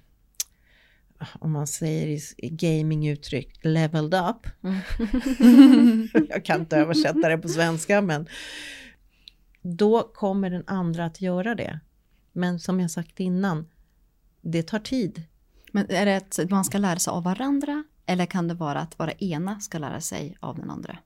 om 1.40 1.52
man 1.52 1.68
säger 1.68 2.08
i 2.38 2.50
gaminguttryck, 2.50 3.60
leveled 3.62 4.14
up. 4.14 4.48
Mm. 4.64 6.10
Jag 6.30 6.46
kan 6.46 6.60
inte 6.60 6.78
översätta 6.78 7.30
det 7.30 7.38
på 7.38 7.48
svenska, 7.48 8.02
men 8.02 8.28
då 9.62 10.12
kommer 10.14 10.50
den 10.50 10.64
andra 10.68 11.06
att 11.06 11.22
göra 11.22 11.56
det. 11.56 11.80
Men 12.32 12.60
som 12.60 12.80
jag 12.80 12.92
sagt 12.92 13.20
innan, 13.20 13.68
det 14.42 14.64
tar 14.64 14.80
tid. 14.80 15.24
Men 15.72 15.92
är 15.92 16.06
det 16.06 16.18
att 16.18 16.50
man 16.50 16.66
ska 16.66 16.78
lära 16.78 17.00
sig 17.00 17.12
av 17.12 17.24
varandra 17.24 17.84
eller 18.06 18.26
kan 18.26 18.48
det 18.48 18.54
vara 18.54 18.80
att 18.80 19.00
vara 19.00 19.12
ena 19.12 19.60
ska 19.60 19.78
lära 19.78 20.02
sig 20.02 20.38
av 20.40 20.56
den 20.56 20.70
andra? 20.70 20.98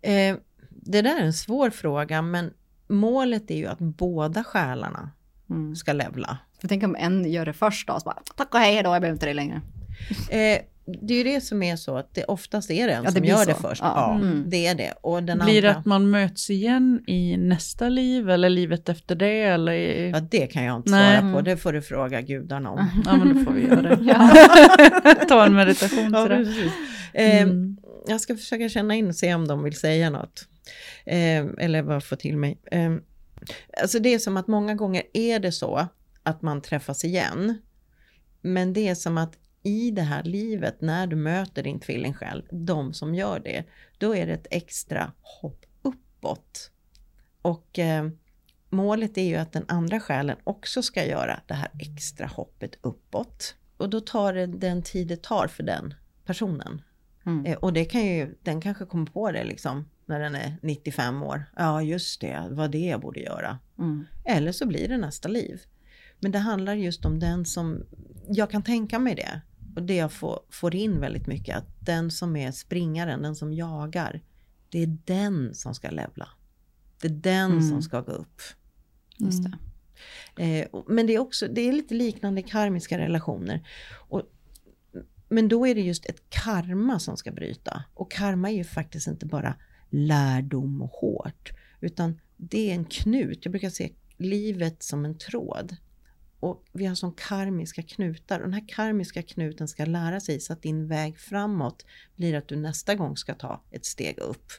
Eh, 0.00 0.36
det 0.76 1.02
där 1.02 1.16
är 1.16 1.24
en 1.24 1.32
svår 1.32 1.70
fråga, 1.70 2.22
men 2.22 2.50
målet 2.88 3.50
är 3.50 3.56
ju 3.56 3.66
att 3.66 3.78
båda 3.78 4.44
själarna 4.44 5.10
mm. 5.50 5.76
ska 5.76 5.92
levla. 5.92 6.38
Jag 6.60 6.68
tänker 6.68 6.86
om 6.86 6.96
en 6.96 7.32
gör 7.32 7.46
det 7.46 7.52
först 7.52 7.88
då, 7.88 8.00
så 8.00 8.04
bara, 8.04 8.22
tack 8.36 8.54
och 8.54 8.60
hej 8.60 8.82
då, 8.82 8.90
jag 8.90 9.02
behöver 9.02 9.16
inte 9.16 9.26
det 9.26 9.34
längre. 9.34 9.60
Eh, 10.30 10.58
det 10.86 11.14
är 11.14 11.18
ju 11.18 11.24
det 11.24 11.40
som 11.40 11.62
är 11.62 11.76
så 11.76 11.96
att 11.96 12.14
det 12.14 12.24
oftast 12.24 12.70
är 12.70 12.86
det 12.86 12.92
en 12.92 13.04
ja, 13.04 13.10
det 13.10 13.16
som 13.16 13.24
gör 13.24 13.36
så. 13.36 13.44
det 13.44 13.54
först. 13.54 13.82
Ja, 13.82 13.92
ja 13.96 14.26
mm. 14.26 14.44
det 14.46 14.66
är 14.66 14.74
det. 14.74 14.92
Och 15.00 15.22
den 15.22 15.38
blir 15.38 15.62
det 15.62 15.70
att 15.70 15.84
man 15.84 16.10
möts 16.10 16.50
igen 16.50 17.04
i 17.06 17.36
nästa 17.36 17.88
liv 17.88 18.30
eller 18.30 18.48
livet 18.48 18.88
efter 18.88 19.14
det? 19.14 19.42
Eller 19.42 19.72
i... 19.72 20.10
Ja, 20.10 20.20
det 20.20 20.46
kan 20.46 20.64
jag 20.64 20.76
inte 20.76 20.90
Nej. 20.90 21.20
svara 21.20 21.32
på. 21.32 21.40
Det 21.40 21.56
får 21.56 21.72
du 21.72 21.82
fråga 21.82 22.20
gudarna 22.20 22.70
om. 22.70 23.02
Ja, 23.04 23.16
men 23.16 23.34
då 23.34 23.44
får 23.44 23.52
vi 23.52 23.66
göra 23.66 23.96
det. 23.96 25.26
Ta 25.28 25.46
en 25.46 25.54
meditation 25.54 26.04
till 26.04 26.44
det. 26.44 26.70
Eh, 27.12 27.42
mm. 27.42 27.76
Jag 28.06 28.20
ska 28.20 28.36
försöka 28.36 28.68
känna 28.68 28.94
in 28.94 29.08
och 29.08 29.16
se 29.16 29.34
om 29.34 29.48
de 29.48 29.62
vill 29.62 29.76
säga 29.76 30.10
något. 30.10 30.48
Eh, 31.04 31.46
eller 31.58 31.82
vad 31.82 32.04
får 32.04 32.16
till 32.16 32.36
mig. 32.36 32.58
Eh, 32.70 32.94
alltså 33.82 33.98
det 33.98 34.14
är 34.14 34.18
som 34.18 34.36
att 34.36 34.46
många 34.46 34.74
gånger 34.74 35.02
är 35.12 35.38
det 35.38 35.52
så 35.52 35.88
att 36.22 36.42
man 36.42 36.62
träffas 36.62 37.04
igen. 37.04 37.58
Men 38.40 38.72
det 38.72 38.88
är 38.88 38.94
som 38.94 39.18
att 39.18 39.38
i 39.62 39.90
det 39.90 40.02
här 40.02 40.22
livet, 40.22 40.80
när 40.80 41.06
du 41.06 41.16
möter 41.16 41.62
din 41.62 41.80
tvillingsjäl, 41.80 42.44
de 42.50 42.94
som 42.94 43.14
gör 43.14 43.40
det, 43.40 43.64
då 43.98 44.16
är 44.16 44.26
det 44.26 44.32
ett 44.32 44.46
extra 44.50 45.12
hopp 45.20 45.64
uppåt. 45.82 46.70
Och 47.42 47.78
eh, 47.78 48.08
målet 48.70 49.18
är 49.18 49.22
ju 49.22 49.36
att 49.36 49.52
den 49.52 49.64
andra 49.68 50.00
själen 50.00 50.36
också 50.44 50.82
ska 50.82 51.06
göra 51.06 51.40
det 51.46 51.54
här 51.54 51.70
extra 51.78 52.26
hoppet 52.26 52.78
uppåt. 52.80 53.54
Och 53.76 53.90
då 53.90 54.00
tar 54.00 54.32
det 54.32 54.46
den 54.46 54.82
tid 54.82 55.08
det 55.08 55.22
tar 55.22 55.46
för 55.46 55.62
den 55.62 55.94
personen. 56.24 56.82
Mm. 57.26 57.46
Eh, 57.46 57.58
och 57.58 57.72
det 57.72 57.84
kan 57.84 58.06
ju, 58.06 58.34
den 58.42 58.60
kanske 58.60 58.86
kommer 58.86 59.06
på 59.06 59.30
det 59.32 59.44
liksom 59.44 59.88
när 60.06 60.20
den 60.20 60.34
är 60.34 60.56
95 60.62 61.22
år. 61.22 61.44
Ja, 61.56 61.82
just 61.82 62.20
det, 62.20 62.46
vad 62.50 62.70
det 62.70 62.86
jag 62.86 63.00
borde 63.00 63.20
göra. 63.20 63.58
Mm. 63.78 64.04
Eller 64.24 64.52
så 64.52 64.66
blir 64.66 64.88
det 64.88 64.96
nästa 64.96 65.28
liv. 65.28 65.60
Men 66.20 66.32
det 66.32 66.38
handlar 66.38 66.74
just 66.74 67.04
om 67.04 67.18
den 67.18 67.44
som, 67.44 67.82
jag 68.28 68.50
kan 68.50 68.62
tänka 68.62 68.98
mig 68.98 69.14
det, 69.14 69.40
och 69.76 69.82
det 69.82 69.94
jag 69.94 70.12
får, 70.12 70.40
får 70.50 70.74
in 70.74 71.00
väldigt 71.00 71.26
mycket, 71.26 71.56
att 71.56 71.68
den 71.80 72.10
som 72.10 72.36
är 72.36 72.52
springaren, 72.52 73.22
den 73.22 73.36
som 73.36 73.52
jagar, 73.52 74.22
det 74.68 74.82
är 74.82 74.98
den 75.04 75.54
som 75.54 75.74
ska 75.74 75.90
levla. 75.90 76.28
Det 77.00 77.08
är 77.08 77.12
den 77.12 77.52
mm. 77.52 77.68
som 77.68 77.82
ska 77.82 78.00
gå 78.00 78.12
upp. 78.12 78.42
Just 79.16 79.44
det. 79.44 79.58
Eh, 80.36 80.68
men 80.86 81.06
det 81.06 81.14
är 81.14 81.18
också, 81.18 81.48
det 81.48 81.60
är 81.60 81.72
lite 81.72 81.94
liknande 81.94 82.42
karmiska 82.42 82.98
relationer. 82.98 83.66
Och, 83.92 84.22
men 85.28 85.48
då 85.48 85.66
är 85.66 85.74
det 85.74 85.80
just 85.80 86.06
ett 86.06 86.30
karma 86.30 86.98
som 86.98 87.16
ska 87.16 87.32
bryta. 87.32 87.84
Och 87.94 88.12
karma 88.12 88.50
är 88.50 88.54
ju 88.54 88.64
faktiskt 88.64 89.06
inte 89.06 89.26
bara 89.26 89.54
lärdom 89.94 90.82
och 90.82 90.90
hårt. 90.90 91.52
Utan 91.80 92.20
det 92.36 92.70
är 92.70 92.74
en 92.74 92.84
knut. 92.84 93.38
Jag 93.42 93.52
brukar 93.52 93.70
se 93.70 93.92
livet 94.16 94.82
som 94.82 95.04
en 95.04 95.18
tråd. 95.18 95.76
Och 96.40 96.64
vi 96.72 96.86
har 96.86 96.94
som 96.94 97.12
karmiska 97.12 97.82
knutar. 97.82 98.38
Och 98.38 98.44
den 98.44 98.54
här 98.54 98.68
karmiska 98.68 99.22
knuten 99.22 99.68
ska 99.68 99.84
lära 99.84 100.20
sig 100.20 100.40
så 100.40 100.52
att 100.52 100.62
din 100.62 100.88
väg 100.88 101.18
framåt 101.18 101.86
blir 102.16 102.34
att 102.34 102.48
du 102.48 102.56
nästa 102.56 102.94
gång 102.94 103.16
ska 103.16 103.34
ta 103.34 103.62
ett 103.70 103.84
steg 103.84 104.18
upp. 104.18 104.52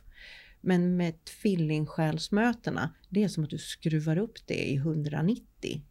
Men 0.61 0.97
med 0.97 1.25
tvillingsjälsmötena, 1.25 2.89
det 3.09 3.23
är 3.23 3.27
som 3.27 3.43
att 3.43 3.49
du 3.49 3.57
skruvar 3.57 4.17
upp 4.17 4.47
det 4.47 4.71
i 4.71 4.75
190. 4.75 5.81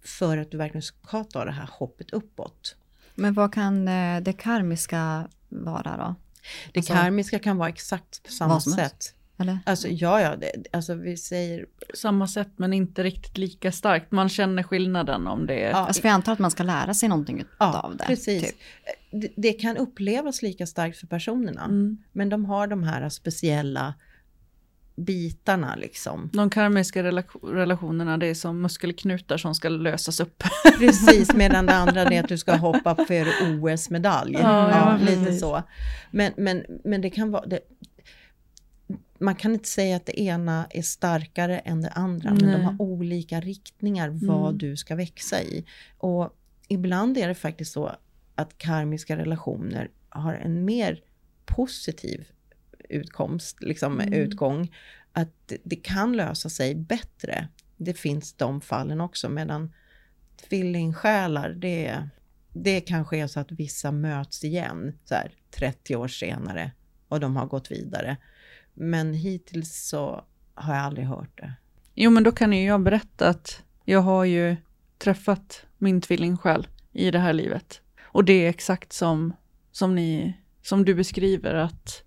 För 0.00 0.38
att 0.38 0.50
du 0.50 0.56
verkligen 0.56 0.82
ska 0.82 1.24
ta 1.24 1.44
det 1.44 1.52
här 1.52 1.68
hoppet 1.72 2.10
uppåt. 2.10 2.76
Men 3.14 3.34
vad 3.34 3.54
kan 3.54 3.88
eh, 3.88 4.20
det 4.20 4.32
karmiska 4.32 5.28
vara 5.48 5.96
då? 5.96 6.14
Det 6.72 6.80
alltså, 6.80 6.92
karmiska 6.92 7.38
kan 7.38 7.56
vara 7.56 7.68
exakt 7.68 8.22
på 8.22 8.32
samma 8.32 8.60
sätt. 8.60 9.14
Eller? 9.38 9.58
Alltså 9.66 9.88
ja, 9.88 10.20
ja, 10.20 10.36
det, 10.36 10.52
alltså 10.72 10.94
vi 10.94 11.16
säger... 11.16 11.66
Samma 11.94 12.26
sätt 12.26 12.48
men 12.56 12.72
inte 12.72 13.02
riktigt 13.02 13.38
lika 13.38 13.72
starkt. 13.72 14.12
Man 14.12 14.28
känner 14.28 14.62
skillnaden 14.62 15.26
om 15.26 15.46
det 15.46 15.54
är... 15.54 15.70
Ja, 15.70 15.76
alltså 15.76 16.02
för 16.02 16.08
jag 16.08 16.14
antar 16.14 16.32
att 16.32 16.38
man 16.38 16.50
ska 16.50 16.62
lära 16.62 16.94
sig 16.94 17.08
någonting 17.08 17.44
ja, 17.58 17.80
av 17.80 17.96
det. 17.96 18.04
precis. 18.04 18.42
Typ. 18.42 18.56
Det, 19.10 19.32
det, 19.36 19.52
kan 19.52 19.76
upplevas 19.76 20.42
lika 20.42 20.66
starkt 20.66 20.98
för 20.98 21.06
personerna. 21.06 21.64
Mm. 21.64 21.98
Men 22.12 22.28
de 22.28 22.44
har 22.44 22.66
de 22.66 22.82
här 22.82 23.08
speciella 23.08 23.94
bitarna 24.96 25.76
liksom. 25.76 26.30
De 26.32 26.50
karmiska 26.50 27.02
relationerna 27.42 28.18
det 28.18 28.26
är 28.26 28.34
som 28.34 28.62
muskelknutar 28.62 29.36
som 29.36 29.54
ska 29.54 29.68
lösas 29.68 30.20
upp. 30.20 30.42
Precis, 30.78 31.34
medan 31.34 31.66
det 31.66 31.74
andra 31.74 32.02
är 32.02 32.20
att 32.20 32.28
du 32.28 32.38
ska 32.38 32.56
hoppa 32.56 32.94
för 32.94 33.26
OS-medalj. 33.42 34.32
Ja, 34.32 34.70
ja, 34.70 34.98
lite 35.10 35.32
så. 35.32 35.62
Men, 36.10 36.32
men, 36.36 36.64
men 36.84 37.00
det 37.00 37.10
kan 37.10 37.30
vara... 37.30 37.46
Det, 37.46 37.60
man 39.18 39.34
kan 39.34 39.52
inte 39.52 39.68
säga 39.68 39.96
att 39.96 40.06
det 40.06 40.20
ena 40.20 40.66
är 40.70 40.82
starkare 40.82 41.58
än 41.58 41.82
det 41.82 41.90
andra, 41.90 42.30
Nej. 42.30 42.42
men 42.42 42.52
de 42.52 42.64
har 42.64 42.82
olika 42.82 43.40
riktningar 43.40 44.08
vad 44.08 44.48
mm. 44.48 44.58
du 44.58 44.76
ska 44.76 44.96
växa 44.96 45.42
i. 45.42 45.64
Och 45.98 46.36
ibland 46.68 47.18
är 47.18 47.28
det 47.28 47.34
faktiskt 47.34 47.72
så 47.72 47.96
att 48.34 48.58
karmiska 48.58 49.16
relationer 49.16 49.90
har 50.08 50.34
en 50.34 50.64
mer 50.64 51.00
positiv 51.46 52.26
utkomst, 52.94 53.62
liksom 53.62 54.00
mm. 54.00 54.12
utgång. 54.12 54.74
Att 55.12 55.52
det 55.64 55.76
kan 55.76 56.16
lösa 56.16 56.48
sig 56.48 56.74
bättre. 56.74 57.48
Det 57.76 57.94
finns 57.94 58.32
de 58.32 58.60
fallen 58.60 59.00
också, 59.00 59.28
medan 59.28 59.72
tvillingsjälar, 60.48 61.50
det, 61.50 62.08
det 62.52 62.80
kanske 62.80 63.18
är 63.18 63.26
så 63.26 63.40
att 63.40 63.52
vissa 63.52 63.92
möts 63.92 64.44
igen 64.44 64.98
så 65.04 65.14
här, 65.14 65.32
30 65.50 65.96
år 65.96 66.08
senare 66.08 66.72
och 67.08 67.20
de 67.20 67.36
har 67.36 67.46
gått 67.46 67.70
vidare. 67.70 68.16
Men 68.74 69.14
hittills 69.14 69.88
så 69.88 70.24
har 70.54 70.74
jag 70.74 70.84
aldrig 70.84 71.06
hört 71.06 71.38
det. 71.38 71.52
Jo, 71.94 72.10
men 72.10 72.22
då 72.22 72.32
kan 72.32 72.52
ju 72.52 72.64
jag 72.64 72.82
berätta 72.82 73.28
att 73.28 73.62
jag 73.84 74.00
har 74.00 74.24
ju 74.24 74.56
träffat 74.98 75.66
min 75.78 76.00
tvillingsjäl 76.00 76.68
i 76.92 77.10
det 77.10 77.18
här 77.18 77.32
livet. 77.32 77.80
Och 78.02 78.24
det 78.24 78.32
är 78.32 78.48
exakt 78.48 78.92
som, 78.92 79.32
som, 79.72 79.94
ni, 79.94 80.36
som 80.62 80.84
du 80.84 80.94
beskriver, 80.94 81.54
att 81.54 82.02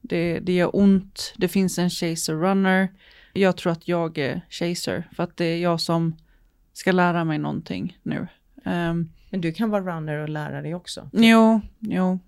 det, 0.00 0.38
det 0.38 0.52
gör 0.52 0.76
ont, 0.76 1.34
det 1.36 1.48
finns 1.48 1.78
en 1.78 1.90
chaser 1.90 2.34
runner. 2.34 2.88
Jag 3.32 3.56
tror 3.56 3.72
att 3.72 3.88
jag 3.88 4.18
är 4.18 4.40
chaser, 4.50 5.08
för 5.16 5.22
att 5.22 5.36
det 5.36 5.44
är 5.44 5.58
jag 5.58 5.80
som 5.80 6.16
ska 6.72 6.92
lära 6.92 7.24
mig 7.24 7.38
någonting 7.38 7.98
nu. 8.02 8.26
Um, 8.64 9.12
men 9.30 9.40
du 9.40 9.52
kan 9.52 9.70
vara 9.70 9.96
runner 9.96 10.16
och 10.16 10.28
lära 10.28 10.62
dig 10.62 10.74
också? 10.74 11.10
Jo, 11.12 11.60
jo. 11.78 12.18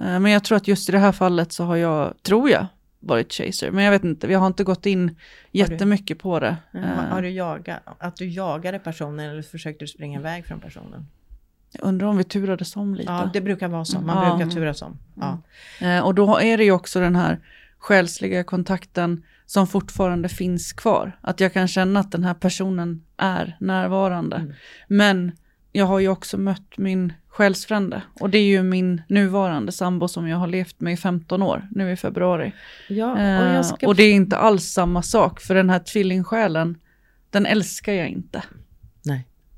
Uh, 0.00 0.20
men 0.20 0.26
jag 0.26 0.44
tror 0.44 0.56
att 0.56 0.68
just 0.68 0.88
i 0.88 0.92
det 0.92 0.98
här 0.98 1.12
fallet 1.12 1.52
så 1.52 1.64
har 1.64 1.76
jag, 1.76 2.14
tror 2.22 2.50
jag, 2.50 2.66
varit 3.00 3.32
chaser. 3.32 3.70
Men 3.70 3.84
jag 3.84 3.90
vet 3.90 4.04
inte, 4.04 4.26
vi 4.26 4.34
har 4.34 4.46
inte 4.46 4.64
gått 4.64 4.86
in 4.86 5.16
jättemycket 5.50 6.18
på 6.18 6.40
det. 6.40 6.56
Mm, 6.74 6.88
har, 6.88 7.04
har 7.04 7.22
du 7.22 7.30
jagat, 7.30 7.82
att 7.84 8.16
du 8.16 8.28
jagade 8.28 8.78
personen 8.78 9.30
eller 9.30 9.42
försökte 9.42 9.84
du 9.84 9.88
springa 9.88 10.20
iväg 10.20 10.46
från 10.46 10.60
personen? 10.60 11.06
Jag 11.78 11.88
undrar 11.88 12.06
om 12.06 12.16
vi 12.16 12.24
turades 12.24 12.76
om 12.76 12.94
lite. 12.94 13.12
Ja, 13.12 13.30
det 13.32 13.40
brukar 13.40 13.68
vara 13.68 13.84
så. 13.84 14.00
Man 14.00 14.26
ja. 14.26 14.36
brukar 14.36 14.50
turas 14.50 14.82
om. 14.82 14.98
Ja. 15.14 15.38
Mm. 15.80 15.98
Eh, 15.98 16.04
och 16.04 16.14
då 16.14 16.38
är 16.38 16.58
det 16.58 16.64
ju 16.64 16.72
också 16.72 17.00
den 17.00 17.16
här 17.16 17.40
själsliga 17.78 18.44
kontakten 18.44 19.22
som 19.46 19.66
fortfarande 19.66 20.28
finns 20.28 20.72
kvar. 20.72 21.18
Att 21.20 21.40
jag 21.40 21.52
kan 21.52 21.68
känna 21.68 22.00
att 22.00 22.12
den 22.12 22.24
här 22.24 22.34
personen 22.34 23.04
är 23.16 23.56
närvarande. 23.60 24.36
Mm. 24.36 24.52
Men 24.88 25.32
jag 25.72 25.86
har 25.86 25.98
ju 25.98 26.08
också 26.08 26.38
mött 26.38 26.78
min 26.78 27.12
själsfrände 27.28 28.02
och 28.20 28.30
det 28.30 28.38
är 28.38 28.46
ju 28.46 28.62
min 28.62 29.02
nuvarande 29.08 29.72
sambo 29.72 30.08
som 30.08 30.28
jag 30.28 30.36
har 30.36 30.46
levt 30.46 30.80
med 30.80 30.92
i 30.92 30.96
15 30.96 31.42
år 31.42 31.68
nu 31.70 31.92
i 31.92 31.96
februari. 31.96 32.52
Ja, 32.88 33.12
och, 33.12 33.18
eh, 33.18 33.62
ska... 33.62 33.86
och 33.86 33.94
det 33.94 34.02
är 34.02 34.12
inte 34.14 34.36
alls 34.36 34.64
samma 34.64 35.02
sak 35.02 35.40
för 35.40 35.54
den 35.54 35.70
här 35.70 35.78
tvillingsjälen 35.78 36.78
den 37.30 37.46
älskar 37.46 37.92
jag 37.92 38.08
inte. 38.08 38.42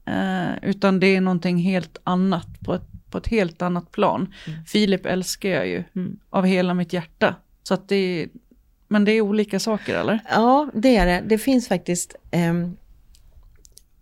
Eh, 0.07 0.69
utan 0.71 1.01
det 1.01 1.17
är 1.17 1.21
någonting 1.21 1.59
helt 1.59 1.99
annat 2.05 2.61
på 2.61 2.75
ett, 2.75 2.89
på 3.11 3.19
ett 3.19 3.27
helt 3.27 3.63
annat 3.63 3.91
plan. 3.91 4.35
Mm. 4.47 4.65
Filip 4.65 5.07
älskar 5.07 5.49
jag 5.49 5.69
ju 5.69 5.85
mm. 5.97 6.19
av 6.31 6.45
hela 6.45 6.75
mitt 6.75 6.93
hjärta. 6.93 7.35
Så 7.63 7.75
att 7.75 7.89
det 7.89 8.29
men 8.89 9.05
det 9.05 9.13
är 9.13 9.21
olika 9.21 9.61
saker 9.61 9.99
eller? 9.99 10.21
Ja, 10.31 10.71
det 10.75 10.97
är 10.97 11.07
det. 11.07 11.23
Det 11.27 11.39
finns 11.39 11.69
faktiskt 11.69 12.15
um 12.33 12.77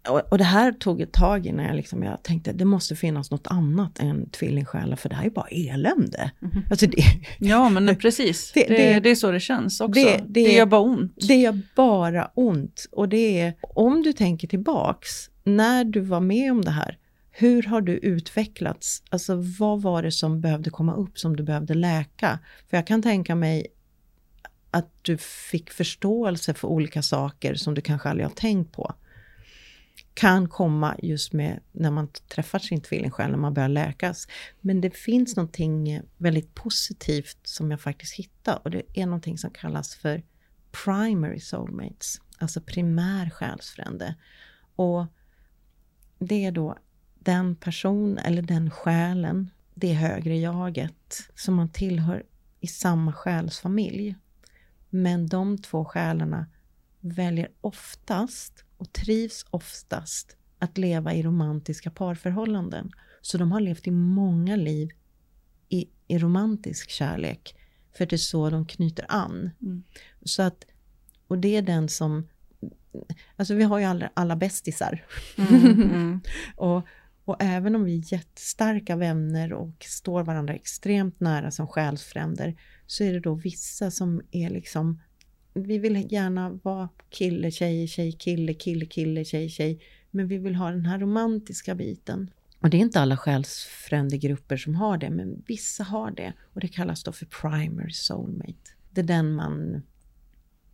och, 0.08 0.38
det 0.38 0.44
här 0.44 0.72
tog 0.72 1.00
ett 1.00 1.12
tag 1.12 1.46
innan 1.46 1.64
jag, 1.64 1.76
liksom, 1.76 2.02
jag 2.02 2.22
tänkte 2.22 2.52
det 2.52 2.64
måste 2.64 2.96
finnas 2.96 3.30
något 3.30 3.46
annat 3.46 3.98
än 3.98 4.30
tvillingsjälar 4.30 4.96
för 4.96 5.08
det 5.08 5.14
här 5.14 5.26
är 5.26 5.30
bara 5.30 5.46
elände. 5.46 6.30
Mm. 6.42 6.64
Alltså 6.70 6.86
det, 6.86 7.02
ja 7.38 7.68
men 7.68 7.96
precis, 7.96 8.52
det, 8.54 8.66
det, 8.68 9.00
det, 9.00 9.10
är 9.10 9.14
så 9.14 9.30
det 9.30 9.40
känns 9.40 9.80
också. 9.80 10.00
Det, 10.00 10.24
det, 10.28 10.40
gör 10.40 10.66
bara 10.66 10.80
ont. 10.80 11.28
Det 11.28 11.34
gör 11.34 11.60
bara 11.76 12.30
ont. 12.34 12.86
Och 12.92 13.08
det 13.08 13.40
är, 13.40 13.54
om 13.60 14.02
du 14.02 14.12
tänker 14.12 14.48
tillbaks, 14.48 15.30
när 15.44 15.84
du 15.84 16.00
var 16.00 16.20
med 16.20 16.52
om 16.52 16.62
det 16.62 16.70
här, 16.70 16.98
hur 17.30 17.62
har 17.62 17.80
du 17.80 17.92
utvecklats? 17.92 19.02
Alltså 19.10 19.34
vad 19.58 19.82
var 19.82 20.02
det 20.02 20.12
som 20.12 20.40
behövde 20.40 20.70
komma 20.70 20.94
upp, 20.94 21.18
som 21.18 21.36
du 21.36 21.42
behövde 21.42 21.74
läka? 21.74 22.38
För 22.70 22.76
jag 22.76 22.86
kan 22.86 23.02
tänka 23.02 23.34
mig 23.34 23.66
att 24.70 24.90
du 25.02 25.18
fick 25.18 25.70
förståelse 25.70 26.54
för 26.54 26.68
olika 26.68 27.02
saker 27.02 27.54
som 27.54 27.74
du 27.74 27.80
kanske 27.80 28.08
aldrig 28.08 28.26
har 28.26 28.34
tänkt 28.34 28.72
på 28.72 28.94
kan 30.14 30.48
komma 30.48 30.96
just 31.02 31.32
med 31.32 31.60
när 31.72 31.90
man 31.90 32.08
träffar 32.08 32.58
sin 32.58 32.80
tvillingsjäl, 32.80 33.30
när 33.30 33.38
man 33.38 33.54
börjar 33.54 33.68
läkas. 33.68 34.28
Men 34.60 34.80
det 34.80 34.90
finns 34.90 35.36
någonting 35.36 36.00
väldigt 36.16 36.54
positivt 36.54 37.38
som 37.42 37.70
jag 37.70 37.80
faktiskt 37.80 38.14
hittade 38.14 38.60
och 38.64 38.70
det 38.70 38.82
är 38.94 39.06
någonting 39.06 39.38
som 39.38 39.50
kallas 39.50 39.94
för 39.94 40.22
primary 40.84 41.40
soulmates, 41.40 42.20
alltså 42.38 42.60
primär 42.60 43.30
själsfrände. 43.30 44.14
Och 44.76 45.06
det 46.26 46.44
är 46.44 46.52
då 46.52 46.78
den 47.14 47.56
person 47.56 48.18
eller 48.18 48.42
den 48.42 48.70
själen, 48.70 49.50
det 49.74 49.92
högre 49.92 50.36
jaget, 50.38 51.30
som 51.34 51.54
man 51.54 51.68
tillhör 51.68 52.22
i 52.60 52.66
samma 52.66 53.12
själsfamilj. 53.12 54.16
Men 54.90 55.26
de 55.26 55.58
två 55.58 55.84
själarna 55.84 56.46
väljer 57.00 57.50
oftast 57.60 58.64
och 58.76 58.92
trivs 58.92 59.46
oftast 59.50 60.36
att 60.58 60.78
leva 60.78 61.14
i 61.14 61.22
romantiska 61.22 61.90
parförhållanden. 61.90 62.92
Så 63.20 63.38
de 63.38 63.52
har 63.52 63.60
levt 63.60 63.86
i 63.86 63.90
många 63.90 64.56
liv 64.56 64.90
i, 65.68 65.88
i 66.08 66.18
romantisk 66.18 66.90
kärlek. 66.90 67.56
För 67.96 68.06
det 68.06 68.16
är 68.16 68.18
så 68.18 68.50
de 68.50 68.66
knyter 68.66 69.06
an. 69.08 69.50
Mm. 69.62 69.84
Så 70.24 70.42
att, 70.42 70.64
och 71.26 71.38
det 71.38 71.56
är 71.56 71.62
den 71.62 71.88
som, 71.88 72.28
alltså 73.36 73.54
vi 73.54 73.64
har 73.64 73.78
ju 73.78 73.84
alla, 73.84 74.10
alla 74.14 74.36
bästisar. 74.36 75.04
Mm, 75.38 75.64
mm. 75.64 76.20
och, 76.56 76.82
och 77.24 77.36
även 77.38 77.74
om 77.74 77.84
vi 77.84 77.98
är 77.98 78.12
jättestarka 78.12 78.96
vänner 78.96 79.52
och 79.52 79.74
står 79.80 80.22
varandra 80.22 80.54
extremt 80.54 81.20
nära 81.20 81.50
som 81.50 81.66
själsfränder, 81.66 82.56
så 82.86 83.04
är 83.04 83.12
det 83.12 83.20
då 83.20 83.34
vissa 83.34 83.90
som 83.90 84.22
är 84.30 84.50
liksom 84.50 85.00
vi 85.54 85.78
vill 85.78 86.12
gärna 86.12 86.50
vara 86.62 86.88
kille, 87.10 87.50
tjej, 87.50 87.88
tjej, 87.88 88.12
kille, 88.12 88.54
kille, 88.54 88.86
kille, 88.86 89.24
tjej, 89.24 89.48
tjej. 89.48 89.80
Men 90.10 90.28
vi 90.28 90.38
vill 90.38 90.54
ha 90.54 90.70
den 90.70 90.86
här 90.86 90.98
romantiska 90.98 91.74
biten. 91.74 92.30
Och 92.60 92.70
det 92.70 92.76
är 92.76 92.78
inte 92.78 93.00
alla 93.00 93.16
själsfrändegrupper 93.16 94.56
som 94.56 94.74
har 94.74 94.98
det, 94.98 95.10
men 95.10 95.42
vissa 95.46 95.84
har 95.84 96.10
det. 96.10 96.32
Och 96.52 96.60
det 96.60 96.68
kallas 96.68 97.02
då 97.02 97.12
för 97.12 97.26
primary 97.26 97.92
soulmate. 97.92 98.70
Det 98.90 99.00
är 99.00 99.04
den 99.04 99.34
man 99.34 99.82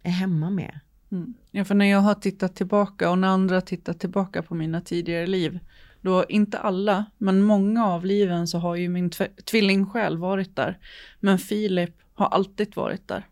är 0.03 0.11
hemma 0.11 0.51
med. 0.51 0.81
Mm. 1.13 1.35
Ja, 1.51 1.65
för 1.65 1.75
när 1.75 1.87
jag 1.87 1.99
har 1.99 2.15
tittat 2.15 2.57
tillbaka 2.57 3.11
och 3.11 3.19
när 3.19 3.29
andra 3.29 3.61
tittat 3.61 4.01
tillbaka 4.01 4.43
på 4.43 4.55
mina 4.55 4.81
tidigare 4.81 5.27
liv, 5.27 5.59
då 6.01 6.25
inte 6.29 6.59
alla, 6.59 7.05
men 7.19 7.43
många 7.43 7.87
av 7.87 8.05
liven 8.05 8.49
så 8.49 8.59
har 8.59 8.77
ju 8.77 8.89
min 8.89 9.11
tvillingsjäl 9.51 10.19
varit 10.19 10.57
där. 10.57 10.79
Men 11.21 11.39
Filip 11.39 11.95
har 12.15 12.27
alltid 12.27 12.77
varit 12.77 13.09
där. 13.09 13.27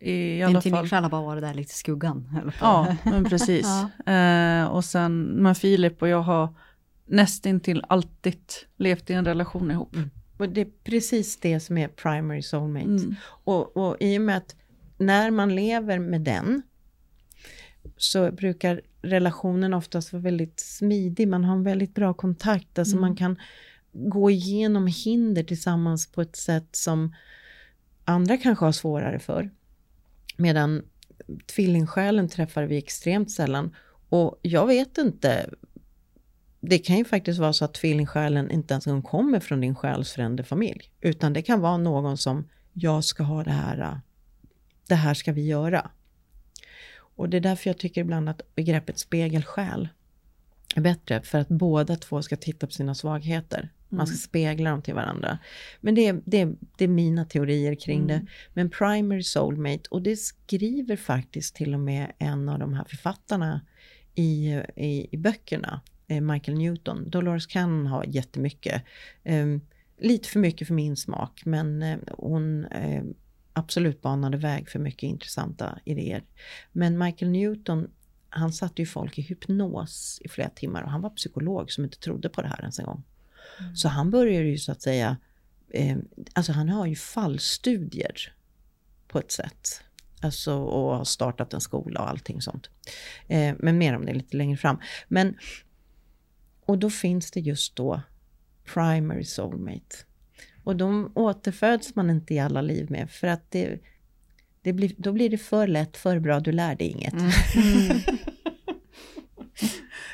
I 0.00 0.42
alla 0.42 0.60
Din 0.60 0.72
fall. 0.72 0.88
Din 0.88 1.02
har 1.02 1.10
bara 1.10 1.22
varit 1.22 1.42
där 1.42 1.54
lite 1.54 1.70
i 1.70 1.74
skuggan. 1.74 2.52
Ja, 2.60 2.96
men 3.04 3.24
precis. 3.24 3.66
ja. 4.06 4.12
Eh, 4.12 4.64
och 4.64 4.84
sen, 4.84 5.22
men 5.22 5.54
Filip 5.54 6.02
och 6.02 6.08
jag 6.08 6.22
har 6.22 6.54
nästintill 7.06 7.84
alltid 7.88 8.40
levt 8.76 9.10
i 9.10 9.12
en 9.12 9.24
relation 9.24 9.70
ihop. 9.70 9.94
Mm. 9.94 10.10
Och 10.38 10.48
det 10.48 10.60
är 10.60 10.68
precis 10.84 11.40
det 11.40 11.60
som 11.60 11.78
är 11.78 11.88
primary 11.88 12.42
soulmate. 12.42 12.86
Mm. 12.86 13.14
Och, 13.24 13.76
och 13.76 13.96
i 14.00 14.18
och 14.18 14.22
med 14.22 14.36
att 14.36 14.56
när 14.98 15.30
man 15.30 15.54
lever 15.54 15.98
med 15.98 16.20
den 16.20 16.62
så 17.96 18.32
brukar 18.32 18.80
relationen 19.02 19.74
oftast 19.74 20.12
vara 20.12 20.22
väldigt 20.22 20.60
smidig. 20.60 21.28
Man 21.28 21.44
har 21.44 21.54
en 21.54 21.64
väldigt 21.64 21.94
bra 21.94 22.14
kontakt. 22.14 22.78
Alltså 22.78 22.96
mm. 22.96 23.00
man 23.00 23.16
kan 23.16 23.36
gå 23.92 24.30
igenom 24.30 24.86
hinder 24.86 25.42
tillsammans 25.42 26.12
på 26.12 26.22
ett 26.22 26.36
sätt 26.36 26.68
som 26.76 27.14
andra 28.04 28.36
kanske 28.36 28.64
har 28.64 28.72
svårare 28.72 29.18
för. 29.18 29.50
Medan 30.36 30.82
tvillingsjälen 31.54 32.28
träffar 32.28 32.62
vi 32.62 32.78
extremt 32.78 33.30
sällan. 33.30 33.74
Och 34.08 34.40
jag 34.42 34.66
vet 34.66 34.98
inte, 34.98 35.50
det 36.60 36.78
kan 36.78 36.98
ju 36.98 37.04
faktiskt 37.04 37.40
vara 37.40 37.52
så 37.52 37.64
att 37.64 37.74
tvillingsjälen 37.74 38.50
inte 38.50 38.74
ens 38.74 39.04
kommer 39.04 39.40
från 39.40 39.60
din 39.60 39.74
själsfrände 39.74 40.44
familj. 40.44 40.92
Utan 41.00 41.32
det 41.32 41.42
kan 41.42 41.60
vara 41.60 41.76
någon 41.76 42.18
som, 42.18 42.48
jag 42.72 43.04
ska 43.04 43.22
ha 43.22 43.44
det 43.44 43.50
här, 43.50 44.00
det 44.88 44.94
här 44.94 45.14
ska 45.14 45.32
vi 45.32 45.46
göra. 45.46 45.90
Och 47.16 47.28
det 47.28 47.36
är 47.36 47.40
därför 47.40 47.70
jag 47.70 47.78
tycker 47.78 48.00
ibland 48.00 48.28
att 48.28 48.54
begreppet 48.54 48.98
spegelsjäl 48.98 49.88
är 50.76 50.80
bättre. 50.80 51.22
För 51.22 51.38
att 51.38 51.48
båda 51.48 51.96
två 51.96 52.22
ska 52.22 52.36
titta 52.36 52.66
på 52.66 52.72
sina 52.72 52.94
svagheter. 52.94 53.68
Man 53.88 54.06
ska 54.06 54.14
mm. 54.14 54.18
spegla 54.18 54.70
dem 54.70 54.82
till 54.82 54.94
varandra. 54.94 55.38
Men 55.80 55.94
det 55.94 56.06
är, 56.06 56.20
det 56.24 56.40
är, 56.40 56.54
det 56.76 56.84
är 56.84 56.88
mina 56.88 57.24
teorier 57.24 57.74
kring 57.74 57.98
mm. 57.98 58.08
det. 58.08 58.26
Men 58.54 58.70
primary 58.70 59.22
soulmate, 59.22 59.82
och 59.90 60.02
det 60.02 60.16
skriver 60.16 60.96
faktiskt 60.96 61.54
till 61.54 61.74
och 61.74 61.80
med 61.80 62.12
en 62.18 62.48
av 62.48 62.58
de 62.58 62.74
här 62.74 62.84
författarna 62.84 63.60
i, 64.14 64.60
i, 64.76 65.08
i 65.10 65.16
böckerna, 65.16 65.80
eh, 66.08 66.20
Michael 66.20 66.58
Newton. 66.58 67.10
Dolores 67.10 67.46
Cannon 67.46 67.86
har 67.86 68.04
jättemycket. 68.04 68.82
Um, 69.24 69.60
lite 69.98 70.28
för 70.28 70.38
mycket 70.38 70.66
för 70.66 70.74
min 70.74 70.96
smak, 70.96 71.42
men 71.44 71.82
uh, 71.82 71.98
hon 72.08 72.64
uh, 72.64 73.02
absolut 73.52 74.02
banade 74.02 74.36
väg 74.36 74.68
för 74.68 74.78
mycket 74.78 75.02
intressanta 75.02 75.78
idéer. 75.84 76.24
Men 76.72 76.98
Michael 76.98 77.30
Newton 77.30 77.88
han 78.34 78.52
satte 78.52 78.82
ju 78.82 78.86
folk 78.86 79.18
i 79.18 79.22
hypnos 79.22 80.18
i 80.24 80.28
flera 80.28 80.48
timmar 80.48 80.82
och 80.82 80.90
han 80.90 81.00
var 81.00 81.10
psykolog 81.10 81.72
som 81.72 81.84
inte 81.84 81.98
trodde 81.98 82.28
på 82.28 82.42
det 82.42 82.48
här 82.48 82.60
ens 82.60 82.78
en 82.78 82.84
gång. 82.84 83.02
Mm. 83.60 83.76
Så 83.76 83.88
han 83.88 84.10
började 84.10 84.46
ju 84.46 84.58
så 84.58 84.72
att 84.72 84.82
säga, 84.82 85.16
eh, 85.70 85.96
alltså 86.32 86.52
han 86.52 86.68
har 86.68 86.86
ju 86.86 86.96
fallstudier 86.96 88.34
på 89.08 89.18
ett 89.18 89.32
sätt. 89.32 89.80
Alltså 90.20 90.54
och 90.54 90.96
har 90.96 91.04
startat 91.04 91.54
en 91.54 91.60
skola 91.60 92.00
och 92.00 92.08
allting 92.08 92.42
sånt. 92.42 92.70
Eh, 93.26 93.54
men 93.58 93.78
mer 93.78 93.96
om 93.96 94.06
det 94.06 94.14
lite 94.14 94.36
längre 94.36 94.56
fram. 94.56 94.78
Men, 95.08 95.38
och 96.64 96.78
då 96.78 96.90
finns 96.90 97.30
det 97.30 97.40
just 97.40 97.76
då 97.76 98.02
primary 98.74 99.24
soulmate. 99.24 99.96
Och 100.64 100.76
de 100.76 101.12
återföds 101.14 101.94
man 101.94 102.10
inte 102.10 102.34
i 102.34 102.38
alla 102.38 102.60
liv 102.60 102.90
med 102.90 103.10
för 103.10 103.26
att 103.26 103.50
det, 103.50 103.78
det 104.62 104.72
blir, 104.72 104.92
då 104.96 105.12
blir 105.12 105.30
det 105.30 105.38
för 105.38 105.66
lätt, 105.66 105.96
för 105.96 106.18
bra, 106.18 106.40
du 106.40 106.52
lär 106.52 106.74
dig 106.74 106.88
inget. 106.88 107.12
Mm. 107.12 107.30
Mm. 107.56 107.98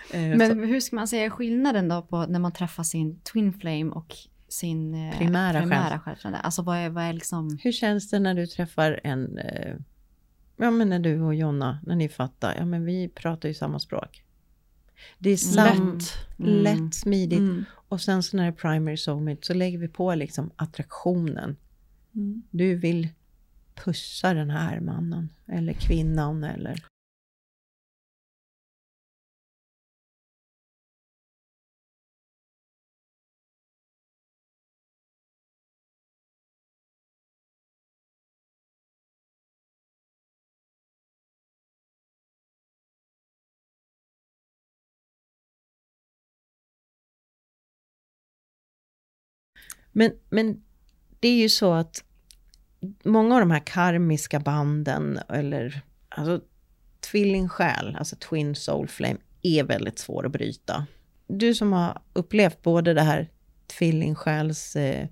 Men 0.38 0.64
hur 0.64 0.80
ska 0.80 0.96
man 0.96 1.08
säga 1.08 1.30
skillnaden 1.30 1.88
då 1.88 2.02
på 2.02 2.26
när 2.26 2.38
man 2.38 2.52
träffar 2.52 2.82
sin 2.82 3.20
twin 3.20 3.52
flame 3.52 3.90
och 3.90 4.16
sin 4.48 4.94
eh, 4.94 5.18
primära, 5.18 5.60
primära 5.60 6.00
självkännande? 6.00 6.38
Alltså 6.38 6.62
vad 6.62 6.76
är, 6.76 6.90
vad 6.90 7.04
är 7.04 7.12
liksom... 7.12 7.58
Hur 7.62 7.72
känns 7.72 8.10
det 8.10 8.18
när 8.18 8.34
du 8.34 8.46
träffar 8.46 9.00
en, 9.04 9.38
eh, 9.38 9.74
ja 10.56 10.70
men 10.70 10.88
när 10.88 10.98
du 10.98 11.20
och 11.20 11.34
Jonna, 11.34 11.80
när 11.86 11.96
ni 11.96 12.08
fattar, 12.08 12.54
ja 12.58 12.64
men 12.64 12.84
vi 12.84 13.08
pratar 13.08 13.48
ju 13.48 13.54
samma 13.54 13.78
språk. 13.78 14.24
Det 15.18 15.30
är 15.30 15.36
sam, 15.36 15.98
lätt, 15.98 16.04
mm. 16.38 16.62
lätt 16.62 16.94
smidigt. 16.94 17.38
Mm. 17.38 17.64
Och 17.88 18.00
sen 18.00 18.22
så 18.22 18.36
när 18.36 18.44
det 18.44 18.50
är 18.50 18.52
primary 18.52 18.96
soulmate 18.96 19.46
så 19.46 19.54
lägger 19.54 19.78
vi 19.78 19.88
på 19.88 20.14
liksom 20.14 20.50
attraktionen. 20.56 21.56
Mm. 22.14 22.42
Du 22.50 22.74
vill 22.74 23.08
pussa 23.74 24.34
den 24.34 24.50
här 24.50 24.80
mannen 24.80 25.28
eller 25.46 25.72
kvinnan 25.72 26.44
eller 26.44 26.84
Men, 49.98 50.12
men 50.30 50.62
det 51.20 51.28
är 51.28 51.36
ju 51.36 51.48
så 51.48 51.72
att 51.72 52.04
många 53.04 53.34
av 53.34 53.40
de 53.40 53.50
här 53.50 53.66
karmiska 53.66 54.40
banden, 54.40 55.18
eller 55.28 55.80
alltså 56.08 56.40
tvillingsjäl, 57.10 57.96
alltså 57.98 58.16
twin 58.16 58.54
soul 58.54 58.88
flame, 58.88 59.16
är 59.42 59.64
väldigt 59.64 59.98
svår 59.98 60.26
att 60.26 60.32
bryta. 60.32 60.86
Du 61.26 61.54
som 61.54 61.72
har 61.72 62.02
upplevt 62.12 62.62
både 62.62 62.94
det 62.94 63.02
här 63.02 63.28
tvillingsjäls 63.78 64.76
eh, 64.76 65.08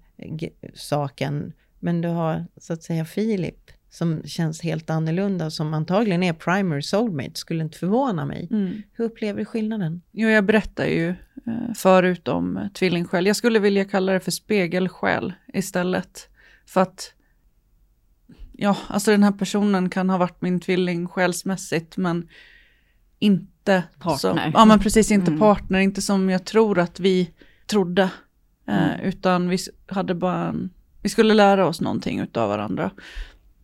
saken, 0.75 1.53
men 1.79 2.01
du 2.01 2.09
har 2.09 2.47
så 2.57 2.73
att 2.73 2.83
säga 2.83 3.05
Filip, 3.05 3.71
som 3.97 4.23
känns 4.25 4.63
helt 4.63 4.91
annorlunda, 4.91 5.51
som 5.51 5.75
antagligen 5.75 6.23
är 6.23 6.33
primary 6.33 6.83
soulmate, 6.83 7.35
skulle 7.35 7.65
inte 7.65 7.79
förvåna 7.79 8.25
mig. 8.25 8.49
Mm. 8.51 8.83
Hur 8.93 9.05
upplever 9.05 9.39
du 9.39 9.45
skillnaden? 9.45 10.03
Jo, 10.13 10.29
jag 10.29 10.45
berättar 10.45 10.85
ju 10.85 11.09
eh, 11.47 11.75
förut 11.77 12.29
om 12.29 12.57
eh, 12.57 12.69
tvillingsjäl. 12.69 13.27
Jag 13.27 13.37
skulle 13.37 13.59
vilja 13.59 13.85
kalla 13.85 14.13
det 14.13 14.21
för 14.21 14.31
spegelsjäl 14.31 15.33
istället. 15.53 16.29
För 16.67 16.81
att, 16.81 17.13
ja, 18.53 18.77
alltså 18.89 19.11
den 19.11 19.23
här 19.23 19.33
personen 19.33 19.91
kan 19.91 20.11
ha 20.11 20.19
varit 20.19 20.43
min 20.43 20.61
tvilling 20.61 21.09
själsmässigt, 21.09 21.97
men 21.97 22.29
inte 23.19 23.83
partner. 23.99 24.19
Som, 24.19 24.53
ja, 24.55 24.65
men 24.65 24.79
precis 24.79 25.11
inte 25.11 25.31
mm. 25.31 25.41
partner, 25.41 25.79
inte 25.79 26.03
som 26.03 26.31
jag 26.31 26.45
tror 26.45 26.79
att 26.79 27.01
vi 27.01 27.31
trodde. 27.67 28.11
Eh, 28.69 28.95
mm. 28.95 29.01
utan 29.01 29.49
vi 29.49 29.59
hade 29.87 30.15
bara 30.15 30.49
en, 30.49 30.71
vi 31.03 31.09
skulle 31.09 31.35
lära 31.35 31.67
oss 31.67 31.81
någonting 31.81 32.21
utav 32.21 32.49
varandra 32.49 32.91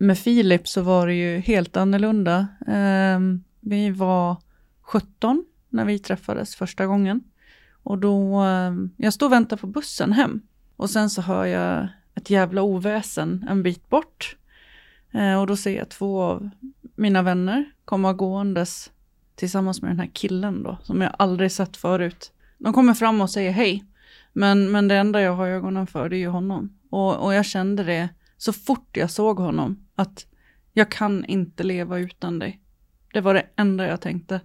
med 0.02 0.18
Filip 0.18 0.68
så 0.68 0.82
var 0.82 1.06
det 1.06 1.14
ju 1.14 1.38
helt 1.38 1.76
annorlunda. 1.76 2.46
Ehm, 2.66 3.44
vi 3.60 3.90
var 3.90 4.36
17 4.82 5.44
när 5.68 5.84
vi 5.84 5.98
träffades 5.98 6.56
första 6.56 6.86
gången. 6.86 7.20
Och 7.82 7.98
då, 7.98 8.36
ehm, 8.36 8.90
jag 8.96 9.12
stod 9.12 9.26
och 9.26 9.32
väntade 9.32 9.60
på 9.60 9.66
bussen 9.66 10.12
hem. 10.12 10.40
Och 10.76 10.90
sen 10.90 11.10
så 11.10 11.22
hör 11.22 11.44
jag 11.44 11.88
ett 12.14 12.30
jävla 12.30 12.62
oväsen 12.62 13.46
en 13.50 13.62
bit 13.62 13.88
bort. 13.88 14.36
Ehm, 15.12 15.38
och 15.38 15.46
då 15.46 15.56
ser 15.56 15.76
jag 15.78 15.88
två 15.88 16.22
av 16.22 16.50
mina 16.96 17.22
vänner 17.22 17.64
komma 17.84 18.12
gåendes 18.12 18.90
tillsammans 19.34 19.82
med 19.82 19.90
den 19.90 20.00
här 20.00 20.10
killen 20.12 20.62
då, 20.62 20.78
som 20.82 21.00
jag 21.00 21.14
aldrig 21.18 21.52
sett 21.52 21.76
förut. 21.76 22.32
De 22.58 22.72
kommer 22.72 22.94
fram 22.94 23.20
och 23.20 23.30
säger 23.30 23.52
hej. 23.52 23.84
Men, 24.32 24.70
men 24.70 24.88
det 24.88 24.96
enda 24.96 25.20
jag 25.20 25.36
har 25.36 25.46
ögonen 25.46 25.86
för 25.86 26.08
det 26.08 26.16
är 26.16 26.18
ju 26.18 26.28
honom. 26.28 26.78
Och, 26.90 27.24
och 27.24 27.34
jag 27.34 27.46
kände 27.46 27.84
det 27.84 28.08
så 28.36 28.52
fort 28.52 28.96
jag 28.96 29.10
såg 29.10 29.38
honom 29.38 29.81
att 29.94 30.26
jag 30.72 30.90
kan 30.90 31.24
inte 31.24 31.62
leva 31.62 31.98
utan 31.98 32.38
dig. 32.38 32.60
Det 33.12 33.20
var 33.20 33.34
det 33.34 33.46
enda 33.56 33.86
jag 33.86 34.00
tänkte. 34.00 34.40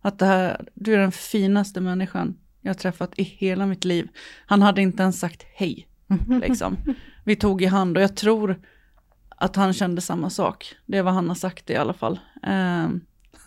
Att 0.00 0.18
det 0.18 0.26
här, 0.26 0.68
du 0.74 0.94
är 0.94 0.98
den 0.98 1.12
finaste 1.12 1.80
människan 1.80 2.36
jag 2.60 2.78
träffat 2.78 3.12
i 3.16 3.22
hela 3.22 3.66
mitt 3.66 3.84
liv. 3.84 4.08
Han 4.46 4.62
hade 4.62 4.82
inte 4.82 5.02
ens 5.02 5.20
sagt 5.20 5.46
hej. 5.54 5.88
Liksom. 6.42 6.76
Vi 7.24 7.36
tog 7.36 7.62
i 7.62 7.66
hand 7.66 7.96
och 7.96 8.02
jag 8.02 8.16
tror 8.16 8.60
att 9.28 9.56
han 9.56 9.72
kände 9.72 10.00
samma 10.00 10.30
sak. 10.30 10.74
Det 10.86 10.98
är 10.98 11.02
vad 11.02 11.14
han 11.14 11.28
har 11.28 11.34
sagt 11.34 11.70
i 11.70 11.76
alla 11.76 11.92
fall. 11.92 12.20
Uh, 12.46 12.88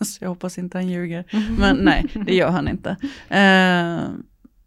så 0.00 0.24
jag 0.24 0.28
hoppas 0.28 0.58
inte 0.58 0.78
han 0.78 0.88
ljuger. 0.88 1.24
Men 1.58 1.76
nej, 1.82 2.06
det 2.26 2.34
gör 2.34 2.50
han 2.50 2.68
inte. 2.68 2.90
Uh, 3.30 4.14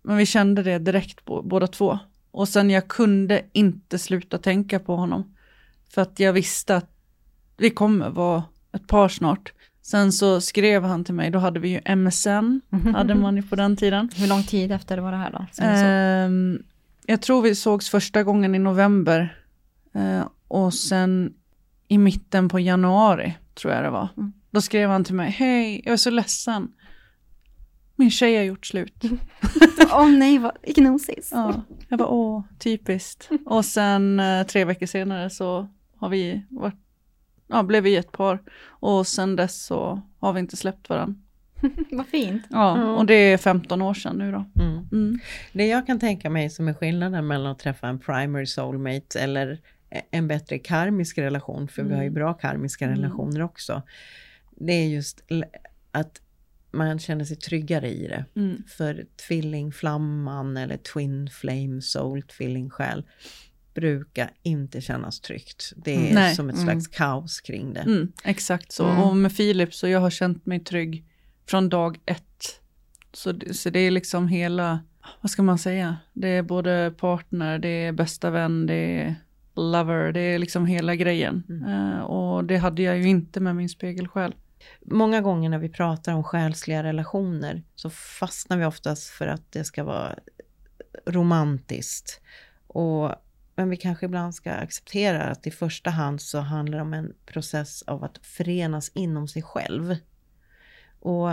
men 0.02 0.18
vi 0.18 0.26
kände 0.26 0.64
det 0.64 0.80
direkt 0.80 1.26
båda 1.26 1.68
två. 1.68 2.00
Och 2.32 2.50
sen 2.50 2.70
jag 2.70 2.88
kunde 2.88 3.42
inte 3.52 4.00
sluta 4.00 4.38
tänka 4.38 4.80
på 4.80 4.96
honom. 4.96 5.36
För 5.94 6.02
att 6.02 6.20
jag 6.20 6.34
visste 6.34 6.76
att 6.76 6.92
vi 7.58 7.70
kommer 7.70 8.10
vara 8.10 8.44
ett 8.74 8.88
par 8.88 9.10
snart. 9.10 9.54
Sen 9.82 10.12
så 10.12 10.42
skrev 10.42 10.84
han 10.84 11.04
till 11.04 11.14
mig, 11.14 11.32
då 11.32 11.40
hade 11.40 11.60
vi 11.60 11.70
ju 11.70 11.96
MSN, 11.96 12.62
hade 12.94 13.16
man 13.16 13.36
ju 13.36 13.42
på 13.42 13.56
den 13.56 13.78
tiden. 13.78 14.10
Hur 14.16 14.28
lång 14.28 14.44
tid 14.44 14.72
efter 14.72 14.98
var 14.98 15.12
det 15.12 15.18
här 15.18 15.32
då? 15.32 15.64
Eh, 15.64 16.60
jag 17.06 17.22
tror 17.22 17.42
vi 17.42 17.56
sågs 17.56 17.90
första 17.90 18.24
gången 18.24 18.56
i 18.56 18.60
november. 18.60 19.38
Eh, 19.94 20.28
och 20.48 20.74
sen 20.74 21.34
i 21.88 21.98
mitten 21.98 22.50
på 22.50 22.60
januari, 22.60 23.38
tror 23.54 23.74
jag 23.74 23.84
det 23.84 23.90
var. 23.90 24.08
Mm. 24.18 24.34
Då 24.52 24.62
skrev 24.62 24.90
han 24.90 25.04
till 25.04 25.16
mig, 25.16 25.32
hej, 25.32 25.82
jag 25.86 25.94
är 25.94 25.98
så 25.98 26.10
ledsen. 26.10 26.68
Min 27.96 28.12
tjej 28.12 28.38
har 28.38 28.44
gjort 28.44 28.66
slut. 28.66 29.04
Åh 29.92 30.04
oh, 30.04 30.10
nej, 30.10 30.38
vad 30.38 30.52
gnosis. 30.76 31.30
ja, 31.34 31.62
jag 31.88 31.98
var 31.98 32.12
åh, 32.12 32.44
typiskt. 32.60 33.30
Och 33.46 33.66
sen 33.66 34.20
eh, 34.20 34.46
tre 34.46 34.66
veckor 34.66 34.86
senare 34.86 35.30
så 35.30 35.68
har 36.00 36.10
vi 36.10 36.46
varit, 36.50 36.76
ja, 37.48 37.64
blev 37.64 37.84
vi 37.84 37.96
ett 37.96 38.12
par. 38.12 38.40
Och 38.62 39.08
sen 39.08 39.36
dess 39.36 39.66
så 39.66 40.02
har 40.20 40.34
vi 40.34 40.40
inte 40.40 40.58
släppt 40.58 40.90
varandra. 40.90 41.22
Vad 41.92 42.08
fint. 42.08 42.44
Ja, 42.50 42.78
mm. 42.78 42.90
och 42.90 43.06
det 43.06 43.14
är 43.14 43.38
15 43.38 43.82
år 43.82 43.94
sedan 43.94 44.16
nu 44.18 44.32
då. 44.32 44.46
Mm. 44.64 44.88
Mm. 44.92 45.20
Det 45.54 45.68
jag 45.68 45.88
kan 45.88 46.00
tänka 46.00 46.30
mig 46.30 46.50
som 46.50 46.68
är 46.68 46.74
skillnaden 46.74 47.28
mellan 47.28 47.52
att 47.52 47.60
träffa 47.60 47.88
en 47.88 48.00
primary 48.00 48.46
soulmate 48.46 49.20
eller 49.20 49.60
en 50.12 50.28
bättre 50.28 50.60
karmisk 50.60 51.18
relation, 51.18 51.68
för 51.68 51.84
vi 51.84 51.94
har 51.94 52.02
ju 52.02 52.08
mm. 52.08 52.14
bra 52.14 52.34
karmiska 52.34 52.86
mm. 52.86 52.98
relationer 52.98 53.42
också. 53.42 53.82
Det 54.56 54.74
är 54.74 54.88
just 54.88 55.24
att 55.92 56.22
man 56.72 57.00
känner 57.00 57.26
sig 57.26 57.38
tryggare 57.38 57.90
i 57.90 58.08
det. 58.08 58.26
Mm. 58.36 58.64
För 58.68 59.06
tvillingflamman 59.28 60.58
eller 60.58 60.78
twin 60.78 61.30
flame 61.30 61.82
soul, 61.82 62.22
tvillingsjäl, 62.22 63.04
brukar 63.80 64.32
inte 64.44 64.82
kännas 64.82 65.20
tryggt. 65.20 65.74
Det 65.76 66.10
är 66.10 66.14
Nej. 66.14 66.36
som 66.36 66.50
ett 66.50 66.56
mm. 66.56 66.66
slags 66.66 66.88
kaos 66.88 67.42
kring 67.42 67.74
det. 67.74 67.80
Mm, 67.80 68.12
exakt 68.24 68.72
så. 68.72 68.86
Mm. 68.86 69.04
Och 69.04 69.16
med 69.16 69.32
Filip 69.32 69.74
så 69.74 69.88
jag 69.88 70.00
har 70.00 70.10
känt 70.10 70.46
mig 70.46 70.60
trygg 70.60 71.06
från 71.48 71.70
dag 71.70 72.00
ett. 72.06 72.62
Så, 73.14 73.34
så 73.52 73.70
det 73.70 73.80
är 73.80 73.92
liksom 73.92 74.28
hela, 74.28 74.80
vad 75.22 75.32
ska 75.32 75.44
man 75.44 75.58
säga, 75.58 75.98
det 76.14 76.28
är 76.28 76.42
både 76.42 76.94
partner, 76.98 77.60
det 77.60 77.70
är 77.70 77.92
bästa 77.92 78.30
vän, 78.30 78.66
det 78.66 78.74
är 78.74 79.16
lover, 79.56 80.12
det 80.12 80.20
är 80.20 80.40
liksom 80.40 80.66
hela 80.66 80.96
grejen. 80.96 81.44
Uh, 81.68 82.00
och 82.00 82.46
det 82.46 82.58
hade 82.58 82.82
jag 82.82 82.98
ju 82.98 83.08
inte 83.08 83.40
med 83.40 83.56
min 83.56 83.70
spegelsjäl. 83.70 84.36
Många 84.82 85.22
gånger 85.22 85.50
när 85.50 85.60
vi 85.60 85.70
pratar 85.70 86.14
om 86.14 86.24
själsliga 86.24 86.84
relationer 86.84 87.64
så 87.76 87.90
fastnar 87.90 88.58
vi 88.58 88.66
oftast 88.66 89.10
för 89.10 89.28
att 89.28 89.52
det 89.52 89.64
ska 89.64 89.84
vara 89.84 90.16
romantiskt. 91.06 92.22
Och 92.68 93.16
men 93.60 93.70
vi 93.70 93.78
kanske 93.78 94.06
ibland 94.06 94.36
ska 94.36 94.52
acceptera 94.52 95.24
att 95.24 95.48
i 95.48 95.52
första 95.52 95.90
hand 95.90 96.22
så 96.22 96.40
handlar 96.40 96.78
det 96.78 96.82
om 96.82 96.94
en 96.94 97.14
process 97.26 97.82
av 97.82 98.04
att 98.04 98.18
förenas 98.26 98.92
inom 98.94 99.28
sig 99.28 99.42
själv. 99.42 99.96
Och, 101.00 101.30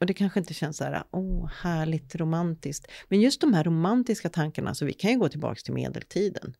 och 0.00 0.06
det 0.06 0.14
kanske 0.14 0.40
inte 0.40 0.54
känns 0.54 0.76
så 0.76 0.84
här, 0.84 1.04
åh, 1.10 1.50
härligt 1.62 2.14
romantiskt. 2.14 2.90
Men 3.08 3.20
just 3.20 3.40
de 3.40 3.54
här 3.54 3.64
romantiska 3.64 4.28
tankarna, 4.28 4.74
så 4.74 4.84
vi 4.84 4.92
kan 4.92 5.10
ju 5.10 5.18
gå 5.18 5.28
tillbaka 5.28 5.60
till 5.64 5.74
medeltiden. 5.74 6.54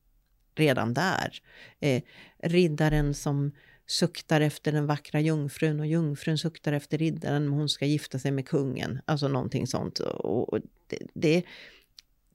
Redan 0.55 0.95
där. 0.95 1.39
Eh, 1.81 2.03
riddaren 2.43 3.15
som 3.15 3.53
suktar 3.87 4.41
efter 4.41 4.73
den 4.73 4.87
vackra 4.87 5.21
jungfrun 5.21 5.81
och 5.81 5.87
jungfrun 5.87 6.39
suktar 6.39 6.73
efter 6.73 6.99
riddaren 6.99 7.49
hon 7.49 7.69
ska 7.69 7.87
gifta 7.87 8.19
sig 8.19 8.31
med 8.31 8.49
kungen. 8.49 9.01
Alltså 9.05 9.29
någonting 9.29 9.67
sånt. 9.67 9.99
Och 9.99 10.59
det, 10.87 10.99
det, 11.15 11.45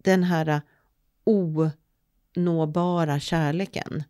den 0.04 0.24
här 0.24 0.48
eh, 0.48 0.60
o 1.24 1.70
onåbara 2.38 3.20
kärleken. 3.20 4.04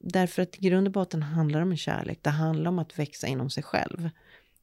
Därför 0.00 0.42
att 0.42 0.56
i 0.56 0.58
grund 0.60 0.86
och 0.86 0.92
botten 0.92 1.22
handlar 1.22 1.58
det 1.60 1.64
om 1.64 1.70
en 1.70 1.76
kärlek. 1.76 2.18
Det 2.22 2.30
handlar 2.30 2.68
om 2.68 2.78
att 2.78 2.98
växa 2.98 3.26
inom 3.26 3.50
sig 3.50 3.62
själv. 3.62 4.10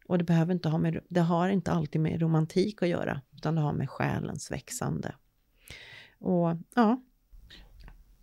Och 0.07 0.17
det, 0.17 0.23
behöver 0.23 0.53
inte 0.53 0.69
ha 0.69 0.77
med, 0.77 0.99
det 1.07 1.21
har 1.21 1.49
inte 1.49 1.71
alltid 1.71 2.01
med 2.01 2.21
romantik 2.21 2.83
att 2.83 2.89
göra, 2.89 3.21
utan 3.35 3.55
det 3.55 3.61
har 3.61 3.73
med 3.73 3.89
själens 3.89 4.51
växande. 4.51 5.15
Och 6.19 6.57
ja. 6.75 7.01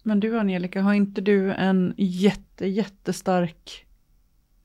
Men 0.02 0.20
du 0.20 0.38
Angelica, 0.38 0.82
har 0.82 0.94
inte 0.94 1.20
du 1.20 1.52
en 1.52 1.94
jätte, 1.96 2.66
jättestark 2.66 3.86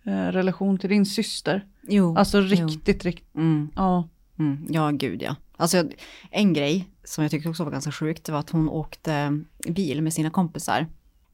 eh, 0.03 0.27
relation 0.27 0.77
till 0.77 0.89
din 0.89 1.05
syster? 1.05 1.67
Jo. 1.87 2.17
Alltså 2.17 2.41
riktigt, 2.41 3.03
jo. 3.03 3.09
riktigt. 3.09 3.35
Mm. 3.35 3.69
Ja. 3.75 4.09
Mm, 4.39 4.67
ja, 4.69 4.91
gud 4.91 5.21
ja. 5.21 5.35
Alltså 5.57 5.89
en 6.31 6.53
grej 6.53 6.89
som 7.03 7.23
jag 7.23 7.31
tyckte 7.31 7.49
också 7.49 7.63
var 7.63 7.71
ganska 7.71 7.91
sjukt 7.91 8.29
var 8.29 8.39
att 8.39 8.49
hon 8.49 8.69
åkte 8.69 9.43
bil 9.69 10.01
med 10.01 10.13
sina 10.13 10.29
kompisar. 10.29 10.87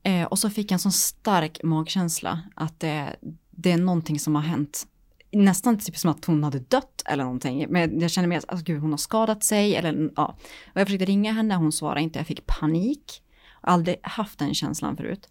Eh, 0.03 0.23
och 0.23 0.39
så 0.39 0.49
fick 0.49 0.71
jag 0.71 0.75
en 0.75 0.79
sån 0.79 0.91
stark 0.91 1.63
magkänsla 1.63 2.41
att 2.55 2.79
det, 2.79 3.15
det 3.51 3.71
är 3.71 3.77
någonting 3.77 4.19
som 4.19 4.35
har 4.35 4.41
hänt 4.41 4.87
nästan 5.31 5.77
typ 5.77 5.97
som 5.97 6.11
att 6.11 6.25
hon 6.25 6.43
hade 6.43 6.59
dött 6.59 7.03
eller 7.05 7.23
någonting. 7.23 7.65
Men 7.69 7.99
jag 7.99 8.11
känner 8.11 8.27
mer 8.27 8.37
att 8.37 8.49
alltså, 8.49 8.65
gud, 8.65 8.81
hon 8.81 8.91
har 8.91 8.97
skadat 8.97 9.43
sig 9.43 9.75
eller 9.75 10.11
ja. 10.15 10.35
Och 10.73 10.79
jag 10.79 10.87
försökte 10.87 11.05
ringa 11.05 11.31
henne, 11.31 11.55
hon 11.55 11.71
svarade 11.71 12.01
inte, 12.01 12.19
jag 12.19 12.27
fick 12.27 12.45
panik. 12.45 13.23
Aldrig 13.61 13.95
haft 14.03 14.39
den 14.39 14.53
känslan 14.53 14.97
förut. 14.97 15.29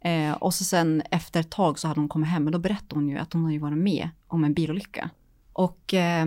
Eh, 0.00 0.32
och 0.32 0.54
så 0.54 0.64
sen 0.64 1.02
efter 1.10 1.40
ett 1.40 1.50
tag 1.50 1.78
så 1.78 1.88
hade 1.88 2.00
hon 2.00 2.08
kommit 2.08 2.28
hem 2.28 2.46
och 2.46 2.52
då 2.52 2.58
berättade 2.58 2.94
hon 2.94 3.08
ju 3.08 3.18
att 3.18 3.32
hon 3.32 3.44
hade 3.44 3.58
varit 3.58 3.78
med 3.78 4.08
om 4.26 4.44
en 4.44 4.54
bilolycka. 4.54 5.10
Och 5.52 5.94
eh, 5.94 6.26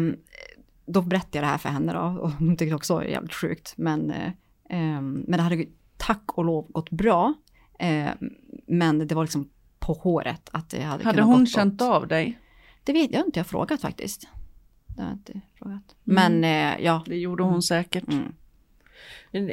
då 0.86 1.02
berättade 1.02 1.38
jag 1.38 1.44
det 1.44 1.48
här 1.48 1.58
för 1.58 1.70
henne 1.70 1.94
då 1.94 2.00
och 2.00 2.32
hon 2.32 2.58
tyckte 2.58 2.76
också 2.76 2.94
det 2.94 3.06
var 3.06 3.12
jävligt 3.12 3.34
sjukt. 3.34 3.74
Men, 3.78 4.12
eh, 4.12 4.32
ehm, 4.70 5.26
men 5.28 5.38
det 5.38 5.44
hade 5.44 5.66
tack 5.98 6.38
och 6.38 6.46
lov 6.46 6.72
gått 6.72 6.90
bra. 6.90 7.34
Eh, 7.80 8.10
men 8.68 9.08
det 9.08 9.16
var 9.16 9.24
liksom 9.24 9.50
på 9.80 9.94
håret 9.94 10.50
att 10.52 10.70
det 10.70 10.82
hade 10.82 11.04
Hade 11.04 11.22
hon 11.22 11.48
känt 11.48 11.82
av 11.82 12.08
dig? 12.08 12.40
Det 12.84 12.94
vet 12.94 13.12
jag 13.12 13.26
inte, 13.26 13.40
jag 13.40 13.44
har 13.44 13.50
frågat 13.50 13.82
faktiskt. 13.82 14.28
Det 14.88 15.02
har 15.02 15.10
jag 15.10 15.18
inte 15.18 15.42
frågat. 15.56 15.96
Mm. 16.08 16.42
Men 16.42 16.44
eh, 16.44 16.86
ja. 16.86 17.04
Det 17.06 17.18
gjorde 17.18 17.44
hon 17.44 17.52
mm. 17.52 17.62
säkert. 17.62 18.08
Mm. 18.08 18.34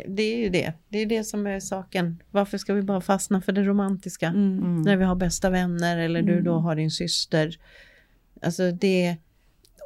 Det 0.08 0.22
är 0.22 0.38
ju 0.38 0.48
det. 0.48 0.72
Det 0.88 0.98
är 0.98 1.06
det 1.06 1.24
som 1.24 1.46
är 1.46 1.60
saken. 1.60 2.22
Varför 2.30 2.58
ska 2.58 2.74
vi 2.74 2.82
bara 2.82 3.00
fastna 3.00 3.40
för 3.40 3.52
det 3.52 3.62
romantiska? 3.62 4.26
Mm. 4.26 4.58
mm. 4.58 4.82
När 4.82 4.96
vi 4.96 5.04
har 5.04 5.14
bästa 5.14 5.50
vänner 5.50 5.98
eller 5.98 6.22
du 6.22 6.40
då 6.40 6.52
mm. 6.52 6.64
har 6.64 6.76
din 6.76 6.90
syster. 6.90 7.58
Alltså 8.42 8.70
det... 8.70 9.16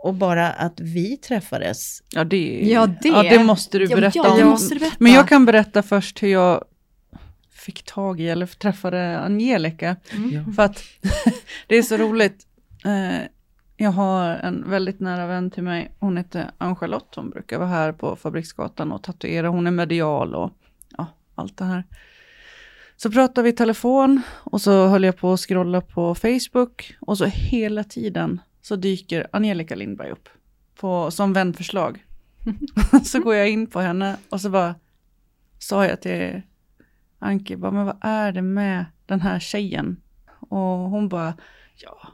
Och 0.05 0.15
bara 0.15 0.53
att 0.53 0.81
vi 0.81 1.17
träffades. 1.17 2.03
Ja 2.11 2.25
det, 2.25 2.61
ja, 2.63 2.87
det. 2.87 3.09
Ja, 3.09 3.23
det 3.23 3.45
måste 3.45 3.79
du 3.79 3.87
berätta 3.87 4.19
ja, 4.19 4.43
om. 4.43 4.49
Måste 4.49 4.75
berätta. 4.75 4.97
Men 4.99 5.13
jag 5.13 5.29
kan 5.29 5.45
berätta 5.45 5.83
först 5.83 6.23
hur 6.23 6.29
jag 6.29 6.65
fick 7.51 7.83
tag 7.83 8.21
i 8.21 8.29
eller 8.29 8.47
träffade 8.47 9.19
Angelica. 9.19 9.97
Mm. 10.13 10.55
För 10.55 10.63
att 10.63 10.83
det 11.67 11.77
är 11.77 11.83
så 11.83 11.97
roligt. 11.97 12.47
Eh, 12.85 13.27
jag 13.77 13.91
har 13.91 14.29
en 14.29 14.71
väldigt 14.71 15.01
nära 15.01 15.27
vän 15.27 15.51
till 15.51 15.63
mig. 15.63 15.91
Hon 15.99 16.17
heter 16.17 16.51
Ann-Charlotte. 16.59 17.15
Hon 17.17 17.31
brukar 17.31 17.59
vara 17.59 17.69
här 17.69 17.93
på 17.93 18.17
Fabriksgatan 18.17 18.93
och 18.93 19.03
tatuera. 19.03 19.49
Hon 19.49 19.67
är 19.67 19.71
medial 19.71 20.35
och 20.35 20.53
ja, 20.97 21.07
allt 21.35 21.57
det 21.57 21.65
här. 21.65 21.85
Så 22.97 23.11
pratade 23.11 23.43
vi 23.43 23.51
i 23.51 23.57
telefon 23.57 24.23
och 24.31 24.61
så 24.61 24.87
höll 24.87 25.05
jag 25.05 25.17
på 25.17 25.33
att 25.33 25.41
scrolla 25.41 25.81
på 25.81 26.15
Facebook 26.15 26.97
och 27.01 27.19
så 27.19 27.25
hela 27.25 27.85
tiden 27.85 28.41
så 28.65 28.77
dyker 28.77 29.27
Angelica 29.33 29.75
Lindberg 29.75 30.11
upp 30.11 30.29
på, 30.75 31.11
som 31.11 31.33
vänförslag. 31.33 32.05
så 33.05 33.21
går 33.21 33.35
jag 33.35 33.51
in 33.51 33.67
på 33.67 33.81
henne 33.81 34.17
och 34.29 34.41
så 34.41 34.51
bara 34.51 34.75
sa 35.59 35.87
jag 35.87 36.01
till 36.01 36.43
Anki, 37.19 37.57
bara, 37.57 37.71
men 37.71 37.87
vad 37.87 37.99
är 38.01 38.33
det 38.33 38.43
med 38.43 38.85
den 39.07 39.21
här 39.21 39.41
tjejen? 39.41 39.97
Och 40.39 40.91
hon 40.91 41.09
bara, 41.09 41.35
ja, 41.77 42.09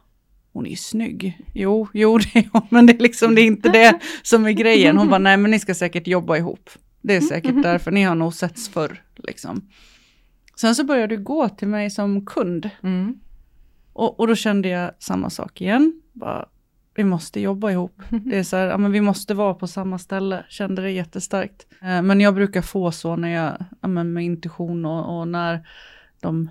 hon 0.52 0.66
är 0.66 0.70
ju 0.70 0.76
snygg. 0.76 1.46
Jo, 1.54 1.88
jo 1.94 2.18
det 2.18 2.36
är 2.36 2.48
hon, 2.52 2.66
men 2.70 2.86
det 2.86 2.92
är 2.92 2.98
liksom 2.98 3.34
det 3.34 3.40
är 3.40 3.46
inte 3.46 3.68
det 3.68 4.00
som 4.22 4.46
är 4.46 4.52
grejen. 4.52 4.98
Hon 4.98 5.08
bara, 5.08 5.18
nej 5.18 5.36
men 5.36 5.50
ni 5.50 5.58
ska 5.58 5.74
säkert 5.74 6.06
jobba 6.06 6.36
ihop. 6.36 6.70
Det 7.02 7.16
är 7.16 7.20
säkert 7.20 7.62
därför 7.62 7.90
ni 7.90 8.02
har 8.02 8.14
nog 8.14 8.34
setts 8.34 8.68
förr. 8.68 9.02
Liksom. 9.16 9.68
Sen 10.60 10.74
så 10.74 10.84
började 10.84 11.16
du 11.16 11.22
gå 11.22 11.48
till 11.48 11.68
mig 11.68 11.90
som 11.90 12.26
kund. 12.26 12.70
Mm. 12.82 13.20
Och, 13.92 14.20
och 14.20 14.26
då 14.26 14.34
kände 14.34 14.68
jag 14.68 14.90
samma 14.98 15.30
sak 15.30 15.60
igen. 15.60 16.02
Bara, 16.20 16.48
vi 16.94 17.04
måste 17.04 17.40
jobba 17.40 17.70
ihop. 17.70 18.02
Det 18.08 18.38
är 18.38 18.42
så 18.42 18.56
här, 18.56 18.66
ja, 18.66 18.78
men 18.78 18.92
vi 18.92 19.00
måste 19.00 19.34
vara 19.34 19.54
på 19.54 19.66
samma 19.66 19.98
ställe. 19.98 20.44
Kände 20.48 20.82
det 20.82 20.90
jättestarkt. 20.90 21.66
Eh, 21.82 22.02
men 22.02 22.20
jag 22.20 22.34
brukar 22.34 22.62
få 22.62 22.92
så 22.92 23.16
när 23.16 23.28
jag, 23.28 23.64
ja, 23.80 23.88
men 23.88 24.12
med 24.12 24.24
intuition 24.24 24.84
och, 24.84 25.18
och 25.18 25.28
när 25.28 25.66
de 26.20 26.48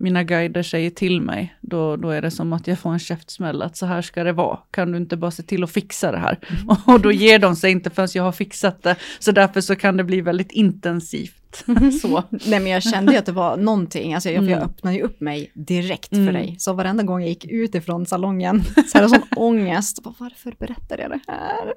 mina 0.00 0.24
guider 0.24 0.62
säger 0.62 0.90
till 0.90 1.20
mig, 1.20 1.56
då, 1.60 1.96
då 1.96 2.10
är 2.10 2.22
det 2.22 2.30
som 2.30 2.52
att 2.52 2.66
jag 2.66 2.78
får 2.78 2.92
en 2.92 2.98
käftsmäll 2.98 3.62
att 3.62 3.76
så 3.76 3.86
här 3.86 4.02
ska 4.02 4.24
det 4.24 4.32
vara. 4.32 4.58
Kan 4.70 4.92
du 4.92 4.98
inte 4.98 5.16
bara 5.16 5.30
se 5.30 5.42
till 5.42 5.64
att 5.64 5.70
fixa 5.70 6.12
det 6.12 6.18
här? 6.18 6.38
Mm. 6.48 6.76
Och 6.94 7.00
då 7.00 7.12
ger 7.12 7.38
de 7.38 7.56
sig 7.56 7.70
inte 7.70 7.90
förrän 7.90 8.08
jag 8.14 8.22
har 8.22 8.32
fixat 8.32 8.82
det. 8.82 8.96
Så 9.18 9.32
därför 9.32 9.60
så 9.60 9.76
kan 9.76 9.96
det 9.96 10.04
bli 10.04 10.20
väldigt 10.20 10.52
intensivt. 10.52 11.37
så. 12.02 12.22
Nej 12.30 12.60
men 12.60 12.66
jag 12.66 12.82
kände 12.82 13.12
ju 13.12 13.18
att 13.18 13.26
det 13.26 13.32
var 13.32 13.56
någonting, 13.56 14.14
alltså 14.14 14.28
jag, 14.30 14.38
mm. 14.38 14.50
jag 14.50 14.62
öppnade 14.62 14.96
ju 14.96 15.02
upp 15.02 15.20
mig 15.20 15.50
direkt 15.54 16.08
för 16.08 16.16
mm. 16.16 16.34
dig. 16.34 16.56
Så 16.58 16.72
varenda 16.72 17.02
gång 17.02 17.20
jag 17.20 17.28
gick 17.28 17.44
ut 17.44 17.74
ifrån 17.74 18.06
salongen 18.06 18.64
så 18.64 18.98
hade 18.98 19.04
jag 19.04 19.10
sån 19.10 19.28
ångest. 19.36 19.98
Varför 20.18 20.54
berättar 20.58 20.98
jag 20.98 21.10
det 21.10 21.20
här? 21.28 21.74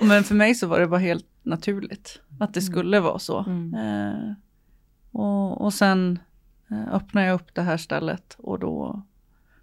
Men 0.00 0.24
för 0.24 0.34
mig 0.34 0.54
så 0.54 0.66
var 0.66 0.80
det 0.80 0.86
bara 0.86 1.00
helt 1.00 1.26
naturligt 1.42 2.20
att 2.40 2.54
det 2.54 2.60
mm. 2.60 2.72
skulle 2.72 3.00
vara 3.00 3.18
så. 3.18 3.38
Mm. 3.38 3.74
Eh, 3.74 4.32
och, 5.12 5.60
och 5.60 5.74
sen 5.74 6.18
Eh, 6.70 6.94
öppnade 6.94 7.26
jag 7.26 7.34
upp 7.34 7.54
det 7.54 7.62
här 7.62 7.76
stället 7.76 8.36
och 8.38 8.58
då... 8.58 9.02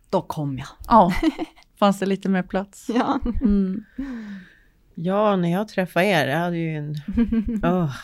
Då 0.09 0.21
kom 0.21 0.57
jag. 0.57 0.67
Ja, 0.87 1.13
fanns 1.79 1.99
det 1.99 2.05
lite 2.05 2.29
mer 2.29 2.43
plats. 2.43 2.89
Ja. 2.93 3.19
Mm. 3.41 3.85
Ja, 4.95 5.35
när 5.35 5.51
jag 5.51 5.67
träffade 5.67 6.05
er, 6.05 6.27
jag 6.27 6.37
hade 6.37 6.57
ju 6.57 6.77
en... 6.77 6.95
Oh, 7.63 7.95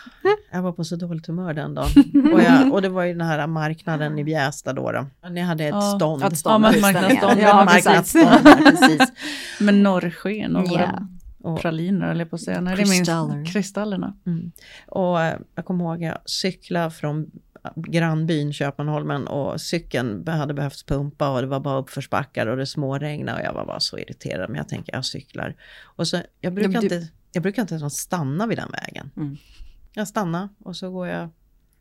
jag 0.51 0.61
var 0.61 0.71
på 0.71 0.83
så 0.83 0.95
dåligt 0.95 1.27
humör 1.27 1.53
den 1.53 1.75
dagen. 1.75 1.87
Och, 2.33 2.41
jag, 2.41 2.73
och 2.73 2.81
det 2.81 2.89
var 2.89 3.03
ju 3.03 3.13
den 3.13 3.27
här 3.27 3.47
marknaden 3.47 4.19
i 4.19 4.23
Bjästa 4.23 4.73
då. 4.73 4.91
då. 4.91 5.29
Ni 5.29 5.41
hade 5.41 5.63
ett 5.63 5.75
ja, 5.75 5.81
stånd. 5.81 6.23
Ett 6.23 6.37
stånd. 6.37 6.65
Ja, 6.65 6.81
marknadsstånd. 6.81 7.39
Ja, 7.39 7.65
marknadsstånd 7.65 8.43
precis. 8.43 9.01
Med 9.59 9.73
norrsken 9.73 10.55
och 10.55 10.71
yeah. 10.71 10.99
våra 11.37 11.57
praliner, 11.57 12.07
eller 12.07 12.25
på 12.25 12.35
att 12.35 12.41
säga. 12.41 12.61
Nej, 12.61 12.75
Kristaller. 12.75 13.37
Det 13.37 13.45
kristallerna. 13.45 14.13
Mm. 14.25 14.51
Och 14.87 15.21
eh, 15.21 15.37
jag 15.55 15.65
kommer 15.65 15.85
ihåg, 15.85 16.03
jag 16.03 16.17
cyklade 16.25 16.91
från 16.91 17.31
grannbyn 17.75 18.53
Köpmanholmen 18.53 19.27
och 19.27 19.61
cykeln 19.61 20.27
hade 20.27 20.53
behövt 20.53 20.85
pumpa 20.85 21.29
och 21.29 21.41
det 21.41 21.47
var 21.47 21.59
bara 21.59 21.79
uppförsbackar 21.79 22.47
och 22.47 22.57
det 22.57 22.65
småregnade 22.65 23.39
och 23.39 23.45
jag 23.45 23.53
var 23.53 23.65
bara 23.65 23.79
så 23.79 23.97
irriterad. 23.97 24.49
Men 24.49 24.57
jag 24.57 24.67
tänker 24.67 24.93
jag 24.93 25.05
cyklar. 25.05 25.55
Och 25.83 26.07
så, 26.07 26.21
jag 26.41 26.53
brukar, 26.53 26.71
ja, 26.71 26.79
du... 26.79 26.95
inte, 26.95 27.07
jag 27.31 27.43
brukar 27.43 27.61
inte 27.61 27.75
ens 27.75 27.97
stanna 27.97 28.47
vid 28.47 28.57
den 28.57 28.71
vägen. 28.71 29.11
Mm. 29.17 29.37
Jag 29.93 30.07
stannar 30.07 30.49
och 30.59 30.75
så 30.75 30.91
går 30.91 31.07
jag 31.07 31.29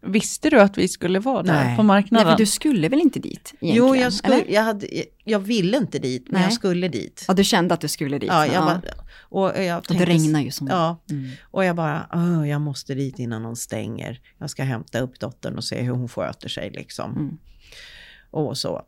Visste 0.00 0.50
du 0.50 0.60
att 0.60 0.78
vi 0.78 0.88
skulle 0.88 1.18
vara 1.18 1.42
där 1.42 1.64
Nej. 1.64 1.76
på 1.76 1.82
marknaden? 1.82 2.26
Nej, 2.26 2.34
för 2.34 2.38
du 2.38 2.46
skulle 2.46 2.88
väl 2.88 3.00
inte 3.00 3.20
dit? 3.20 3.54
Jo, 3.60 3.96
jag, 3.96 4.12
skulle, 4.12 4.44
jag, 4.48 4.62
hade, 4.62 4.86
jag 5.24 5.38
ville 5.38 5.76
inte 5.76 5.98
dit, 5.98 6.24
men 6.26 6.34
Nej. 6.34 6.42
jag 6.42 6.52
skulle 6.52 6.88
dit. 6.88 7.24
Ja, 7.28 7.34
du 7.34 7.44
kände 7.44 7.74
att 7.74 7.80
du 7.80 7.88
skulle 7.88 8.18
dit? 8.18 8.28
Ja, 8.28 8.46
jag 8.46 8.64
bara, 8.64 8.82
och, 9.20 9.62
jag 9.62 9.84
tänkte, 9.84 9.92
och 9.92 10.00
det 10.00 10.14
regnar 10.14 10.40
ju 10.40 10.50
som 10.50 10.66
Ja, 10.66 11.02
mm. 11.10 11.30
och 11.42 11.64
jag 11.64 11.76
bara, 11.76 12.08
jag 12.48 12.60
måste 12.60 12.94
dit 12.94 13.18
innan 13.18 13.42
någon 13.42 13.56
stänger. 13.56 14.20
Jag 14.38 14.50
ska 14.50 14.62
hämta 14.62 15.00
upp 15.00 15.20
dottern 15.20 15.56
och 15.56 15.64
se 15.64 15.82
hur 15.82 15.92
hon 15.92 16.08
sköter 16.08 16.48
sig 16.48 16.70
liksom. 16.70 17.16
Mm. 17.16 17.38
Och 18.30 18.58
så. 18.58 18.82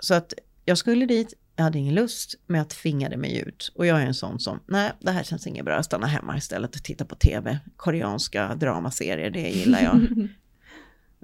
Så 0.00 0.14
att 0.14 0.34
jag 0.64 0.78
skulle 0.78 1.06
dit, 1.06 1.34
jag 1.56 1.64
hade 1.64 1.78
ingen 1.78 1.94
lust, 1.94 2.34
men 2.46 2.58
jag 2.58 2.68
tvingade 2.68 3.16
mig 3.16 3.38
ut. 3.38 3.72
Och 3.74 3.86
jag 3.86 4.02
är 4.02 4.06
en 4.06 4.14
sån 4.14 4.40
som, 4.40 4.60
nej, 4.66 4.92
det 5.00 5.10
här 5.10 5.22
känns 5.22 5.46
inget 5.46 5.64
bra, 5.64 5.74
jag 5.74 5.84
stannar 5.84 6.08
hemma 6.08 6.36
istället 6.36 6.76
och 6.76 6.82
tittar 6.82 7.04
på 7.04 7.14
tv. 7.14 7.58
Koreanska 7.76 8.54
dramaserier, 8.54 9.30
det 9.30 9.50
gillar 9.50 9.80
jag. 9.82 10.00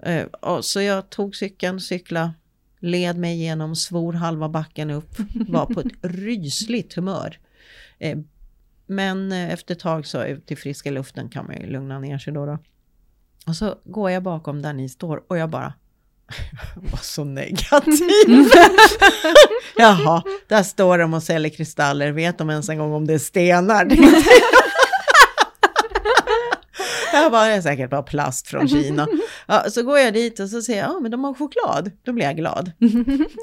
uh, 0.47 0.61
så 0.61 0.81
jag 0.81 1.11
tog 1.11 1.37
cykeln, 1.37 1.81
cykla, 1.81 2.35
led 2.81 3.17
mig 3.17 3.35
igenom, 3.35 3.77
svor 3.77 4.13
halva 4.13 4.49
backen 4.49 4.91
upp, 4.91 5.15
var 5.49 5.67
på 5.67 5.81
ett 5.81 5.93
rysligt 6.03 6.95
humör. 6.95 7.39
Uh, 8.05 8.19
men 8.87 9.33
uh, 9.33 9.53
efter 9.53 9.75
ett 9.75 9.81
tag 9.81 10.07
så 10.07 10.25
ut 10.25 10.51
i 10.51 10.57
friska 10.57 10.91
luften 10.91 11.29
kan 11.29 11.47
man 11.47 11.57
ju 11.57 11.67
lugna 11.67 11.99
ner 11.99 12.19
sig 12.19 12.33
då. 12.33 12.47
då. 12.47 12.59
Och 13.47 13.57
så 13.57 13.79
går 13.85 14.11
jag 14.11 14.23
bakom 14.23 14.63
där 14.63 14.73
ni 14.73 14.89
står 14.89 15.23
och 15.29 15.39
jag 15.39 15.51
bara, 15.51 15.73
var 16.75 16.99
så 17.03 17.25
negativ. 17.25 18.01
Jaha, 19.77 20.23
där 20.49 20.63
står 20.63 20.99
de 20.99 21.15
och 21.15 21.23
säljer 21.23 21.51
kristaller. 21.51 22.11
Vet 22.13 22.39
de 22.39 22.51
ens 22.51 22.69
en 22.69 22.79
gång 22.79 22.93
om 22.93 23.07
det 23.07 23.15
är 23.15 23.19
stenar? 23.19 23.85
det 27.13 27.37
är 27.37 27.61
säkert 27.61 27.91
bara 27.91 28.03
plast 28.03 28.49
från 28.49 28.69
Kina. 28.69 29.09
Ja, 29.47 29.65
så 29.71 29.83
går 29.83 29.99
jag 29.99 30.15
dit 30.15 30.41
och 30.41 30.49
så 30.49 30.63
säger 30.63 30.83
jag, 30.83 30.91
ja 30.91 31.01
men 31.01 31.11
de 31.11 31.25
har 31.25 31.35
choklad. 31.35 31.91
Då 32.03 32.13
blir 32.13 32.25
jag 32.25 32.37
glad. 32.37 32.73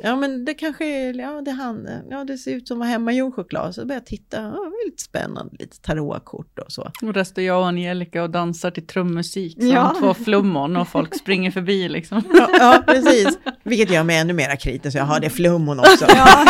Ja 0.04 0.16
men 0.16 0.46
det 0.46 0.54
kanske 0.54 0.86
är, 0.86 1.14
ja 1.14 1.42
det, 1.42 1.52
han, 1.52 1.88
ja, 2.10 2.24
det 2.24 2.38
ser 2.38 2.52
ut 2.52 2.68
som 2.68 2.80
var 2.80 2.86
hemmagjord 2.86 3.36
choklad. 3.36 3.76
Så 3.76 3.86
börjar 3.86 4.02
jag 4.02 4.06
titta, 4.06 4.38
ja, 4.38 4.50
det 4.50 4.56
är 4.56 4.90
lite 4.90 5.04
spännande, 5.04 5.56
lite 5.60 5.82
tarotkort 5.82 6.60
och 6.60 6.72
så. 6.72 6.92
Och 7.02 7.14
där 7.14 7.24
står 7.24 7.44
jag 7.44 7.60
och 7.60 7.68
Angelica 7.68 8.24
och 8.24 8.30
dansar 8.30 8.72
till 8.72 8.88
trummusik 8.88 9.58
som 9.60 9.68
ja. 9.68 9.96
två 10.00 10.14
flummon 10.14 10.78
och 10.78 10.88
folk 10.88 11.16
springer 11.16 11.52
förbi 11.52 11.90
liksom. 11.90 12.22
Ja, 12.34 12.50
ja, 12.60 12.84
precis. 12.88 13.38
Vilket 13.64 13.92
gör 13.92 14.04
mig 14.04 14.18
ännu 14.18 14.34
mer 14.34 14.56
kritisk, 14.56 14.98
jag 14.98 15.04
har 15.04 15.20
det 15.20 15.30
flummon 15.30 15.80
också. 15.80 16.06
Ja. 16.08 16.46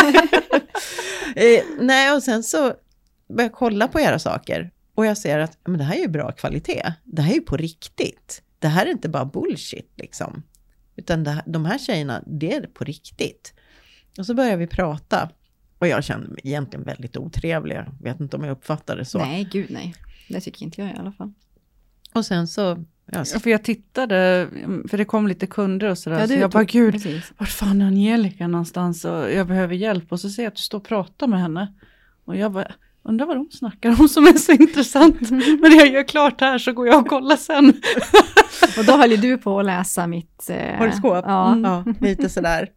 eh, 1.36 1.62
nej, 1.80 2.14
och 2.14 2.22
sen 2.22 2.42
så 2.42 2.72
börjar 3.28 3.50
jag 3.50 3.52
kolla 3.52 3.88
på 3.88 4.00
era 4.00 4.18
saker 4.18 4.70
och 4.98 5.06
jag 5.06 5.18
ser 5.18 5.38
att 5.38 5.58
men 5.64 5.78
det 5.78 5.84
här 5.84 5.96
är 5.96 6.00
ju 6.00 6.08
bra 6.08 6.32
kvalitet. 6.32 6.92
Det 7.04 7.22
här 7.22 7.30
är 7.30 7.34
ju 7.34 7.40
på 7.40 7.56
riktigt. 7.56 8.42
Det 8.58 8.68
här 8.68 8.86
är 8.86 8.90
inte 8.90 9.08
bara 9.08 9.24
bullshit 9.24 9.92
liksom. 9.96 10.42
Utan 10.96 11.24
det, 11.24 11.42
de 11.46 11.64
här 11.64 11.78
tjejerna, 11.78 12.22
det 12.26 12.52
är 12.52 12.62
på 12.62 12.84
riktigt. 12.84 13.54
Och 14.18 14.26
så 14.26 14.34
börjar 14.34 14.56
vi 14.56 14.66
prata. 14.66 15.30
Och 15.78 15.86
jag 15.88 16.04
kände 16.04 16.28
mig 16.28 16.40
egentligen 16.44 16.84
väldigt 16.84 17.16
otrevlig. 17.16 17.76
Jag 17.76 17.94
vet 18.00 18.20
inte 18.20 18.36
om 18.36 18.44
jag 18.44 18.52
uppfattade 18.52 19.00
det 19.00 19.04
så. 19.04 19.18
Nej, 19.18 19.48
gud 19.52 19.70
nej. 19.70 19.94
Det 20.28 20.40
tycker 20.40 20.64
inte 20.64 20.80
jag 20.80 20.90
i 20.90 20.94
alla 20.98 21.12
fall. 21.12 21.32
Och 22.14 22.26
sen 22.26 22.48
så... 22.48 22.84
Ja, 23.06 23.24
så. 23.24 23.40
för 23.40 23.50
jag 23.50 23.64
tittade, 23.64 24.48
för 24.88 24.98
det 24.98 25.04
kom 25.04 25.28
lite 25.28 25.46
kunder 25.46 25.90
och 25.90 25.98
sådär. 25.98 26.20
Ja, 26.20 26.28
så 26.28 26.34
jag 26.34 26.50
bara, 26.50 26.64
gud, 26.64 26.92
precis. 26.92 27.32
vart 27.38 27.48
fan 27.48 27.82
är 27.82 27.86
Angelica 27.86 28.46
någonstans? 28.46 29.04
Och 29.04 29.32
jag 29.32 29.46
behöver 29.46 29.74
hjälp. 29.74 30.12
Och 30.12 30.20
så 30.20 30.30
ser 30.30 30.42
jag 30.42 30.50
att 30.50 30.56
du 30.56 30.62
står 30.62 30.78
och 30.78 30.84
pratar 30.84 31.26
med 31.26 31.40
henne. 31.40 31.74
Och 32.24 32.36
jag 32.36 32.52
bara, 32.52 32.72
undrar 33.08 33.26
vad 33.26 33.36
de 33.36 33.50
snackar 33.50 34.00
om 34.00 34.08
som 34.08 34.26
är 34.26 34.32
så 34.32 34.52
intressant. 34.52 35.20
Men 35.30 35.60
när 35.60 35.76
jag 35.76 35.88
gör 35.88 36.08
klart 36.08 36.40
här 36.40 36.58
så 36.58 36.72
går 36.72 36.86
jag 36.86 36.98
och 37.00 37.08
kollar 37.08 37.36
sen. 37.36 37.68
och 38.78 38.84
då 38.84 38.92
höll 38.92 39.10
ju 39.10 39.16
du 39.16 39.38
på 39.38 39.60
att 39.60 39.66
läsa 39.66 40.06
mitt... 40.06 40.50
Eh, 40.50 40.78
Horoskop? 40.78 41.24
Ja. 41.26 41.52
Mm. 41.52 41.64
ja, 41.64 41.84
lite 42.00 42.28
sådär. 42.28 42.68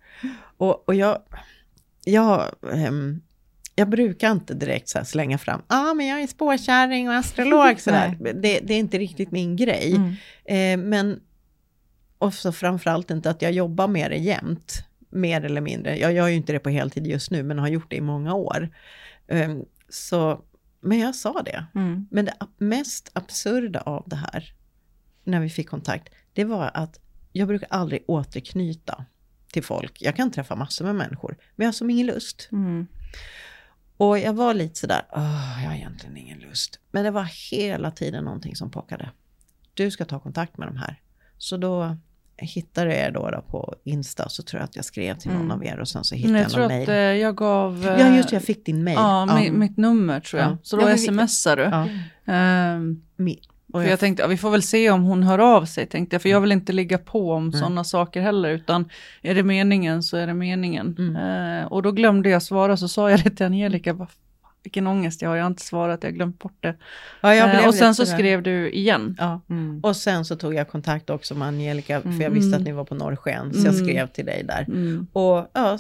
Och, 0.57 0.87
och 0.87 0.95
jag, 0.95 1.17
jag, 2.05 2.45
um, 2.61 3.21
jag 3.75 3.89
brukar 3.89 4.31
inte 4.31 4.53
direkt 4.53 4.89
så 4.89 5.05
slänga 5.05 5.37
fram, 5.37 5.61
ja 5.67 5.89
ah, 5.89 5.93
men 5.93 6.07
jag 6.07 6.21
är 6.21 6.27
spårkärring 6.27 7.09
och 7.09 7.15
astrolog 7.15 7.79
sådär. 7.79 8.17
det, 8.19 8.59
det, 8.63 8.73
är 8.73 8.79
inte 8.79 8.97
riktigt 8.97 9.31
min 9.31 9.55
grej. 9.55 9.95
Mm. 9.95 10.81
Eh, 10.81 10.87
men 10.87 11.19
och 12.17 12.33
så 12.33 12.51
framförallt 12.51 13.11
inte 13.11 13.29
att 13.29 13.41
jag 13.41 13.51
jobbar 13.51 13.87
med 13.87 14.11
det 14.11 14.17
jämt, 14.17 14.85
mer 15.09 15.45
eller 15.45 15.61
mindre. 15.61 15.97
Jag 15.97 16.13
gör 16.13 16.27
ju 16.27 16.35
inte 16.35 16.53
det 16.53 16.59
på 16.59 16.69
heltid 16.69 17.07
just 17.07 17.31
nu, 17.31 17.43
men 17.43 17.59
har 17.59 17.67
gjort 17.67 17.89
det 17.89 17.95
i 17.95 18.01
många 18.01 18.33
år. 18.33 18.69
Um, 19.27 19.65
så, 19.91 20.43
men 20.79 20.99
jag 20.99 21.15
sa 21.15 21.41
det. 21.41 21.65
Mm. 21.75 22.07
Men 22.11 22.25
det 22.25 22.33
mest 22.57 23.09
absurda 23.13 23.81
av 23.81 24.03
det 24.07 24.15
här, 24.15 24.53
när 25.23 25.39
vi 25.39 25.49
fick 25.49 25.69
kontakt, 25.69 26.09
det 26.33 26.43
var 26.43 26.71
att 26.73 26.99
jag 27.31 27.47
brukar 27.47 27.67
aldrig 27.71 28.03
återknyta 28.07 29.05
till 29.51 29.63
folk. 29.63 30.01
Jag 30.01 30.15
kan 30.15 30.31
träffa 30.31 30.55
massor 30.55 30.85
med 30.85 30.95
människor, 30.95 31.37
men 31.55 31.65
jag 31.65 31.67
har 31.67 31.73
som 31.73 31.89
ingen 31.89 32.07
lust. 32.07 32.49
Mm. 32.51 32.87
Och 33.97 34.19
jag 34.19 34.33
var 34.33 34.53
lite 34.53 34.79
sådär, 34.79 35.01
jag 35.11 35.69
har 35.69 35.75
egentligen 35.75 36.17
ingen 36.17 36.39
lust. 36.39 36.79
Men 36.91 37.03
det 37.03 37.11
var 37.11 37.51
hela 37.51 37.91
tiden 37.91 38.23
någonting 38.23 38.55
som 38.55 38.71
pockade. 38.71 39.11
Du 39.73 39.91
ska 39.91 40.05
ta 40.05 40.19
kontakt 40.19 40.57
med 40.57 40.67
de 40.67 40.77
här. 40.77 41.01
Så 41.37 41.57
då 41.57 41.97
hittade 42.45 42.95
er 42.95 43.11
då, 43.11 43.29
då 43.29 43.41
på 43.41 43.75
Insta 43.83 44.29
så 44.29 44.43
tror 44.43 44.59
jag 44.59 44.63
att 44.65 44.75
jag 44.75 44.85
skrev 44.85 45.17
till 45.17 45.31
någon 45.31 45.41
mm. 45.41 45.51
av 45.51 45.65
er 45.65 45.79
och 45.79 45.87
sen 45.87 46.03
så 46.03 46.15
hittade 46.15 46.39
jag, 46.39 46.51
jag 46.51 46.59
någon 46.59 46.67
mail. 46.67 46.89
Jag 46.89 47.11
att 47.11 47.19
jag 47.19 47.35
gav... 47.35 47.95
Ja 47.99 48.15
just 48.15 48.29
det, 48.29 48.35
jag 48.35 48.43
fick 48.43 48.65
din 48.65 48.83
mail. 48.83 48.95
Ja, 48.95 49.41
ja. 49.43 49.51
mitt 49.51 49.77
nummer 49.77 50.19
tror 50.19 50.41
jag. 50.41 50.51
Ja. 50.51 50.57
Så 50.63 50.77
då 50.77 50.89
ja, 50.89 50.97
smsar 50.97 51.55
du. 51.55 51.63
Ja. 51.63 52.75
Um, 52.75 53.01
för 53.73 53.83
jag 53.83 53.99
tänkte, 53.99 54.23
ja, 54.23 54.27
vi 54.27 54.37
får 54.37 54.49
väl 54.49 54.61
se 54.61 54.91
om 54.91 55.03
hon 55.03 55.23
hör 55.23 55.39
av 55.39 55.65
sig, 55.65 55.87
tänkte 55.87 56.13
jag. 56.13 56.21
För 56.21 56.29
jag 56.29 56.41
vill 56.41 56.51
inte 56.51 56.73
ligga 56.73 56.97
på 56.97 57.31
om 57.31 57.43
mm. 57.43 57.59
sådana 57.59 57.83
saker 57.83 58.21
heller, 58.21 58.49
utan 58.49 58.89
är 59.21 59.35
det 59.35 59.43
meningen 59.43 60.03
så 60.03 60.17
är 60.17 60.27
det 60.27 60.33
meningen. 60.33 60.95
Mm. 60.99 61.15
Uh, 61.15 61.65
och 61.65 61.83
då 61.83 61.91
glömde 61.91 62.29
jag 62.29 62.43
svara, 62.43 62.77
så 62.77 62.87
sa 62.87 63.09
jag 63.09 63.23
det 63.23 63.29
till 63.29 63.45
Angelica, 63.45 64.07
vilken 64.63 64.87
ångest 64.87 65.21
jag 65.21 65.29
har, 65.29 65.35
jag 65.35 65.43
har 65.43 65.49
inte 65.49 65.65
svarat, 65.65 66.03
jag 66.03 66.09
har 66.09 66.15
glömt 66.15 66.39
bort 66.39 66.57
det. 66.59 66.75
Ja, 67.21 67.33
eh, 67.33 67.67
och 67.67 67.75
sen 67.75 67.95
så 67.95 68.05
skrev 68.05 68.43
du 68.43 68.71
igen. 68.71 69.15
Ja. 69.19 69.41
Mm. 69.49 69.79
Och 69.83 69.95
sen 69.95 70.25
så 70.25 70.35
tog 70.35 70.53
jag 70.53 70.67
kontakt 70.67 71.09
också 71.09 71.35
med 71.35 71.47
Angelica, 71.47 72.01
för 72.01 72.21
jag 72.21 72.29
visste 72.29 72.55
att 72.55 72.61
mm. 72.61 72.63
ni 72.63 72.71
var 72.71 72.85
på 72.85 72.95
Norrsken, 72.95 73.53
så 73.53 73.67
jag 73.67 73.73
mm. 73.73 73.85
skrev 73.85 74.07
till 74.07 74.25
dig 74.25 74.43
där. 74.43 74.65
Mm. 74.67 75.07
Och 75.13 75.51
ja, 75.53 75.77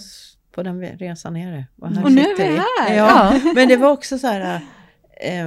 på 0.51 0.63
den 0.63 0.81
resan 0.81 1.37
är 1.37 1.51
det. 1.51 1.65
Och, 1.75 1.89
här 1.89 2.03
och 2.03 2.11
nu 2.11 2.21
är 2.21 2.37
vi 2.37 2.43
här! 2.43 2.95
Ja, 2.95 3.39
men 3.55 3.67
det 3.67 3.77
var 3.77 3.91
också 3.91 4.17
så 4.17 4.27
här, 4.27 4.61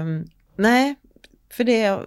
um, 0.01 0.24
nej, 0.57 0.95
för 1.51 1.64
det, 1.64 1.99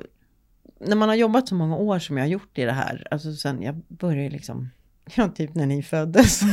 när 0.80 0.96
man 0.96 1.10
har 1.10 1.16
jobbat 1.16 1.48
så 1.48 1.56
många 1.56 1.76
år 1.76 2.00
som 2.00 2.18
jag 2.18 2.24
har 2.24 2.30
gjort 2.30 2.58
i 2.58 2.64
det 2.64 2.72
här, 2.72 3.08
alltså 3.12 3.34
sen 3.34 3.62
jag 3.62 3.76
började 3.76 4.30
liksom, 4.30 4.70
ja 5.16 5.28
typ 5.28 5.56
när 5.56 5.66
ni 5.66 5.84
föddes. 5.84 6.42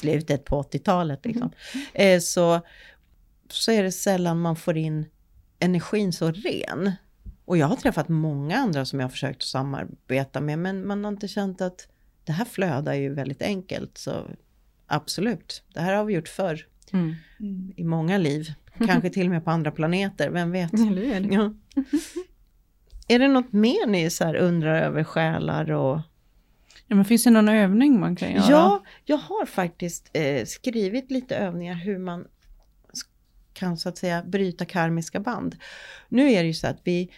slutet 0.00 0.44
på 0.44 0.62
80-talet. 0.62 1.26
Liksom. 1.26 1.50
Mm. 1.94 2.20
Så, 2.20 2.60
så 3.48 3.72
är 3.72 3.82
det 3.82 3.92
sällan 3.92 4.40
man 4.40 4.56
får 4.56 4.76
in 4.76 5.06
energin 5.58 6.12
så 6.12 6.30
ren. 6.30 6.92
Och 7.44 7.56
jag 7.56 7.66
har 7.66 7.76
träffat 7.76 8.08
många 8.08 8.56
andra 8.56 8.84
som 8.84 9.00
jag 9.00 9.04
har 9.04 9.10
försökt 9.10 9.42
samarbeta 9.42 10.40
med, 10.40 10.58
men 10.58 10.86
man 10.86 11.04
har 11.04 11.12
inte 11.12 11.28
känt 11.28 11.60
att 11.60 11.88
det 12.24 12.32
här 12.32 12.44
flödar 12.44 12.94
ju 12.94 13.14
väldigt 13.14 13.42
enkelt. 13.42 13.98
Så 13.98 14.26
absolut, 14.86 15.62
det 15.74 15.80
här 15.80 15.94
har 15.94 16.04
vi 16.04 16.14
gjort 16.14 16.28
förr. 16.28 16.66
Mm. 16.92 17.14
I 17.76 17.84
många 17.84 18.18
liv, 18.18 18.52
kanske 18.78 19.10
till 19.10 19.26
och 19.26 19.32
med 19.32 19.44
på 19.44 19.50
andra 19.50 19.70
planeter, 19.70 20.30
vem 20.30 20.50
vet? 20.50 20.70
Ja. 21.30 21.54
Är 23.08 23.18
det 23.18 23.28
något 23.28 23.52
mer 23.52 23.86
ni 23.86 24.10
så 24.10 24.34
undrar 24.34 24.82
över 24.82 25.04
själar 25.04 25.70
och 25.70 26.00
Ja, 26.90 26.96
men 26.96 27.04
finns 27.04 27.24
det 27.24 27.30
någon 27.30 27.48
övning 27.48 28.00
man 28.00 28.16
kan 28.16 28.32
göra? 28.32 28.46
Ja, 28.50 28.84
jag 29.04 29.16
har 29.16 29.46
faktiskt 29.46 30.10
eh, 30.12 30.44
skrivit 30.44 31.10
lite 31.10 31.36
övningar 31.36 31.74
hur 31.74 31.98
man 31.98 32.26
kan 33.52 33.76
så 33.76 33.88
att 33.88 33.98
säga 33.98 34.22
bryta 34.22 34.64
karmiska 34.64 35.20
band. 35.20 35.56
Nu 36.08 36.32
är 36.32 36.42
det 36.42 36.46
ju 36.46 36.54
så 36.54 36.66
att 36.66 36.80
vi 36.84 37.10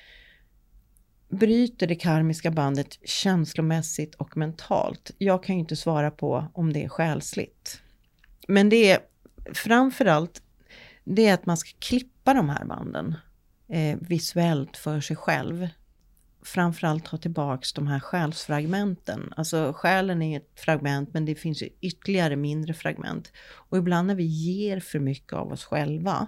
bryter 1.29 1.87
det 1.87 1.95
karmiska 1.95 2.51
bandet 2.51 2.99
känslomässigt 3.09 4.15
och 4.15 4.37
mentalt. 4.37 5.11
Jag 5.19 5.45
kan 5.45 5.55
ju 5.57 5.61
inte 5.61 5.77
svara 5.77 6.11
på 6.11 6.47
om 6.53 6.73
det 6.73 6.85
är 6.85 6.89
själsligt. 6.89 7.81
Men 8.49 8.69
det 8.69 8.91
är 8.91 8.99
framförallt 9.55 10.43
det 11.05 11.27
är 11.27 11.35
att 11.35 11.47
man 11.47 11.57
ska 11.57 11.71
klippa 11.79 12.35
de 12.35 12.49
här 12.49 12.65
banden 12.65 13.15
eh, 13.69 13.99
visuellt 14.01 14.77
för 14.77 15.01
sig 15.01 15.17
själv 15.17 15.69
framförallt 16.43 17.05
ta 17.05 17.17
tillbaks 17.17 17.73
de 17.73 17.87
här 17.87 18.01
själsfragmenten. 18.01 19.33
Alltså 19.37 19.73
själen 19.77 20.23
är 20.23 20.37
ett 20.37 20.61
fragment 20.61 21.15
men 21.15 21.25
det 21.25 21.35
finns 21.35 21.63
ju 21.63 21.69
ytterligare 21.81 22.37
mindre 22.37 22.75
fragment. 22.75 23.33
Och 23.53 23.79
ibland 23.79 24.07
när 24.09 24.15
vi 24.15 24.25
ger 24.25 24.81
för 24.81 24.99
mycket 24.99 25.33
av 25.33 25.53
oss 25.53 25.65
själva 25.65 26.27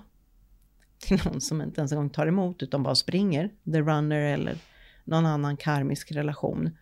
till 0.99 1.21
någon 1.25 1.41
som 1.41 1.62
inte 1.62 1.81
ens 1.81 1.93
en 1.93 1.99
gång 1.99 2.11
tar 2.11 2.27
emot 2.27 2.62
utan 2.62 2.83
bara 2.83 2.95
springer, 2.95 3.51
the 3.65 3.81
runner 3.81 4.21
eller 4.21 4.57
någon 5.05 5.27
annan 5.27 5.57
karmisk 5.57 6.12
relation, 6.12 6.77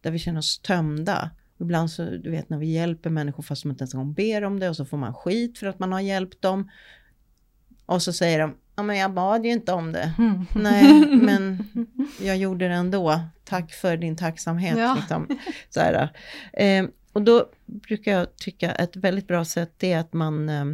där 0.00 0.10
vi 0.10 0.18
känner 0.18 0.38
oss 0.38 0.58
tömda. 0.58 1.30
Ibland 1.60 1.90
så, 1.90 2.04
du 2.04 2.30
vet 2.30 2.50
när 2.50 2.58
vi 2.58 2.66
hjälper 2.66 3.10
människor 3.10 3.42
fast 3.42 3.62
de 3.62 3.70
inte 3.70 3.82
ens 3.82 3.94
en 3.94 4.00
gång 4.00 4.12
ber 4.12 4.44
om 4.44 4.60
det 4.60 4.68
och 4.68 4.76
så 4.76 4.84
får 4.84 4.96
man 4.96 5.14
skit 5.14 5.58
för 5.58 5.66
att 5.66 5.78
man 5.78 5.92
har 5.92 6.00
hjälpt 6.00 6.42
dem. 6.42 6.70
Och 7.86 8.02
så 8.02 8.12
säger 8.12 8.38
de, 8.38 8.56
ja 8.76 8.82
men 8.82 8.96
jag 8.96 9.12
bad 9.12 9.44
ju 9.44 9.52
inte 9.52 9.72
om 9.72 9.92
det. 9.92 10.14
Mm. 10.18 10.46
Nej, 10.54 11.06
men 11.16 11.68
jag 12.20 12.36
gjorde 12.36 12.68
det 12.68 12.74
ändå. 12.74 13.20
Tack 13.44 13.72
för 13.72 13.96
din 13.96 14.16
tacksamhet. 14.16 14.78
Ja. 14.78 14.94
Liksom. 14.94 15.38
Så 15.70 15.80
här, 15.80 16.08
eh, 16.52 16.84
och 17.12 17.22
då 17.22 17.46
brukar 17.66 18.12
jag 18.12 18.36
tycka 18.36 18.72
ett 18.72 18.96
väldigt 18.96 19.28
bra 19.28 19.44
sätt 19.44 19.82
är 19.82 19.98
att 19.98 20.12
man 20.12 20.48
eh, 20.48 20.64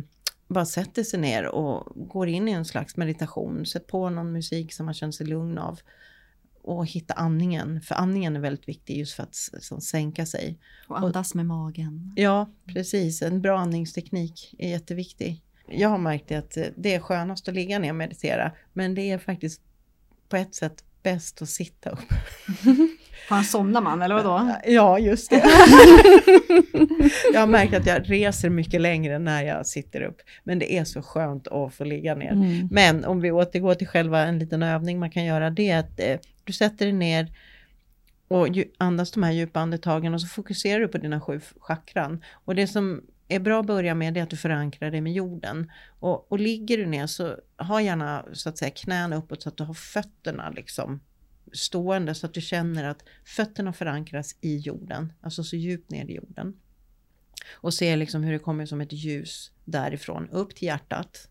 bara 0.48 0.66
sätter 0.66 1.02
sig 1.02 1.20
ner 1.20 1.46
och 1.46 2.08
går 2.08 2.28
in 2.28 2.48
i 2.48 2.52
en 2.52 2.64
slags 2.64 2.96
meditation. 2.96 3.66
Sätt 3.66 3.86
på 3.86 4.10
någon 4.10 4.32
musik 4.32 4.72
som 4.72 4.86
man 4.86 4.94
känner 4.94 5.12
sig 5.12 5.26
lugn 5.26 5.58
av. 5.58 5.80
Och 6.62 6.86
hitta 6.86 7.14
andningen, 7.14 7.80
för 7.80 7.94
andningen 7.94 8.36
är 8.36 8.40
väldigt 8.40 8.68
viktig 8.68 8.98
just 8.98 9.14
för 9.14 9.22
att 9.22 9.34
så, 9.34 9.80
sänka 9.80 10.26
sig. 10.26 10.58
Och 10.88 10.98
andas 10.98 11.30
och, 11.30 11.36
med 11.36 11.46
magen. 11.46 12.12
Ja, 12.16 12.50
precis. 12.66 13.22
En 13.22 13.42
bra 13.42 13.58
andningsteknik 13.58 14.54
är 14.58 14.68
jätteviktig 14.68 15.42
jag 15.70 15.88
har 15.88 15.98
märkt 15.98 16.32
att 16.32 16.58
det 16.76 16.94
är 16.94 17.00
skönast 17.00 17.48
att 17.48 17.54
ligga 17.54 17.78
ner 17.78 17.90
och 17.90 17.96
meditera, 17.96 18.52
men 18.72 18.94
det 18.94 19.10
är 19.10 19.18
faktiskt 19.18 19.60
på 20.28 20.36
ett 20.36 20.54
sätt 20.54 20.84
bäst 21.02 21.42
att 21.42 21.48
sitta 21.48 21.90
upp. 21.90 22.12
Fan 23.28 23.44
somnar 23.44 23.80
man 23.80 24.02
eller 24.02 24.14
vadå? 24.14 24.50
Ja, 24.66 24.98
just 24.98 25.30
det. 25.30 25.36
jag 27.32 27.40
har 27.40 27.46
märkt 27.46 27.74
att 27.74 27.86
jag 27.86 28.10
reser 28.10 28.50
mycket 28.50 28.80
längre 28.80 29.18
när 29.18 29.42
jag 29.42 29.66
sitter 29.66 30.00
upp. 30.02 30.20
Men 30.44 30.58
det 30.58 30.74
är 30.74 30.84
så 30.84 31.02
skönt 31.02 31.48
att 31.48 31.74
få 31.74 31.84
ligga 31.84 32.14
ner. 32.14 32.32
Mm. 32.32 32.68
Men 32.70 33.04
om 33.04 33.20
vi 33.20 33.30
återgår 33.30 33.74
till 33.74 33.86
själva 33.86 34.22
en 34.26 34.38
liten 34.38 34.62
övning 34.62 34.98
man 34.98 35.10
kan 35.10 35.24
göra, 35.24 35.50
det 35.50 35.70
är 35.70 35.78
att 35.78 36.00
eh, 36.00 36.18
du 36.44 36.52
sätter 36.52 36.86
dig 36.86 36.92
ner 36.92 37.32
och 38.28 38.48
andas 38.78 39.10
de 39.10 39.22
här 39.22 39.32
djupa 39.32 39.60
andetagen 39.60 40.14
och 40.14 40.20
så 40.20 40.26
fokuserar 40.26 40.80
du 40.80 40.88
på 40.88 40.98
dina 40.98 41.20
sju 41.20 41.40
chakran. 41.60 42.24
Och 42.44 42.54
det 42.54 42.66
som 42.66 43.02
är 43.28 43.40
bra 43.40 43.60
att 43.60 43.66
börja 43.66 43.94
med 43.94 44.16
är 44.16 44.22
att 44.22 44.30
du 44.30 44.36
förankrar 44.36 44.90
dig 44.90 45.00
med 45.00 45.12
jorden. 45.12 45.70
Och, 46.00 46.32
och 46.32 46.38
ligger 46.38 46.78
du 46.78 46.86
ner 46.86 47.06
så 47.06 47.36
ha 47.56 47.80
gärna 47.80 48.24
så 48.32 48.48
att 48.48 48.58
säga 48.58 48.70
knäna 48.70 49.16
uppåt 49.16 49.42
så 49.42 49.48
att 49.48 49.56
du 49.56 49.64
har 49.64 49.74
fötterna 49.74 50.50
liksom 50.50 51.00
stående 51.52 52.14
så 52.14 52.26
att 52.26 52.34
du 52.34 52.40
känner 52.40 52.84
att 52.84 53.04
fötterna 53.24 53.72
förankras 53.72 54.36
i 54.40 54.56
jorden, 54.56 55.12
alltså 55.20 55.44
så 55.44 55.56
djupt 55.56 55.90
ner 55.90 56.10
i 56.10 56.14
jorden. 56.14 56.60
Och 57.50 57.74
se 57.74 57.96
liksom 57.96 58.22
hur 58.22 58.32
det 58.32 58.38
kommer 58.38 58.66
som 58.66 58.80
ett 58.80 58.92
ljus 58.92 59.52
därifrån 59.64 60.28
upp 60.30 60.54
till 60.56 60.66
hjärtat 60.66 61.28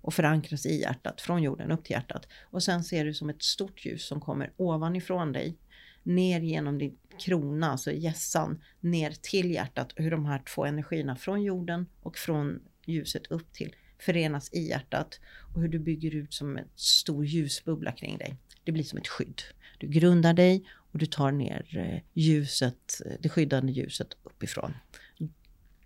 och 0.00 0.14
förankras 0.14 0.66
i 0.66 0.80
hjärtat, 0.80 1.20
från 1.20 1.42
jorden 1.42 1.70
upp 1.70 1.84
till 1.84 1.92
hjärtat. 1.92 2.28
Och 2.42 2.62
sen 2.62 2.84
ser 2.84 3.04
du 3.04 3.14
som 3.14 3.30
ett 3.30 3.42
stort 3.42 3.86
ljus 3.86 4.06
som 4.06 4.20
kommer 4.20 4.52
ovanifrån 4.56 5.32
dig, 5.32 5.56
ner 6.02 6.40
genom 6.40 6.78
din 6.78 6.96
krona, 7.20 7.70
alltså 7.70 7.92
gässan, 7.92 8.62
ner 8.80 9.10
till 9.10 9.50
hjärtat. 9.50 9.92
Hur 9.96 10.10
de 10.10 10.26
här 10.26 10.42
två 10.54 10.64
energierna 10.64 11.16
från 11.16 11.42
jorden 11.42 11.86
och 12.02 12.16
från 12.16 12.60
ljuset 12.86 13.26
upp 13.26 13.52
till 13.52 13.74
förenas 13.98 14.52
i 14.52 14.68
hjärtat 14.68 15.20
och 15.54 15.60
hur 15.60 15.68
du 15.68 15.78
bygger 15.78 16.14
ut 16.14 16.34
som 16.34 16.56
en 16.56 16.68
stor 16.74 17.24
ljusbubbla 17.24 17.92
kring 17.92 18.18
dig. 18.18 18.36
Det 18.64 18.72
blir 18.72 18.84
som 18.84 18.98
ett 18.98 19.08
skydd. 19.08 19.42
Du 19.78 19.86
grundar 19.86 20.34
dig 20.34 20.64
och 20.92 20.98
du 20.98 21.06
tar 21.06 21.32
ner 21.32 21.66
eh, 21.76 22.02
ljuset, 22.12 23.00
eh, 23.06 23.12
det 23.20 23.28
skyddande 23.28 23.72
ljuset 23.72 24.16
uppifrån. 24.22 24.74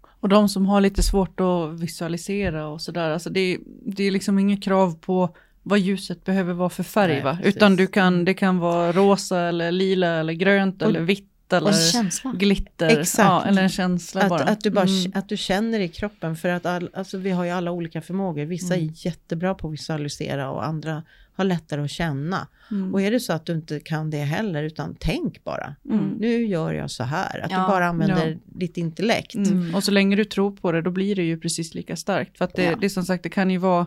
Och 0.05 0.29
de 0.29 0.49
som 0.49 0.67
har 0.67 0.81
lite 0.81 1.03
svårt 1.03 1.41
att 1.41 1.81
visualisera 1.81 2.69
och 2.69 2.81
sådär, 2.83 3.11
alltså 3.11 3.31
det, 3.31 3.59
det 3.87 4.05
är 4.05 4.11
liksom 4.11 4.39
inget 4.39 4.63
krav 4.63 4.99
på 5.01 5.37
vad 5.67 5.79
ljuset 5.79 6.25
behöver 6.25 6.53
vara 6.53 6.69
för 6.69 6.83
färg 6.83 7.13
Nej, 7.13 7.23
va? 7.23 7.39
Utan 7.45 7.77
du 7.77 7.87
kan, 7.87 8.25
det 8.25 8.35
kan 8.35 8.59
vara 8.59 8.93
rosa 8.93 9.41
eller 9.41 9.73
lila 9.73 10.07
eller 10.07 10.33
grönt 10.33 10.83
och, 10.83 10.89
eller 10.89 11.01
vitt 11.01 11.31
eller 11.53 12.39
glitter. 12.39 13.01
Exakt. 13.01 13.29
Ja, 13.29 13.45
eller 13.45 13.63
en 13.63 13.69
känsla 13.69 14.23
att, 14.23 14.29
bara. 14.29 14.43
Att 14.43 14.61
du, 14.61 14.71
bara 14.71 14.85
mm. 14.85 15.13
att 15.15 15.29
du 15.29 15.37
känner 15.37 15.81
i 15.81 15.89
kroppen 15.89 16.37
för 16.37 16.49
att 16.49 16.67
all, 16.67 16.91
alltså 16.93 17.19
vi 17.19 17.31
har 17.31 17.45
ju 17.45 17.51
alla 17.51 17.71
olika 17.71 18.01
förmågor. 18.01 18.45
Vissa 18.45 18.75
mm. 18.75 18.89
är 18.89 19.07
jättebra 19.07 19.55
på 19.55 19.67
att 19.67 19.73
visualisera 19.73 20.51
och 20.51 20.67
andra 20.67 21.03
har 21.37 21.45
lättare 21.45 21.83
att 21.85 21.91
känna. 21.91 22.49
Mm. 22.71 22.95
Och 22.95 23.03
är 23.03 23.11
det 23.11 23.21
så 23.21 23.33
att 23.33 23.47
du 23.47 23.53
inte 23.53 23.81
kan 23.81 24.11
det 24.11 24.19
heller, 24.19 24.63
utan 24.63 24.97
tänk 25.01 25.45
bara. 25.45 25.75
Mm. 25.91 26.17
Nu 26.19 26.47
gör 26.47 26.73
jag 26.73 26.91
så 26.91 27.05
här. 27.05 27.45
Att 27.45 27.51
ja, 27.51 27.61
du 27.61 27.67
bara 27.67 27.87
använder 27.87 28.27
ja. 28.27 28.37
ditt 28.45 28.77
intellekt. 28.77 29.35
Mm. 29.35 29.75
Och 29.75 29.85
så 29.85 29.91
länge 29.91 30.17
du 30.17 30.25
tror 30.25 30.51
på 30.51 30.73
det, 30.73 30.83
då 30.83 30.91
blir 30.91 31.17
det 31.17 31.23
ju 31.23 31.41
precis 31.41 31.75
lika 31.75 31.97
starkt. 31.97 32.39
För 32.39 32.45
att 32.45 32.55
det, 32.55 32.65
ja. 32.65 32.77
det 32.77 32.87
är 32.87 32.91
som 32.91 33.05
sagt, 33.05 33.23
det 33.23 33.29
kan 33.29 33.51
ju 33.51 33.59
vara 33.59 33.87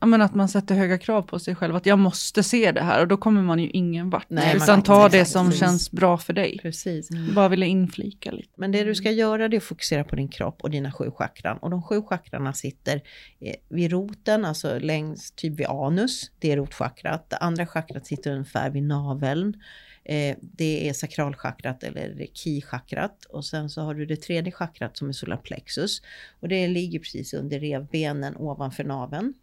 Ja, 0.00 0.06
men 0.06 0.22
att 0.22 0.34
man 0.34 0.48
sätter 0.48 0.74
höga 0.74 0.98
krav 0.98 1.22
på 1.22 1.38
sig 1.38 1.54
själv, 1.54 1.76
att 1.76 1.86
jag 1.86 1.98
måste 1.98 2.42
se 2.42 2.72
det 2.72 2.80
här 2.80 3.00
och 3.00 3.08
då 3.08 3.16
kommer 3.16 3.42
man 3.42 3.58
ju 3.58 3.70
ingen 3.70 4.10
vart. 4.10 4.30
Nej, 4.30 4.56
utan 4.56 4.82
ta 4.82 5.08
det 5.08 5.24
som 5.24 5.46
precis. 5.46 5.60
känns 5.60 5.90
bra 5.90 6.18
för 6.18 6.32
dig. 6.32 6.58
Precis. 6.62 7.10
Mm. 7.10 7.34
Bara 7.34 7.48
ville 7.48 7.66
inflika 7.66 8.30
lite. 8.30 8.48
Men 8.56 8.72
det 8.72 8.84
du 8.84 8.94
ska 8.94 9.10
göra 9.10 9.48
det 9.48 9.56
är 9.56 9.58
att 9.58 9.64
fokusera 9.64 10.04
på 10.04 10.16
din 10.16 10.28
kropp 10.28 10.62
och 10.62 10.70
dina 10.70 10.92
sju 10.92 11.10
chakran. 11.10 11.58
Och 11.58 11.70
de 11.70 11.82
sju 11.82 12.02
chakrarna 12.02 12.52
sitter 12.52 13.02
eh, 13.40 13.54
vid 13.68 13.90
roten, 13.90 14.44
alltså 14.44 14.78
längst 14.78 15.36
typ 15.36 15.60
vid 15.60 15.66
anus, 15.66 16.30
det 16.38 16.52
är 16.52 16.56
rotchakrat. 16.56 17.30
Det 17.30 17.36
andra 17.36 17.66
chakrat 17.66 18.06
sitter 18.06 18.30
ungefär 18.30 18.70
vid 18.70 18.82
naveln. 18.82 19.56
Eh, 20.04 20.36
det 20.40 20.88
är 20.88 20.92
sakralchakrat 20.92 21.82
eller 21.82 22.26
ki-chakrat 22.34 23.24
och 23.28 23.44
sen 23.44 23.70
så 23.70 23.80
har 23.80 23.94
du 23.94 24.06
det 24.06 24.16
tredje 24.16 24.52
chakrat 24.52 24.96
som 24.96 25.08
är 25.08 25.12
solarplexus 25.12 26.02
och 26.40 26.48
det 26.48 26.68
ligger 26.68 26.98
precis 26.98 27.34
under 27.34 27.60
revbenen 27.60 28.36
ovanför 28.36 28.84
naveln. 28.84 29.34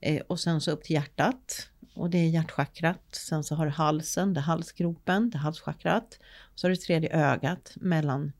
Eh, 0.00 0.22
och 0.26 0.40
sen 0.40 0.60
så 0.60 0.70
upp 0.70 0.84
till 0.84 0.94
hjärtat 0.94 1.68
och 1.94 2.10
det 2.10 2.18
är 2.18 2.28
hjärtchakrat. 2.28 3.04
Sen 3.10 3.44
så 3.44 3.54
har 3.54 3.66
du 3.66 3.72
halsen, 3.72 4.34
det 4.34 4.40
är 4.40 4.42
halsgropen, 4.42 5.30
det 5.30 5.36
är 5.36 5.40
halschakrat. 5.40 6.18
Så 6.54 6.66
har 6.66 6.70
du 6.70 6.76
tredje 6.76 7.10
ögat 7.10 7.72
mellan 7.76 8.32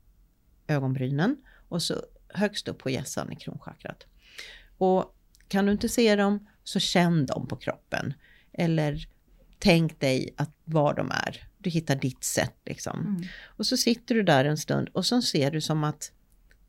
ögonbrynen 0.67 1.37
och 1.69 1.81
så 1.81 2.03
högst 2.29 2.67
upp 2.67 2.77
på 2.77 2.89
hjässan 2.89 3.31
i 3.31 3.35
kronchakrat. 3.35 4.05
Och 4.77 5.15
kan 5.47 5.65
du 5.65 5.71
inte 5.71 5.89
se 5.89 6.15
dem 6.15 6.47
så 6.63 6.79
känn 6.79 7.25
dem 7.25 7.47
på 7.47 7.55
kroppen. 7.55 8.13
Eller 8.53 9.07
tänk 9.59 9.99
dig 9.99 10.33
att 10.37 10.51
var 10.63 10.93
de 10.93 11.11
är. 11.11 11.47
Du 11.57 11.69
hittar 11.69 11.95
ditt 11.95 12.23
sätt 12.23 12.55
liksom. 12.65 12.99
Mm. 12.99 13.23
Och 13.45 13.65
så 13.65 13.77
sitter 13.77 14.15
du 14.15 14.23
där 14.23 14.45
en 14.45 14.57
stund 14.57 14.89
och 14.89 15.05
så 15.05 15.21
ser 15.21 15.51
du 15.51 15.61
som 15.61 15.83
att 15.83 16.11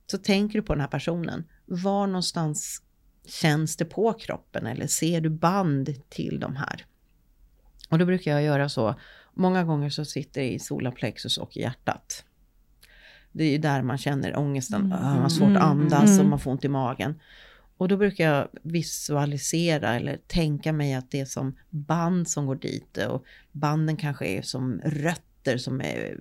så 0.07 0.19
tänker 0.19 0.59
du 0.59 0.63
på 0.63 0.75
den 0.75 0.81
här 0.81 0.89
personen. 0.89 1.45
Var 1.67 2.07
någonstans 2.07 2.83
känns 3.27 3.77
det 3.77 3.85
på 3.85 4.13
kroppen 4.13 4.67
eller 4.67 4.87
ser 4.87 5.21
du 5.21 5.31
band 5.31 5.95
till 6.09 6.41
de 6.41 6.57
här? 6.57 6.87
Och 7.89 7.99
då 7.99 8.07
brukar 8.07 8.31
jag 8.31 8.43
göra 8.43 8.69
så. 8.69 8.95
Många 9.35 9.65
gånger 9.65 9.91
så 9.91 10.05
sitter 10.05 10.41
det 10.41 10.53
i 10.53 10.59
solarplexus 10.59 11.39
och 11.39 11.57
i 11.57 11.61
hjärtat. 11.61 12.25
Det 13.33 13.45
är 13.45 13.51
ju 13.51 13.59
där 13.59 13.83
man 13.83 13.99
känner 13.99 14.37
ångesten, 14.37 14.81
mm. 14.81 14.89
man 14.89 15.23
har 15.23 15.29
svårt 15.29 15.57
att 15.57 15.63
andas 15.63 16.11
mm. 16.11 16.21
och 16.21 16.27
man 16.27 16.39
får 16.39 16.51
ont 16.51 16.65
i 16.65 16.69
magen. 16.69 17.21
Och 17.77 17.89
då 17.89 17.97
brukar 17.97 18.25
jag 18.25 18.49
visualisera 18.63 19.95
eller 19.95 20.17
tänka 20.27 20.73
mig 20.73 20.95
att 20.95 21.11
det 21.11 21.21
är 21.21 21.25
som 21.25 21.57
band 21.71 22.29
som 22.29 22.47
går 22.47 22.55
dit 22.55 22.97
och 22.97 23.25
banden 23.53 23.97
kanske 23.97 24.27
är 24.27 24.43
som 24.43 24.81
rötter 24.85 25.59
som 25.59 25.81
är, 25.81 26.19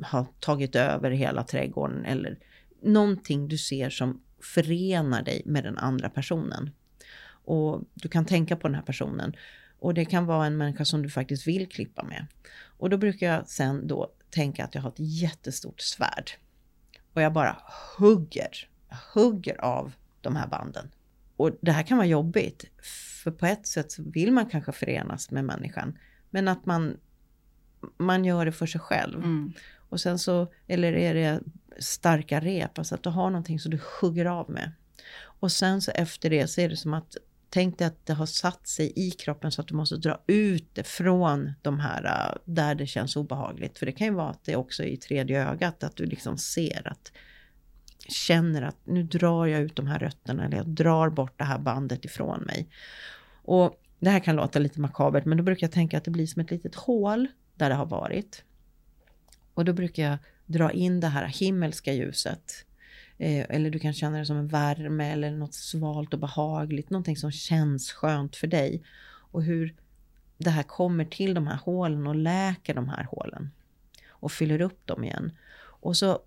har 0.00 0.26
tagit 0.40 0.76
över 0.76 1.10
hela 1.10 1.42
trädgården 1.42 2.04
eller 2.04 2.38
någonting 2.82 3.48
du 3.48 3.58
ser 3.58 3.90
som 3.90 4.20
förenar 4.42 5.22
dig 5.22 5.42
med 5.44 5.64
den 5.64 5.78
andra 5.78 6.10
personen. 6.10 6.70
Och 7.44 7.82
du 7.94 8.08
kan 8.08 8.24
tänka 8.24 8.56
på 8.56 8.68
den 8.68 8.74
här 8.74 8.82
personen. 8.82 9.36
Och 9.78 9.94
det 9.94 10.04
kan 10.04 10.26
vara 10.26 10.46
en 10.46 10.56
människa 10.56 10.84
som 10.84 11.02
du 11.02 11.10
faktiskt 11.10 11.46
vill 11.46 11.68
klippa 11.68 12.02
med. 12.02 12.26
Och 12.78 12.90
då 12.90 12.96
brukar 12.96 13.26
jag 13.26 13.48
sen 13.48 13.86
då 13.86 14.12
tänka 14.30 14.64
att 14.64 14.74
jag 14.74 14.82
har 14.82 14.88
ett 14.90 14.98
jättestort 14.98 15.80
svärd. 15.80 16.30
Och 17.12 17.22
jag 17.22 17.32
bara 17.32 17.56
hugger, 17.98 18.68
hugger 19.14 19.60
av 19.60 19.92
de 20.20 20.36
här 20.36 20.46
banden. 20.46 20.90
Och 21.36 21.50
det 21.60 21.72
här 21.72 21.82
kan 21.82 21.96
vara 21.96 22.06
jobbigt. 22.06 22.64
För 23.22 23.30
på 23.30 23.46
ett 23.46 23.66
sätt 23.66 23.92
så 23.92 24.02
vill 24.02 24.32
man 24.32 24.46
kanske 24.46 24.72
förenas 24.72 25.30
med 25.30 25.44
människan. 25.44 25.98
Men 26.30 26.48
att 26.48 26.66
man, 26.66 26.96
man 27.96 28.24
gör 28.24 28.44
det 28.44 28.52
för 28.52 28.66
sig 28.66 28.80
själv. 28.80 29.18
Mm. 29.18 29.52
Och 29.92 30.00
sen 30.00 30.18
så, 30.18 30.52
eller 30.66 30.92
är 30.92 31.14
det 31.14 31.40
starka 31.78 32.40
rep, 32.40 32.78
alltså 32.78 32.94
att 32.94 33.02
du 33.02 33.10
har 33.10 33.30
någonting 33.30 33.60
som 33.60 33.70
du 33.70 33.80
hugger 34.00 34.26
av 34.26 34.50
med. 34.50 34.72
Och 35.24 35.52
sen 35.52 35.82
så 35.82 35.90
efter 35.90 36.30
det 36.30 36.48
så 36.48 36.60
är 36.60 36.68
det 36.68 36.76
som 36.76 36.94
att 36.94 37.16
Tänk 37.54 37.78
dig 37.78 37.86
att 37.86 38.06
det 38.06 38.12
har 38.12 38.26
satt 38.26 38.68
sig 38.68 38.92
i 38.96 39.10
kroppen 39.10 39.52
så 39.52 39.60
att 39.60 39.68
du 39.68 39.74
måste 39.74 39.96
dra 39.96 40.20
ut 40.26 40.68
det 40.72 40.84
från 40.86 41.52
de 41.62 41.80
här 41.80 42.04
äh, 42.04 42.38
där 42.44 42.74
det 42.74 42.86
känns 42.86 43.16
obehagligt. 43.16 43.78
För 43.78 43.86
det 43.86 43.92
kan 43.92 44.06
ju 44.06 44.12
vara 44.12 44.30
att 44.30 44.44
det 44.44 44.56
också 44.56 44.82
är 44.82 44.86
i 44.86 44.96
tredje 44.96 45.48
ögat, 45.48 45.84
att 45.84 45.96
du 45.96 46.06
liksom 46.06 46.38
ser 46.38 46.88
att 46.88 47.12
känner 48.08 48.62
att 48.62 48.76
nu 48.84 49.02
drar 49.02 49.46
jag 49.46 49.60
ut 49.60 49.76
de 49.76 49.86
här 49.86 49.98
rötterna 49.98 50.44
eller 50.44 50.56
jag 50.56 50.68
drar 50.68 51.10
bort 51.10 51.38
det 51.38 51.44
här 51.44 51.58
bandet 51.58 52.04
ifrån 52.04 52.40
mig. 52.40 52.68
Och 53.42 53.80
det 53.98 54.10
här 54.10 54.20
kan 54.20 54.36
låta 54.36 54.58
lite 54.58 54.80
makabert, 54.80 55.24
men 55.24 55.38
då 55.38 55.44
brukar 55.44 55.66
jag 55.66 55.72
tänka 55.72 55.98
att 55.98 56.04
det 56.04 56.10
blir 56.10 56.26
som 56.26 56.42
ett 56.42 56.50
litet 56.50 56.74
hål 56.74 57.28
där 57.54 57.68
det 57.68 57.74
har 57.74 57.86
varit. 57.86 58.44
Och 59.54 59.64
då 59.64 59.72
brukar 59.72 60.02
jag 60.02 60.18
dra 60.46 60.72
in 60.72 61.00
det 61.00 61.08
här 61.08 61.26
himmelska 61.26 61.92
ljuset. 61.92 62.66
Eh, 63.18 63.46
eller 63.48 63.70
du 63.70 63.78
kan 63.78 63.92
känna 63.92 64.18
det 64.18 64.26
som 64.26 64.36
en 64.36 64.48
värme 64.48 65.12
eller 65.12 65.30
något 65.30 65.54
svalt 65.54 66.14
och 66.14 66.20
behagligt, 66.20 66.90
någonting 66.90 67.16
som 67.16 67.32
känns 67.32 67.92
skönt 67.92 68.36
för 68.36 68.46
dig. 68.46 68.82
Och 69.30 69.42
hur 69.42 69.74
det 70.38 70.50
här 70.50 70.62
kommer 70.62 71.04
till 71.04 71.34
de 71.34 71.46
här 71.46 71.58
hålen 71.64 72.06
och 72.06 72.14
läker 72.14 72.74
de 72.74 72.88
här 72.88 73.04
hålen. 73.04 73.50
Och 74.08 74.32
fyller 74.32 74.60
upp 74.60 74.86
dem 74.86 75.04
igen. 75.04 75.32
Och 75.58 75.96
så 75.96 76.22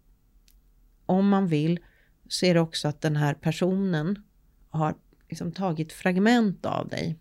om 1.06 1.30
man 1.30 1.48
vill 1.48 1.80
så 2.28 2.46
är 2.46 2.54
det 2.54 2.60
också 2.60 2.88
att 2.88 3.02
den 3.02 3.16
här 3.16 3.34
personen 3.34 4.24
har 4.70 4.96
liksom 5.30 5.52
tagit 5.52 5.94
fragment 5.94 6.66
av 6.66 6.88
dig. 6.88 7.20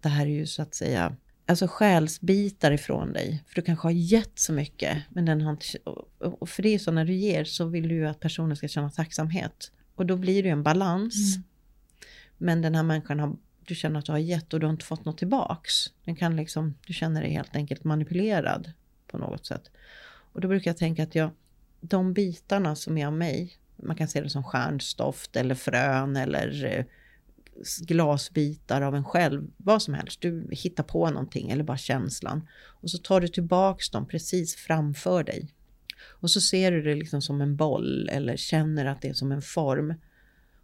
Det 0.00 0.08
här 0.08 0.26
är 0.26 0.30
ju 0.30 0.46
så 0.46 0.62
att 0.62 0.74
säga 0.74 1.16
alltså 1.46 1.66
själsbitar 1.68 2.72
ifrån 2.72 3.12
dig. 3.12 3.44
För 3.46 3.54
du 3.54 3.62
kanske 3.62 3.86
har 3.86 3.92
gett 3.92 4.38
så 4.38 4.52
mycket. 4.52 5.02
Men 5.08 5.24
den 5.24 5.40
har 5.40 5.50
inte, 5.50 5.66
och 6.18 6.48
för 6.48 6.62
det 6.62 6.74
är 6.74 6.78
så 6.78 6.90
när 6.90 7.04
du 7.04 7.12
ger 7.12 7.44
så 7.44 7.64
vill 7.66 7.88
du 7.88 7.94
ju 7.94 8.06
att 8.06 8.20
personen 8.20 8.56
ska 8.56 8.68
känna 8.68 8.90
tacksamhet. 8.90 9.72
Och 9.94 10.06
då 10.06 10.16
blir 10.16 10.42
det 10.42 10.48
ju 10.48 10.52
en 10.52 10.62
balans. 10.62 11.36
Mm. 11.36 11.44
Men 12.38 12.62
den 12.62 12.74
här 12.74 12.82
människan 12.82 13.20
har, 13.20 13.36
du 13.66 13.74
känner 13.74 13.98
att 13.98 14.06
du 14.06 14.12
har 14.12 14.18
gett 14.18 14.54
och 14.54 14.60
du 14.60 14.66
har 14.66 14.72
inte 14.72 14.84
fått 14.84 15.04
något 15.04 15.18
tillbaks. 15.18 15.72
Den 16.04 16.16
kan 16.16 16.36
liksom, 16.36 16.74
du 16.86 16.92
känner 16.92 17.22
dig 17.22 17.30
helt 17.30 17.56
enkelt 17.56 17.84
manipulerad 17.84 18.72
på 19.06 19.18
något 19.18 19.46
sätt. 19.46 19.70
Och 20.32 20.40
då 20.40 20.48
brukar 20.48 20.70
jag 20.70 20.78
tänka 20.78 21.02
att 21.02 21.14
jag, 21.14 21.30
de 21.80 22.12
bitarna 22.12 22.76
som 22.76 22.98
är 22.98 23.06
av 23.06 23.12
mig, 23.12 23.58
man 23.76 23.96
kan 23.96 24.08
se 24.08 24.20
det 24.20 24.30
som 24.30 24.44
stjärnstoft 24.44 25.36
eller 25.36 25.54
frön 25.54 26.16
eller 26.16 26.64
eh, 26.64 26.84
glasbitar 27.86 28.82
av 28.82 28.94
en 28.94 29.04
själv, 29.04 29.50
vad 29.56 29.82
som 29.82 29.94
helst. 29.94 30.20
Du 30.20 30.48
hittar 30.50 30.82
på 30.82 31.10
någonting 31.10 31.50
eller 31.50 31.64
bara 31.64 31.76
känslan. 31.76 32.48
Och 32.64 32.90
så 32.90 32.98
tar 32.98 33.20
du 33.20 33.28
tillbaks 33.28 33.90
dem 33.90 34.08
precis 34.08 34.56
framför 34.56 35.24
dig. 35.24 35.48
Och 36.04 36.30
så 36.30 36.40
ser 36.40 36.72
du 36.72 36.82
det 36.82 36.94
liksom 36.94 37.22
som 37.22 37.40
en 37.40 37.56
boll 37.56 38.08
eller 38.12 38.36
känner 38.36 38.84
att 38.84 39.02
det 39.02 39.08
är 39.08 39.14
som 39.14 39.32
en 39.32 39.42
form. 39.42 39.94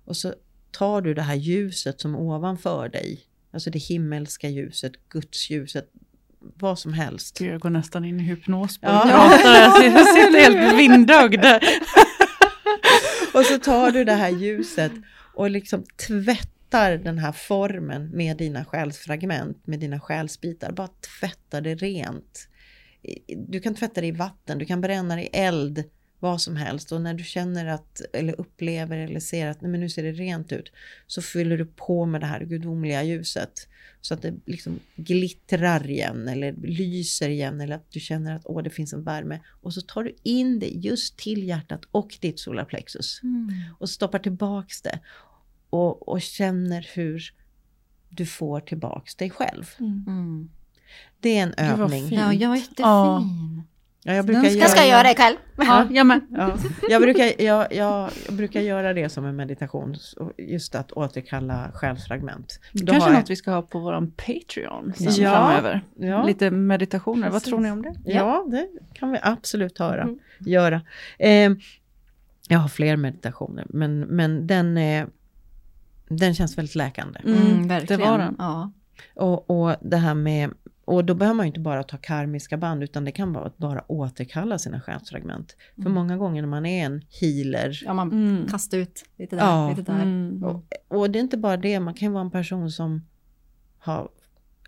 Och 0.05 0.17
så 0.17 0.35
tar 0.71 1.01
du 1.01 1.15
det 1.15 1.23
här 1.23 1.35
ljuset 1.35 2.01
som 2.01 2.15
är 2.15 2.21
ovanför 2.21 2.89
dig, 2.89 3.21
alltså 3.51 3.71
det 3.71 3.79
himmelska 3.79 4.49
ljuset, 4.49 4.93
Guds 5.09 5.51
ljuset, 5.51 5.91
vad 6.39 6.79
som 6.79 6.93
helst. 6.93 7.41
Jag 7.41 7.61
går 7.61 7.71
nästan 7.71 8.05
in 8.05 8.21
i 8.21 8.23
hypnos 8.23 8.79
på 8.79 8.87
ja. 8.87 9.41
jag 9.83 10.07
sitter 10.07 10.41
helt 10.41 10.79
vindögd. 10.79 11.45
och 13.35 13.45
så 13.45 13.59
tar 13.59 13.91
du 13.91 14.05
det 14.05 14.13
här 14.13 14.31
ljuset 14.31 14.93
och 15.35 15.51
liksom 15.51 15.85
tvättar 16.07 16.52
den 16.81 17.19
här 17.19 17.33
formen 17.33 18.09
med 18.09 18.37
dina 18.37 18.65
själsfragment, 18.65 19.67
med 19.67 19.81
dina 19.81 20.01
själsbitar. 20.01 20.73
Bara 20.73 20.89
tvättar 21.21 21.61
det 21.61 21.75
rent. 21.75 22.49
Du 23.37 23.61
kan 23.61 23.75
tvätta 23.75 24.01
det 24.01 24.07
i 24.07 24.13
vatten, 24.13 24.59
du 24.59 24.65
kan 24.65 24.81
bränna 24.81 25.17
det 25.17 25.23
i 25.23 25.27
eld 25.33 25.85
vad 26.23 26.41
som 26.41 26.57
helst 26.57 26.93
och 26.93 27.01
när 27.01 27.15
du 27.15 27.25
känner 27.25 27.67
att 27.67 28.03
eller 28.13 28.41
upplever 28.41 28.99
eller 28.99 29.21
ser 29.21 29.47
att 29.47 29.61
nej, 29.61 29.71
men 29.71 29.81
nu 29.81 29.89
ser 29.89 30.03
det 30.03 30.13
rent 30.13 30.53
ut 30.53 30.73
så 31.07 31.23
fyller 31.23 31.59
du 31.59 31.67
på 31.67 32.07
med 32.07 32.21
det 32.21 32.27
här 32.27 32.45
gudomliga 32.45 33.03
ljuset 33.03 33.69
så 34.01 34.15
att 34.15 34.23
det 34.23 34.35
liksom 34.47 34.81
glittrar 34.97 35.91
igen 35.91 36.29
eller 36.29 36.53
lyser 36.53 37.29
igen 37.29 37.61
eller 37.61 37.77
att 37.77 37.91
du 37.91 38.01
känner 38.01 38.37
att 38.37 38.43
åh, 38.45 38.63
det 38.63 38.71
finns 38.71 38.93
en 38.93 39.05
värme 39.05 39.41
och 39.63 39.75
så 39.75 39.81
tar 39.81 40.05
du 40.05 40.15
in 40.23 40.59
det 40.59 40.69
just 40.69 41.19
till 41.19 41.49
hjärtat 41.49 41.85
och 41.91 42.19
ditt 42.21 42.39
solarplexus 42.39 43.21
mm. 43.23 43.53
och 43.79 43.91
stoppar 43.91 44.19
tillbaks 44.19 44.83
det 44.83 44.99
och, 45.73 46.09
och 46.09 46.21
känner 46.21 46.89
hur 46.95 47.23
du 48.09 48.27
får 48.27 48.61
tillbaks 48.61 49.15
dig 49.15 49.31
själv. 49.31 49.71
Mm. 49.79 50.05
mm. 50.07 50.51
Det 51.21 51.39
är 51.39 51.43
en 51.43 51.55
övning. 51.55 52.09
Ja, 52.15 52.33
ja, 52.33 52.57
jättefin. 52.57 52.85
Ja. 52.85 53.25
Ja, 54.05 54.15
jag 54.15 54.27
brukar 54.27 54.43
Den 54.43 54.69
ska, 54.69 54.87
göra, 54.87 54.87
göra 54.87 55.11
ikväll. 55.11 55.37
Ja, 55.57 55.87
jag 55.91 56.07
med. 56.07 56.21
Ja, 56.31 56.57
jag, 56.89 57.03
brukar, 57.03 57.43
jag, 57.43 57.73
jag, 57.73 58.11
jag, 58.27 58.37
brukar 58.37 58.61
göra 58.61 58.93
det 58.93 59.09
som 59.09 59.25
en 59.25 59.37
meditation, 59.37 59.95
just 60.39 60.75
att 60.75 60.93
återkalla 60.93 61.71
själsfragment. 61.75 62.61
Det 62.73 62.87
kanske 62.87 63.11
är 63.11 63.15
något 63.15 63.31
vi 63.31 63.37
ska 63.37 63.51
ha 63.51 63.63
på 63.63 63.79
vår 63.79 64.11
Patreon 64.17 64.93
sen 64.97 65.25
ja, 65.25 65.31
framöver. 65.31 65.85
Ja. 65.97 66.25
Lite 66.25 66.51
meditationer, 66.51 67.31
Precis. 67.31 67.33
vad 67.33 67.43
tror 67.43 67.61
ni 67.61 67.71
om 67.71 67.83
det? 67.83 67.95
Ja, 68.05 68.47
det 68.51 68.69
kan 68.93 69.11
vi 69.11 69.19
absolut 69.23 69.79
höra, 69.79 70.03
mm. 70.03 70.19
göra. 70.39 70.81
Eh, 71.19 71.53
jag 72.49 72.59
har 72.59 72.69
fler 72.69 72.97
meditationer, 72.97 73.67
men, 73.69 74.01
men 74.01 74.47
den, 74.47 74.79
är, 74.79 75.07
den 76.17 76.35
känns 76.35 76.59
väldigt 76.59 76.75
läkande. 76.75 77.21
Mm, 77.25 77.47
mm 77.47 77.69
verkligen. 77.69 78.01
Det 78.01 78.07
var 78.07 78.19
den. 78.19 78.37
Ja. 78.39 78.73
Och, 79.15 79.51
och 79.51 79.77
det 79.81 79.97
här 79.97 80.15
med 80.15 80.51
och 80.85 81.05
då 81.05 81.15
behöver 81.15 81.37
man 81.37 81.47
ju 81.47 81.49
inte 81.49 81.61
bara 81.61 81.83
ta 81.83 81.97
karmiska 81.97 82.57
band 82.57 82.83
utan 82.83 83.05
det 83.05 83.13
kan 83.13 83.33
vara 83.33 83.47
att 83.47 83.59
bara 83.59 83.85
återkalla 83.93 84.59
sina 84.59 84.81
själsfragment. 84.81 85.57
Mm. 85.77 85.85
För 85.85 85.91
många 85.91 86.17
gånger 86.17 86.43
när 86.43 86.49
man 86.49 86.67
är 86.67 86.87
en 86.87 87.03
healer. 87.21 87.83
Ja, 87.85 87.95
man 87.95 88.13
mm. 88.13 88.47
kastar 88.49 88.79
ut 88.79 89.05
lite 89.19 89.37
där, 89.37 89.43
ja. 89.43 89.71
lite 89.71 89.93
där. 89.93 90.03
Mm. 90.03 90.45
Och, 90.45 90.65
och, 90.89 91.11
det 91.11 91.19
är 91.19 91.21
inte 91.21 91.37
bara 91.37 91.57
det, 91.57 91.81
man 91.81 91.95
kan 91.95 92.09
ju 92.09 92.13
vara 92.13 92.25
en 92.25 92.31
person 92.31 92.71
som 92.71 93.03
har 93.79 94.09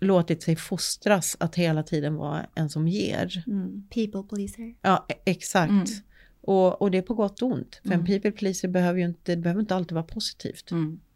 låtit 0.01 0.43
sig 0.43 0.55
fostras 0.55 1.37
att 1.39 1.55
hela 1.55 1.83
tiden 1.83 2.15
vara 2.15 2.45
en 2.55 2.69
som 2.69 2.87
ger. 2.87 3.43
Mm. 3.47 3.87
People 3.89 4.23
pleaser. 4.23 4.75
Ja, 4.81 5.05
e- 5.09 5.21
exakt. 5.25 5.71
Mm. 5.71 5.85
Och, 6.41 6.81
och 6.81 6.91
det 6.91 6.97
är 6.97 7.01
på 7.01 7.13
gott 7.13 7.41
och 7.41 7.51
ont. 7.51 7.81
För 7.83 7.89
en 7.89 7.93
mm. 7.93 8.05
people 8.05 8.31
pleaser 8.31 8.67
behöver 8.67 8.99
ju 8.99 9.05
inte, 9.05 9.35
det 9.35 9.41
behöver 9.41 9.61
inte 9.61 9.75
alltid 9.75 9.93
vara 9.93 10.05
positivt. 10.05 10.71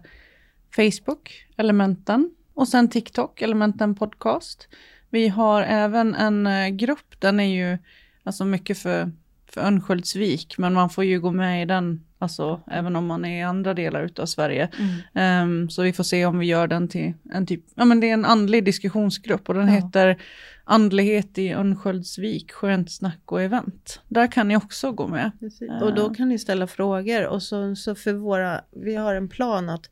Facebook, 0.76 1.46
Elementen. 1.56 2.30
Och 2.54 2.68
sen 2.68 2.88
TikTok, 2.88 3.42
Elementen 3.42 3.94
Podcast. 3.94 4.68
Vi 5.10 5.28
har 5.28 5.62
även 5.62 6.14
en 6.14 6.46
eh, 6.46 6.68
grupp, 6.68 7.20
den 7.20 7.40
är 7.40 7.44
ju 7.44 7.78
alltså 8.22 8.44
mycket 8.44 8.78
för, 8.78 9.12
för 9.54 9.60
Örnsköldsvik, 9.60 10.58
men 10.58 10.74
man 10.74 10.90
får 10.90 11.04
ju 11.04 11.20
gå 11.20 11.30
med 11.30 11.62
i 11.62 11.64
den 11.64 12.00
Alltså 12.24 12.60
även 12.70 12.96
om 12.96 13.06
man 13.06 13.24
är 13.24 13.40
i 13.40 13.42
andra 13.42 13.74
delar 13.74 14.10
av 14.18 14.26
Sverige. 14.26 14.68
Mm. 15.14 15.62
Um, 15.62 15.70
så 15.70 15.82
vi 15.82 15.92
får 15.92 16.04
se 16.04 16.26
om 16.26 16.38
vi 16.38 16.46
gör 16.46 16.66
den 16.66 16.88
till 16.88 17.12
en 17.32 17.46
typ, 17.46 17.64
ja 17.74 17.84
men 17.84 18.00
det 18.00 18.10
är 18.10 18.14
en 18.14 18.24
andlig 18.24 18.64
diskussionsgrupp 18.64 19.48
och 19.48 19.54
den 19.54 19.68
ja. 19.68 19.74
heter 19.74 20.22
Andlighet 20.64 21.38
i 21.38 21.52
Örnsköldsvik, 21.52 22.52
skönt 22.52 22.90
snack 22.90 23.20
och 23.24 23.42
event. 23.42 24.00
Där 24.08 24.32
kan 24.32 24.48
ni 24.48 24.56
också 24.56 24.92
gå 24.92 25.06
med. 25.06 25.30
Uh. 25.62 25.82
Och 25.82 25.94
då 25.94 26.14
kan 26.14 26.28
ni 26.28 26.38
ställa 26.38 26.66
frågor 26.66 27.26
och 27.26 27.42
så, 27.42 27.76
så 27.76 27.94
för 27.94 28.12
våra, 28.12 28.60
vi 28.70 28.94
har 28.94 29.14
en 29.14 29.28
plan 29.28 29.68
att 29.68 29.90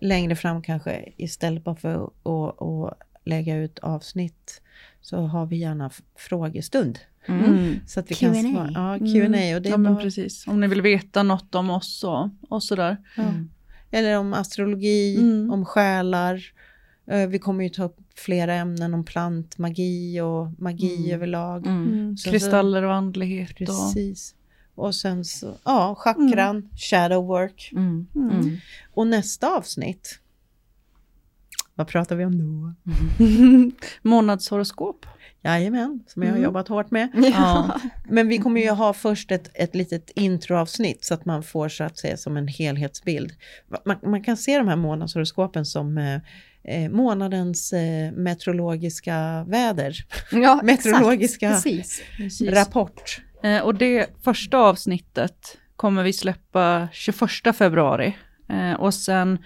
längre 0.00 0.36
fram 0.36 0.62
kanske 0.62 1.12
istället 1.16 1.64
bara 1.64 1.76
för 1.76 2.04
att 2.04 2.98
lägga 3.24 3.56
ut 3.56 3.78
avsnitt 3.78 4.62
så 5.00 5.16
har 5.16 5.46
vi 5.46 5.56
gärna 5.56 5.90
frågestund. 6.16 6.98
Mm. 7.28 7.44
mm. 7.44 7.80
Så 7.86 8.00
att 8.00 8.10
vi 8.10 8.14
Q&A. 8.14 8.32
kan 8.32 8.52
svara. 8.52 8.70
Ja, 8.74 8.98
Q&A. 8.98 9.26
Mm. 9.26 9.56
Och 9.56 9.62
det 9.62 9.68
är 9.68 9.70
ja, 9.70 9.78
bara... 9.78 9.96
precis. 9.96 10.46
Om 10.46 10.60
ni 10.60 10.66
vill 10.66 10.82
veta 10.82 11.22
något 11.22 11.54
om 11.54 11.70
oss 11.70 12.04
och, 12.04 12.28
och 12.48 12.62
sådär. 12.62 12.96
Mm. 13.16 13.50
Eller 13.90 14.18
om 14.18 14.34
astrologi, 14.34 15.16
mm. 15.16 15.50
om 15.50 15.64
själar. 15.64 16.52
Eh, 17.06 17.28
vi 17.28 17.38
kommer 17.38 17.64
ju 17.64 17.70
ta 17.70 17.84
upp 17.84 17.96
flera 18.14 18.54
ämnen 18.54 18.94
om 18.94 19.04
plantmagi 19.04 20.20
och 20.20 20.48
magi 20.58 20.96
mm. 20.96 21.14
överlag. 21.14 21.66
Så, 22.18 22.30
Kristaller 22.30 22.82
och 22.82 22.94
andlighet. 22.94 23.56
Precis. 23.56 24.34
Och, 24.74 24.86
och 24.86 24.94
sen 24.94 25.24
så, 25.24 25.54
ja, 25.64 25.94
chakran, 25.98 26.68
shadow 26.76 27.26
work. 27.26 27.72
Och 28.94 29.06
nästa 29.06 29.56
avsnitt, 29.56 30.20
vad 31.74 31.88
pratar 31.88 32.16
vi 32.16 32.24
om 32.24 32.38
då? 32.38 32.74
Månadshoroskop. 34.08 35.06
Jajamän, 35.42 36.02
som 36.06 36.22
jag 36.22 36.28
har 36.28 36.36
mm. 36.36 36.44
jobbat 36.44 36.68
hårt 36.68 36.90
med. 36.90 37.08
Ja. 37.32 37.80
Men 38.08 38.28
vi 38.28 38.38
kommer 38.38 38.60
ju 38.60 38.70
ha 38.70 38.92
först 38.92 39.30
ett, 39.30 39.50
ett 39.54 39.74
litet 39.74 40.10
introavsnitt 40.14 41.04
så 41.04 41.14
att 41.14 41.24
man 41.24 41.42
får 41.42 41.68
så 41.68 41.84
att 41.84 41.98
säga 41.98 42.16
som 42.16 42.36
en 42.36 42.48
helhetsbild. 42.48 43.32
Man, 43.84 43.96
man 44.02 44.24
kan 44.24 44.36
se 44.36 44.58
de 44.58 44.68
här 44.68 44.76
månadshoroskopen 44.76 45.66
som 45.66 45.98
eh, 45.98 46.20
eh 46.64 46.90
månadens 46.90 47.72
eh, 47.72 48.12
meteorologiska 48.12 49.44
väder. 49.48 49.96
Ja, 50.32 50.60
meteorologiska 50.64 51.50
Precis. 51.50 52.02
rapport. 52.40 53.20
Eh, 53.42 53.62
och 53.62 53.74
det 53.74 54.06
första 54.24 54.58
avsnittet 54.58 55.58
kommer 55.76 56.02
vi 56.02 56.12
släppa 56.12 56.88
21 56.92 57.56
februari. 57.56 58.16
Eh, 58.48 58.72
och 58.72 58.94
sen 58.94 59.38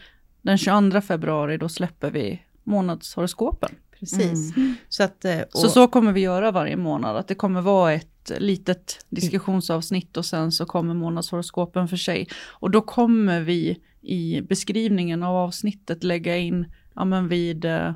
den 0.43 0.59
22 0.59 1.01
februari 1.01 1.57
då 1.57 1.69
släpper 1.69 2.11
vi 2.11 2.43
månadshoroskopen. 2.65 3.71
Precis. 4.11 4.57
Mm. 4.57 4.75
Så, 4.89 5.03
att, 5.03 5.25
eh, 5.25 5.41
och... 5.41 5.61
så 5.61 5.69
så 5.69 5.87
kommer 5.87 6.13
vi 6.13 6.21
göra 6.21 6.51
varje 6.51 6.77
månad, 6.77 7.17
att 7.17 7.29
det 7.29 7.35
kommer 7.35 7.61
vara 7.61 7.93
ett 7.93 8.33
litet 8.39 9.07
diskussionsavsnitt 9.09 10.17
och 10.17 10.25
sen 10.25 10.53
så 10.53 10.67
kommer 10.67 10.95
månadshoroskopen 10.95 11.89
för 11.89 11.97
sig. 11.97 12.29
Och 12.47 12.71
då 12.71 12.81
kommer 12.81 13.41
vi 13.41 13.79
i 14.03 14.41
beskrivningen 14.41 15.23
av 15.23 15.37
avsnittet 15.37 16.05
lägga 16.05 16.37
in, 16.37 16.73
ja 16.95 17.05
men 17.05 17.29
vid 17.29 17.65
eh, 17.65 17.93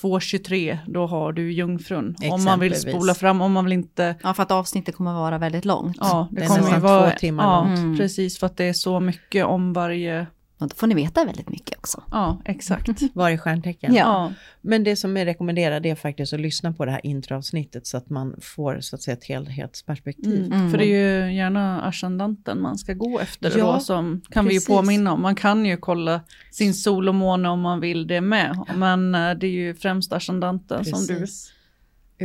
2.23, 0.00 0.78
då 0.86 1.06
har 1.06 1.32
du 1.32 1.52
jungfrun. 1.52 2.16
Om 2.30 2.44
man 2.44 2.60
vill 2.60 2.80
spola 2.80 3.14
fram, 3.14 3.40
om 3.40 3.52
man 3.52 3.64
vill 3.64 3.72
inte... 3.72 4.14
Ja, 4.22 4.34
för 4.34 4.42
att 4.42 4.50
avsnittet 4.50 4.96
kommer 4.96 5.12
vara 5.12 5.38
väldigt 5.38 5.64
långt. 5.64 5.96
Ja, 6.00 6.28
det, 6.30 6.40
det 6.40 6.46
kommer 6.46 6.80
vara 6.80 7.10
två 7.10 7.18
timmar 7.18 7.44
ja, 7.44 7.64
långt. 7.64 7.78
Mm. 7.78 7.96
Precis, 7.96 8.38
för 8.38 8.46
att 8.46 8.56
det 8.56 8.64
är 8.64 8.72
så 8.72 9.00
mycket 9.00 9.44
om 9.44 9.72
varje 9.72 10.26
och 10.62 10.68
då 10.68 10.74
får 10.74 10.86
ni 10.86 10.94
veta 10.94 11.24
väldigt 11.24 11.48
mycket 11.48 11.78
också. 11.78 12.02
Ja, 12.10 12.42
exakt. 12.44 13.02
Varje 13.14 13.38
stjärntecken. 13.38 13.94
Ja. 13.94 14.32
Men 14.60 14.84
det 14.84 14.96
som 14.96 15.16
är 15.16 15.24
rekommenderat 15.24 15.86
är 15.86 15.94
faktiskt 15.94 16.32
att 16.32 16.40
lyssna 16.40 16.72
på 16.72 16.84
det 16.84 16.90
här 16.90 17.06
introavsnittet 17.06 17.86
så 17.86 17.96
att 17.96 18.10
man 18.10 18.36
får 18.40 18.80
så 18.80 18.96
att 18.96 19.02
säga 19.02 19.16
ett 19.16 19.24
helhetsperspektiv. 19.24 20.46
Mm. 20.46 20.52
Mm. 20.52 20.70
För 20.70 20.78
det 20.78 20.84
är 20.84 21.26
ju 21.26 21.34
gärna 21.34 21.82
ascendanten 21.82 22.62
man 22.62 22.78
ska 22.78 22.94
gå 22.94 23.20
efter 23.20 23.58
ja, 23.58 23.72
då 23.72 23.80
som 23.80 24.20
kan 24.30 24.44
precis. 24.44 24.68
vi 24.68 24.72
ju 24.72 24.76
påminna 24.76 25.12
om. 25.12 25.22
Man 25.22 25.34
kan 25.34 25.66
ju 25.66 25.76
kolla 25.76 26.20
sin 26.50 26.74
sol 26.74 27.08
och 27.08 27.14
måne 27.14 27.48
om 27.48 27.60
man 27.60 27.80
vill 27.80 28.06
det 28.06 28.20
med. 28.20 28.58
Men 28.74 29.14
eh, 29.14 29.30
det 29.34 29.46
är 29.46 29.50
ju 29.50 29.74
främst 29.74 30.12
ascendanten 30.12 30.78
precis. 30.78 31.06
som 31.06 31.16
du 31.16 31.26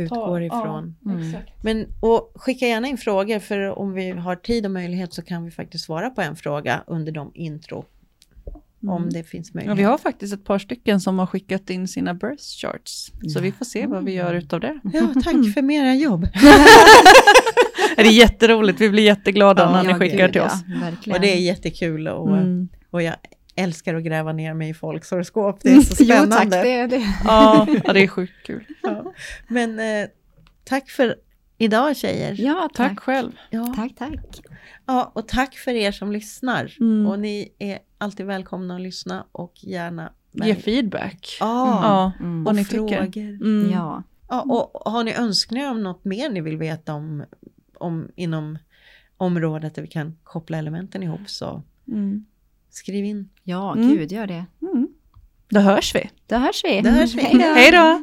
utgår 0.02 0.42
ifrån. 0.42 0.96
Ja, 1.04 1.10
mm. 1.10 1.36
Men, 1.62 1.86
och 2.00 2.32
skicka 2.34 2.66
gärna 2.66 2.88
in 2.88 2.98
frågor 2.98 3.38
för 3.38 3.78
om 3.78 3.92
vi 3.92 4.10
har 4.10 4.36
tid 4.36 4.64
och 4.64 4.70
möjlighet 4.70 5.14
så 5.14 5.22
kan 5.22 5.44
vi 5.44 5.50
faktiskt 5.50 5.84
svara 5.84 6.10
på 6.10 6.20
en 6.20 6.36
fråga 6.36 6.84
under 6.86 7.12
de 7.12 7.30
intro 7.34 7.84
Mm. 8.82 8.94
Om 8.94 9.10
det 9.10 9.22
finns 9.22 9.54
möjlighet. 9.54 9.78
Ja, 9.78 9.82
vi 9.82 9.82
har 9.82 9.98
faktiskt 9.98 10.34
ett 10.34 10.44
par 10.44 10.58
stycken 10.58 11.00
som 11.00 11.18
har 11.18 11.26
skickat 11.26 11.70
in 11.70 11.88
sina 11.88 12.14
birth 12.14 12.42
charts. 12.42 13.12
Så 13.34 13.40
vi 13.40 13.52
får 13.52 13.64
se 13.64 13.86
vad 13.86 14.04
vi 14.04 14.12
gör 14.12 14.34
utav 14.34 14.60
det. 14.60 14.80
Ja, 14.92 15.08
tack 15.14 15.54
för 15.54 15.62
mera 15.62 15.94
jobb. 15.94 16.28
det 17.96 18.02
är 18.02 18.12
jätteroligt, 18.12 18.80
vi 18.80 18.90
blir 18.90 19.02
jätteglada 19.02 19.62
ja, 19.62 19.72
när 19.72 19.92
ni 19.92 19.94
skickar 19.94 20.26
gud, 20.26 20.32
till 20.32 20.42
oss. 20.42 20.52
Ja, 21.04 21.14
och 21.14 21.20
det 21.20 21.36
är 21.36 21.40
jättekul 21.40 22.08
och, 22.08 22.36
mm. 22.36 22.68
och 22.90 23.02
jag 23.02 23.14
älskar 23.58 23.94
att 23.94 24.04
gräva 24.04 24.32
ner 24.32 24.54
mig 24.54 24.70
i 24.70 24.74
folks 24.74 25.10
horoskop. 25.10 25.60
Det 25.62 25.72
är 25.72 25.80
så 25.80 25.94
spännande. 25.94 26.36
jo, 26.44 26.50
tack, 26.50 26.50
det 26.50 26.72
är 26.72 26.88
det. 26.88 27.14
Ja, 27.24 27.66
ja 27.84 27.92
det 27.92 28.02
är 28.02 28.08
sjukt 28.08 28.46
kul. 28.46 28.64
Ja. 28.82 29.12
Men 29.48 29.78
eh, 29.78 30.08
tack 30.64 30.90
för 30.90 31.16
idag 31.58 31.96
tjejer. 31.96 32.34
Ja, 32.38 32.70
tack, 32.74 32.88
tack 32.88 33.00
själv. 33.00 33.32
Ja. 33.50 33.72
Tack, 33.76 33.92
tack. 33.98 34.40
Ja, 34.86 35.12
och 35.14 35.28
tack 35.28 35.54
för 35.54 35.70
er 35.70 35.92
som 35.92 36.12
lyssnar. 36.12 36.76
Mm. 36.80 37.06
Och 37.06 37.18
ni 37.18 37.54
är 37.58 37.78
alltid 37.98 38.26
välkomna 38.26 38.74
att 38.74 38.80
lyssna 38.80 39.26
och 39.32 39.52
gärna 39.54 40.12
ge 40.32 40.54
feedback. 40.54 41.36
Ja, 41.40 42.12
mm. 42.20 42.46
och 42.46 42.54
ni 42.54 42.64
frågor. 42.64 43.18
Mm. 43.18 43.70
Ja. 43.70 44.02
Ja, 44.28 44.40
och 44.40 44.92
har 44.92 45.04
ni 45.04 45.14
önskningar 45.14 45.70
om 45.70 45.82
något 45.82 46.04
mer 46.04 46.30
ni 46.30 46.40
vill 46.40 46.56
veta 46.56 46.94
om, 46.94 47.24
om 47.74 48.08
inom 48.16 48.58
området 49.16 49.74
där 49.74 49.82
vi 49.82 49.88
kan 49.88 50.16
koppla 50.24 50.58
elementen 50.58 51.02
ihop 51.02 51.20
så 51.26 51.62
mm. 51.88 52.24
skriv 52.70 53.04
in. 53.04 53.28
Ja, 53.42 53.72
mm. 53.72 53.88
gud 53.88 54.12
gör 54.12 54.26
det. 54.26 54.44
Mm. 54.62 54.88
Då 55.48 55.60
hörs 55.60 55.94
vi. 55.94 56.10
Då 56.26 56.36
hörs 56.36 56.64
vi. 56.64 56.80
Då 56.80 56.90
hörs 56.90 57.14
vi. 57.14 57.22
Hej 57.38 57.70
då. 57.72 58.00